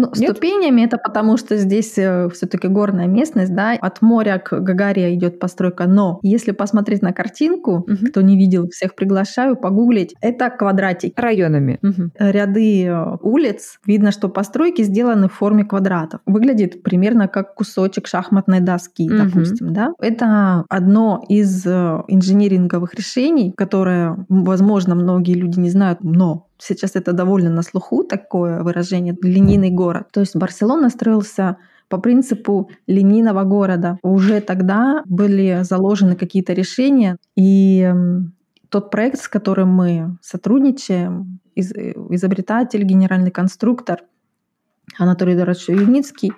Ну, 0.00 0.12
Нет? 0.16 0.30
ступенями 0.30 0.82
это 0.82 0.96
потому, 0.96 1.36
что 1.36 1.56
здесь 1.56 1.90
все-таки 1.92 2.68
горная 2.68 3.06
местность, 3.06 3.54
да, 3.54 3.72
от 3.72 4.00
моря 4.02 4.38
к 4.38 4.60
Гагаре 4.60 5.12
идет 5.14 5.40
постройка. 5.40 5.86
Но 5.88 6.20
если 6.22 6.52
посмотреть 6.52 7.02
на 7.02 7.12
картинку, 7.12 7.84
Мгм. 7.86 8.06
кто 8.08 8.20
не 8.20 8.36
видел, 8.36 8.68
всех 8.68 8.94
приглашаю 8.94 9.56
погуглить, 9.56 10.14
это 10.20 10.50
квадратик. 10.50 11.18
Районами. 11.18 11.78
Мгм. 11.82 12.12
Ряды 12.18 12.84
э, 12.86 13.16
улиц, 13.22 13.78
видно, 13.86 14.12
что 14.12 14.28
постройки 14.28 14.82
сделаны 14.82 15.28
в 15.28 15.32
форме 15.32 15.64
квадратов. 15.64 16.20
Выглядит 16.26 16.82
примерно 16.82 17.26
как 17.28 17.54
кусочек 17.54 18.06
шахматной 18.06 18.60
доски, 18.60 19.08
Мгм. 19.08 19.18
допустим, 19.28 19.72
да. 19.72 19.92
Это 20.00 20.64
одно 20.68 21.24
из 21.28 21.66
э, 21.66 22.02
инженеринговых 22.08 22.94
решений, 22.94 23.52
которое, 23.56 24.24
возможно, 24.28 24.94
многие 24.94 25.34
люди 25.34 25.58
не 25.58 25.70
знают, 25.70 26.04
но 26.04 26.47
Сейчас 26.58 26.96
это 26.96 27.12
довольно 27.12 27.50
на 27.50 27.62
слуху 27.62 28.04
такое 28.04 28.62
выражение 28.62 29.16
«линейный 29.22 29.70
город». 29.70 30.08
То 30.12 30.20
есть 30.20 30.36
Барселона 30.36 30.90
строился 30.90 31.56
по 31.88 31.98
принципу 31.98 32.70
линейного 32.86 33.44
города. 33.44 33.98
Уже 34.02 34.40
тогда 34.40 35.02
были 35.06 35.60
заложены 35.62 36.16
какие-то 36.16 36.52
решения, 36.52 37.16
и 37.36 37.80
м, 37.82 38.34
тот 38.68 38.90
проект, 38.90 39.20
с 39.20 39.28
которым 39.28 39.68
мы 39.68 40.18
сотрудничаем, 40.20 41.40
э, 41.56 41.60
изобретатель, 41.62 42.82
генеральный 42.82 43.30
конструктор 43.30 44.00
Анатолий 44.98 45.36
Дорочев 45.36 45.80
Юницкий, 45.80 46.32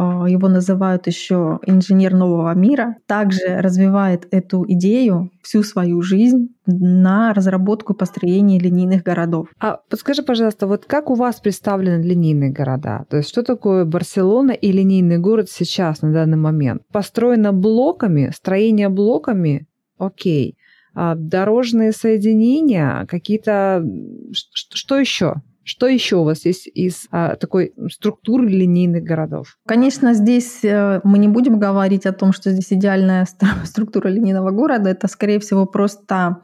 его 0.00 0.48
называют 0.48 1.06
еще 1.06 1.58
инженер 1.66 2.14
нового 2.14 2.54
мира, 2.54 2.96
также 3.06 3.60
развивает 3.60 4.26
эту 4.30 4.64
идею 4.68 5.30
всю 5.42 5.62
свою 5.62 6.02
жизнь 6.02 6.54
на 6.66 7.34
разработку 7.34 7.92
и 7.92 7.96
построение 7.96 8.58
линейных 8.58 9.02
городов. 9.02 9.48
А 9.58 9.78
подскажи, 9.88 10.22
пожалуйста, 10.22 10.66
вот 10.66 10.84
как 10.84 11.10
у 11.10 11.14
вас 11.14 11.40
представлены 11.40 12.02
линейные 12.02 12.50
города? 12.50 13.04
То 13.10 13.18
есть 13.18 13.28
что 13.28 13.42
такое 13.42 13.84
Барселона 13.84 14.52
и 14.52 14.72
линейный 14.72 15.18
город 15.18 15.48
сейчас, 15.50 16.02
на 16.02 16.12
данный 16.12 16.38
момент? 16.38 16.82
Построено 16.92 17.52
блоками, 17.52 18.30
строение 18.34 18.88
блоками, 18.88 19.66
окей. 19.98 20.56
А 20.94 21.14
дорожные 21.14 21.92
соединения, 21.92 23.06
какие-то... 23.06 23.84
Что 24.32 24.98
еще? 24.98 25.34
Что 25.70 25.86
еще 25.86 26.16
у 26.16 26.24
вас 26.24 26.44
есть 26.46 26.66
из 26.66 27.06
а, 27.12 27.36
такой 27.36 27.72
структуры 27.92 28.48
линейных 28.48 29.04
городов? 29.04 29.56
Конечно, 29.68 30.14
здесь 30.14 30.64
э, 30.64 31.00
мы 31.04 31.18
не 31.18 31.28
будем 31.28 31.60
говорить 31.60 32.06
о 32.06 32.12
том, 32.12 32.32
что 32.32 32.50
здесь 32.50 32.72
идеальная 32.72 33.24
структура 33.64 34.08
линейного 34.08 34.50
города. 34.50 34.90
Это, 34.90 35.06
скорее 35.06 35.38
всего, 35.38 35.66
просто 35.66 36.42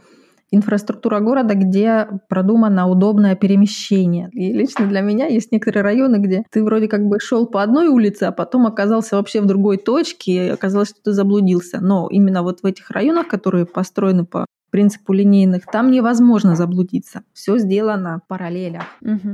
инфраструктура 0.52 1.18
города, 1.18 1.54
где 1.54 2.06
продумано 2.28 2.88
удобное 2.88 3.34
перемещение. 3.34 4.28
И 4.32 4.52
лично 4.52 4.86
для 4.86 5.00
меня 5.00 5.26
есть 5.26 5.50
некоторые 5.50 5.82
районы, 5.82 6.18
где 6.18 6.44
ты 6.52 6.62
вроде 6.62 6.86
как 6.86 7.04
бы 7.04 7.18
шел 7.18 7.48
по 7.48 7.64
одной 7.64 7.88
улице, 7.88 8.24
а 8.24 8.32
потом 8.32 8.68
оказался 8.68 9.16
вообще 9.16 9.40
в 9.40 9.46
другой 9.46 9.78
точке, 9.78 10.46
и 10.46 10.50
оказалось, 10.50 10.90
что 10.90 11.02
ты 11.02 11.12
заблудился. 11.12 11.80
Но 11.80 12.06
именно 12.08 12.44
вот 12.44 12.60
в 12.60 12.64
этих 12.64 12.92
районах, 12.92 13.26
которые 13.26 13.66
построены 13.66 14.24
по 14.24 14.46
принципу 14.76 15.14
линейных, 15.14 15.64
там 15.72 15.90
невозможно 15.90 16.54
заблудиться. 16.54 17.22
Все 17.32 17.56
сделано 17.56 18.20
в 18.22 18.28
параллелях. 18.28 18.82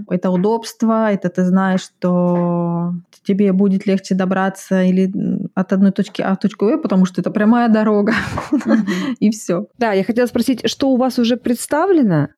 Это 0.09 0.31
удобство, 0.31 1.11
это 1.11 1.31
ты 1.31 1.45
знаешь, 1.45 1.81
что 1.81 2.93
тебе 3.25 3.53
будет 3.53 3.85
легче 3.87 4.15
добраться 4.15 4.85
или 4.85 5.13
от 5.57 5.73
одной 5.73 5.91
точки 5.91 6.23
А 6.23 6.37
в 6.37 6.39
точку 6.39 6.67
Б, 6.67 6.79
потому 6.79 7.07
что 7.07 7.21
это 7.21 7.33
прямая 7.33 7.69
дорога. 7.69 8.15
И 9.19 9.31
все. 9.31 9.67
Да, 9.79 9.93
я 9.93 10.05
хотела 10.05 10.27
спросить, 10.27 10.71
что 10.71 10.91
у 10.91 10.97
вас 10.97 11.19
уже 11.19 11.37
представлено 11.37 12.29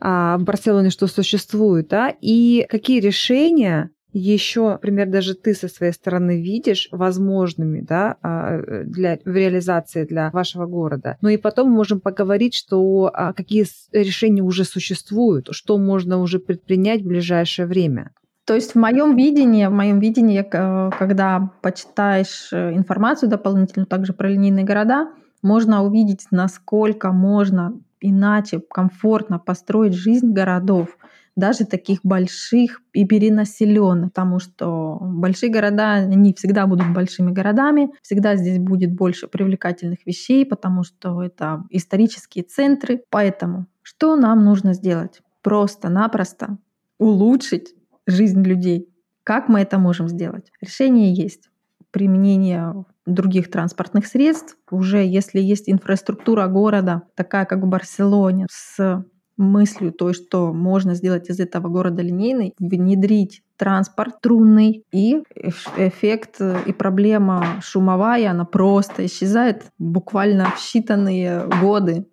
а, 0.00 0.38
в 0.38 0.44
Барселоне, 0.44 0.90
что 0.90 1.08
существует, 1.08 1.88
да, 1.88 2.14
и 2.20 2.66
какие 2.70 3.00
решения 3.00 3.90
еще, 4.18 4.70
например, 4.70 5.08
даже 5.08 5.34
ты 5.34 5.54
со 5.54 5.68
своей 5.68 5.92
стороны 5.92 6.42
видишь 6.42 6.88
возможными, 6.90 7.80
да, 7.80 8.16
а, 8.22 8.60
для, 8.84 9.18
в 9.24 9.34
реализации 9.34 10.04
для 10.04 10.30
вашего 10.30 10.66
города. 10.66 11.16
Ну 11.20 11.28
и 11.28 11.36
потом 11.36 11.68
мы 11.68 11.76
можем 11.76 12.00
поговорить, 12.00 12.54
что 12.54 13.10
а, 13.12 13.32
какие 13.32 13.66
решения 13.92 14.42
уже 14.42 14.64
существуют, 14.64 15.48
что 15.52 15.78
можно 15.78 16.18
уже 16.18 16.38
предпринять 16.38 17.02
в 17.02 17.06
ближайшее 17.06 17.66
время. 17.66 18.10
То 18.44 18.54
есть 18.54 18.72
в 18.72 18.78
моем 18.78 19.14
видении, 19.14 19.66
в 19.66 19.72
моем 19.72 20.00
видении, 20.00 20.40
э, 20.40 20.90
когда 20.98 21.50
почитаешь 21.60 22.48
э, 22.50 22.72
информацию 22.72 23.28
дополнительную 23.28 23.86
также 23.86 24.14
про 24.14 24.30
линейные 24.30 24.64
города, 24.64 25.10
можно 25.42 25.84
увидеть, 25.84 26.26
насколько 26.30 27.12
можно 27.12 27.74
иначе 28.00 28.60
комфортно 28.70 29.38
построить 29.38 29.92
жизнь 29.92 30.32
городов, 30.32 30.96
даже 31.38 31.64
таких 31.64 32.00
больших 32.02 32.82
и 32.92 33.06
перенаселенных, 33.06 34.12
потому 34.12 34.40
что 34.40 34.98
большие 35.00 35.52
города, 35.52 35.92
они 35.92 36.34
всегда 36.34 36.66
будут 36.66 36.92
большими 36.92 37.30
городами, 37.30 37.90
всегда 38.02 38.34
здесь 38.34 38.58
будет 38.58 38.92
больше 38.92 39.28
привлекательных 39.28 40.04
вещей, 40.04 40.44
потому 40.44 40.82
что 40.82 41.22
это 41.22 41.62
исторические 41.70 42.42
центры. 42.42 43.04
Поэтому 43.10 43.66
что 43.82 44.16
нам 44.16 44.44
нужно 44.44 44.74
сделать? 44.74 45.20
Просто-напросто 45.42 46.58
улучшить 46.98 47.72
жизнь 48.04 48.42
людей. 48.42 48.88
Как 49.22 49.48
мы 49.48 49.60
это 49.60 49.78
можем 49.78 50.08
сделать? 50.08 50.50
Решение 50.60 51.14
есть. 51.14 51.50
Применение 51.92 52.84
других 53.06 53.48
транспортных 53.48 54.06
средств. 54.06 54.56
Уже 54.72 55.04
если 55.04 55.38
есть 55.38 55.70
инфраструктура 55.70 56.48
города, 56.48 57.02
такая 57.14 57.44
как 57.44 57.62
в 57.62 57.68
Барселоне, 57.68 58.46
с 58.50 59.04
мыслью 59.38 59.92
той, 59.92 60.12
что 60.12 60.52
можно 60.52 60.94
сделать 60.94 61.30
из 61.30 61.40
этого 61.40 61.68
города 61.68 62.02
линейный, 62.02 62.54
внедрить 62.58 63.42
транспорт 63.56 64.20
трунный, 64.20 64.84
и 64.92 65.22
эф- 65.34 65.72
эффект 65.78 66.36
э, 66.40 66.58
и 66.66 66.72
проблема 66.72 67.60
шумовая, 67.62 68.30
она 68.30 68.44
просто 68.44 69.06
исчезает 69.06 69.64
буквально 69.78 70.50
в 70.50 70.58
считанные 70.58 71.48
годы 71.60 72.06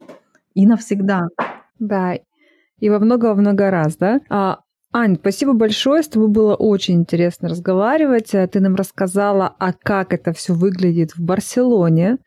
и 0.53 0.65
навсегда. 0.65 1.28
Да, 1.80 2.17
и 2.80 2.89
во 2.89 2.99
много-много 2.99 3.69
раз, 3.71 3.97
да? 3.97 4.21
А, 4.30 4.59
Ань, 4.97 5.17
спасибо 5.19 5.51
большое, 5.51 6.03
с 6.03 6.07
тобой 6.07 6.29
было 6.29 6.55
очень 6.55 6.93
интересно 7.01 7.49
разговаривать. 7.49 8.33
Э, 8.33 8.47
Ты 8.47 8.61
нам 8.61 8.75
рассказала, 8.75 9.53
а 9.59 9.73
как 9.73 10.13
это 10.13 10.31
все 10.31 10.53
выглядит 10.53 11.17
в 11.17 11.19
Барселоне, 11.19 12.19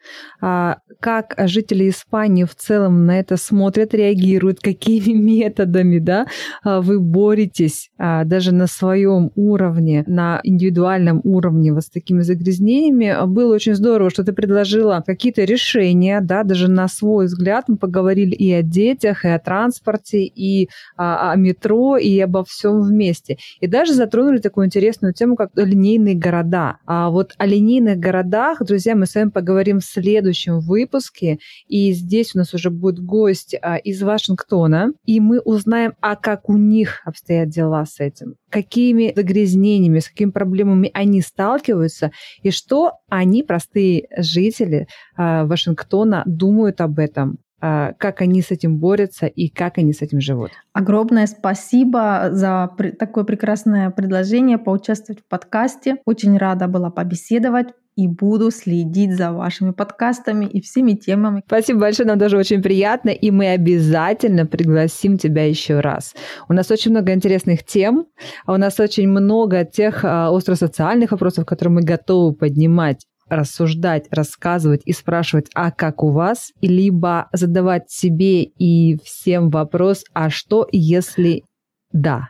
а, 0.42 0.76
как 1.00 1.34
жители 1.46 1.88
Испании 1.88 2.44
в 2.44 2.54
целом 2.54 3.06
на 3.06 3.20
это 3.20 3.38
смотрят, 3.38 3.94
реагируют, 3.94 4.60
какими 4.60 5.12
методами, 5.18 5.98
да, 5.98 6.26
а, 6.62 6.82
вы 6.82 7.00
боретесь 7.00 7.88
а, 7.96 8.24
даже 8.24 8.52
на 8.52 8.66
своем 8.66 9.30
уровне, 9.34 10.04
на 10.06 10.40
индивидуальном 10.42 11.22
уровне 11.24 11.72
вот 11.72 11.84
с 11.84 11.88
такими 11.88 12.20
загрязнениями. 12.20 13.16
Было 13.28 13.54
очень 13.54 13.76
здорово, 13.76 14.10
что 14.10 14.24
ты 14.24 14.34
предложила 14.34 15.02
какие-то 15.06 15.44
решения, 15.44 16.20
да, 16.20 16.42
даже 16.42 16.68
на 16.68 16.86
свой 16.88 17.26
взгляд. 17.28 17.64
Мы 17.66 17.78
поговорили 17.78 18.34
и 18.34 18.52
о 18.52 18.60
детях, 18.60 19.24
и 19.24 19.28
о 19.28 19.38
транспорте, 19.38 20.24
и 20.24 20.68
о 20.98 21.34
метро, 21.36 21.96
и 21.96 22.20
обо 22.20 22.44
всем 22.44 22.57
вместе. 22.64 23.38
И 23.61 23.66
даже 23.66 23.94
затронули 23.94 24.38
такую 24.38 24.66
интересную 24.66 25.14
тему, 25.14 25.36
как 25.36 25.50
линейные 25.54 26.14
города. 26.14 26.78
А 26.86 27.11
вот 27.11 27.32
о 27.38 27.46
линейных 27.46 27.98
городах, 27.98 28.64
друзья, 28.64 28.94
мы 28.94 29.06
с 29.06 29.14
вами 29.14 29.30
поговорим 29.30 29.80
в 29.80 29.84
следующем 29.84 30.61
выпуске. 30.61 31.38
И 31.66 31.92
здесь 31.92 32.34
у 32.34 32.38
нас 32.38 32.54
уже 32.54 32.70
будет 32.70 32.98
гость 33.00 33.54
а, 33.61 33.76
из 33.76 34.02
Вашингтона, 34.02 34.92
и 35.04 35.20
мы 35.20 35.40
узнаем, 35.40 35.94
а 36.00 36.16
как 36.16 36.48
у 36.48 36.56
них 36.56 37.02
обстоят 37.04 37.48
дела 37.48 37.84
с 37.86 38.00
этим, 38.00 38.34
какими 38.50 39.12
загрязнениями, 39.14 40.00
с 40.00 40.09
какими 40.09 40.30
проблемами 40.30 40.90
они 40.94 41.20
сталкиваются, 41.20 42.11
и 42.42 42.50
что 42.50 42.92
они, 43.09 43.42
простые 43.42 44.09
жители 44.16 44.88
а, 45.16 45.44
Вашингтона, 45.44 46.22
думают 46.26 46.80
об 46.80 46.98
этом 46.98 47.38
как 47.61 48.20
они 48.20 48.42
с 48.42 48.50
этим 48.50 48.78
борются 48.78 49.26
и 49.26 49.48
как 49.48 49.78
они 49.78 49.92
с 49.92 50.02
этим 50.02 50.20
живут. 50.20 50.50
Огромное 50.72 51.26
спасибо 51.26 52.28
за 52.30 52.70
такое 52.98 53.24
прекрасное 53.24 53.90
предложение 53.90 54.59
поучаствовать 54.59 55.22
в 55.22 55.28
подкасте. 55.28 55.96
Очень 56.04 56.36
рада 56.38 56.68
была 56.68 56.90
побеседовать 56.90 57.68
и 57.98 58.06
буду 58.06 58.52
следить 58.52 59.16
за 59.16 59.32
вашими 59.32 59.72
подкастами 59.72 60.46
и 60.46 60.61
всеми 60.61 60.92
темами. 60.92 61.42
Спасибо 61.44 61.80
большое, 61.80 62.06
нам 62.06 62.20
тоже 62.20 62.36
очень 62.36 62.62
приятно, 62.62 63.11
и 63.11 63.32
мы 63.32 63.48
обязательно 63.48 64.46
пригласим 64.46 65.18
тебя 65.18 65.48
еще 65.48 65.80
раз. 65.80 66.14
У 66.48 66.52
нас 66.52 66.70
очень 66.70 66.92
много 66.92 67.12
интересных 67.12 67.64
тем, 67.64 68.06
а 68.46 68.52
у 68.52 68.56
нас 68.56 68.78
очень 68.78 69.09
много 69.09 69.64
тех 69.64 70.04
а, 70.04 70.28
остросоциальных 70.30 71.11
вопросов, 71.11 71.44
которые 71.44 71.74
мы 71.74 71.82
готовы 71.82 72.34
поднимать 72.34 73.04
рассуждать, 73.28 74.06
рассказывать 74.10 74.82
и 74.84 74.92
спрашивать, 74.92 75.48
а 75.54 75.70
как 75.70 76.02
у 76.02 76.10
вас, 76.10 76.52
либо 76.60 77.28
задавать 77.32 77.90
себе 77.90 78.42
и 78.44 78.98
всем 79.04 79.50
вопрос, 79.50 80.04
а 80.12 80.30
что 80.30 80.66
если 80.72 81.44
да? 81.92 82.28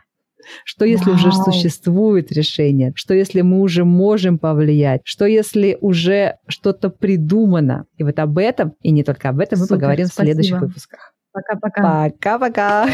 Что 0.63 0.85
если 0.85 1.11
уже 1.11 1.29
Вау. 1.29 1.51
существует 1.51 2.31
решение? 2.31 2.93
Что 2.95 3.13
если 3.13 3.41
мы 3.41 3.59
уже 3.59 3.83
можем 3.83 4.39
повлиять? 4.39 5.01
Что 5.03 5.25
если 5.25 5.77
уже 5.81 6.37
что-то 6.47 6.89
придумано? 6.89 7.85
И 7.97 8.03
вот 8.03 8.17
об 8.19 8.37
этом, 8.37 8.73
и 8.81 8.91
не 8.91 9.03
только 9.03 9.29
об 9.29 9.39
этом, 9.39 9.59
мы 9.59 9.65
Супер, 9.65 9.75
поговорим 9.75 10.05
в 10.07 10.13
спасибо. 10.13 10.33
следующих 10.33 10.61
выпусках. 10.61 11.13
Пока-пока. 11.31 12.09
Пока-пока! 12.09 12.87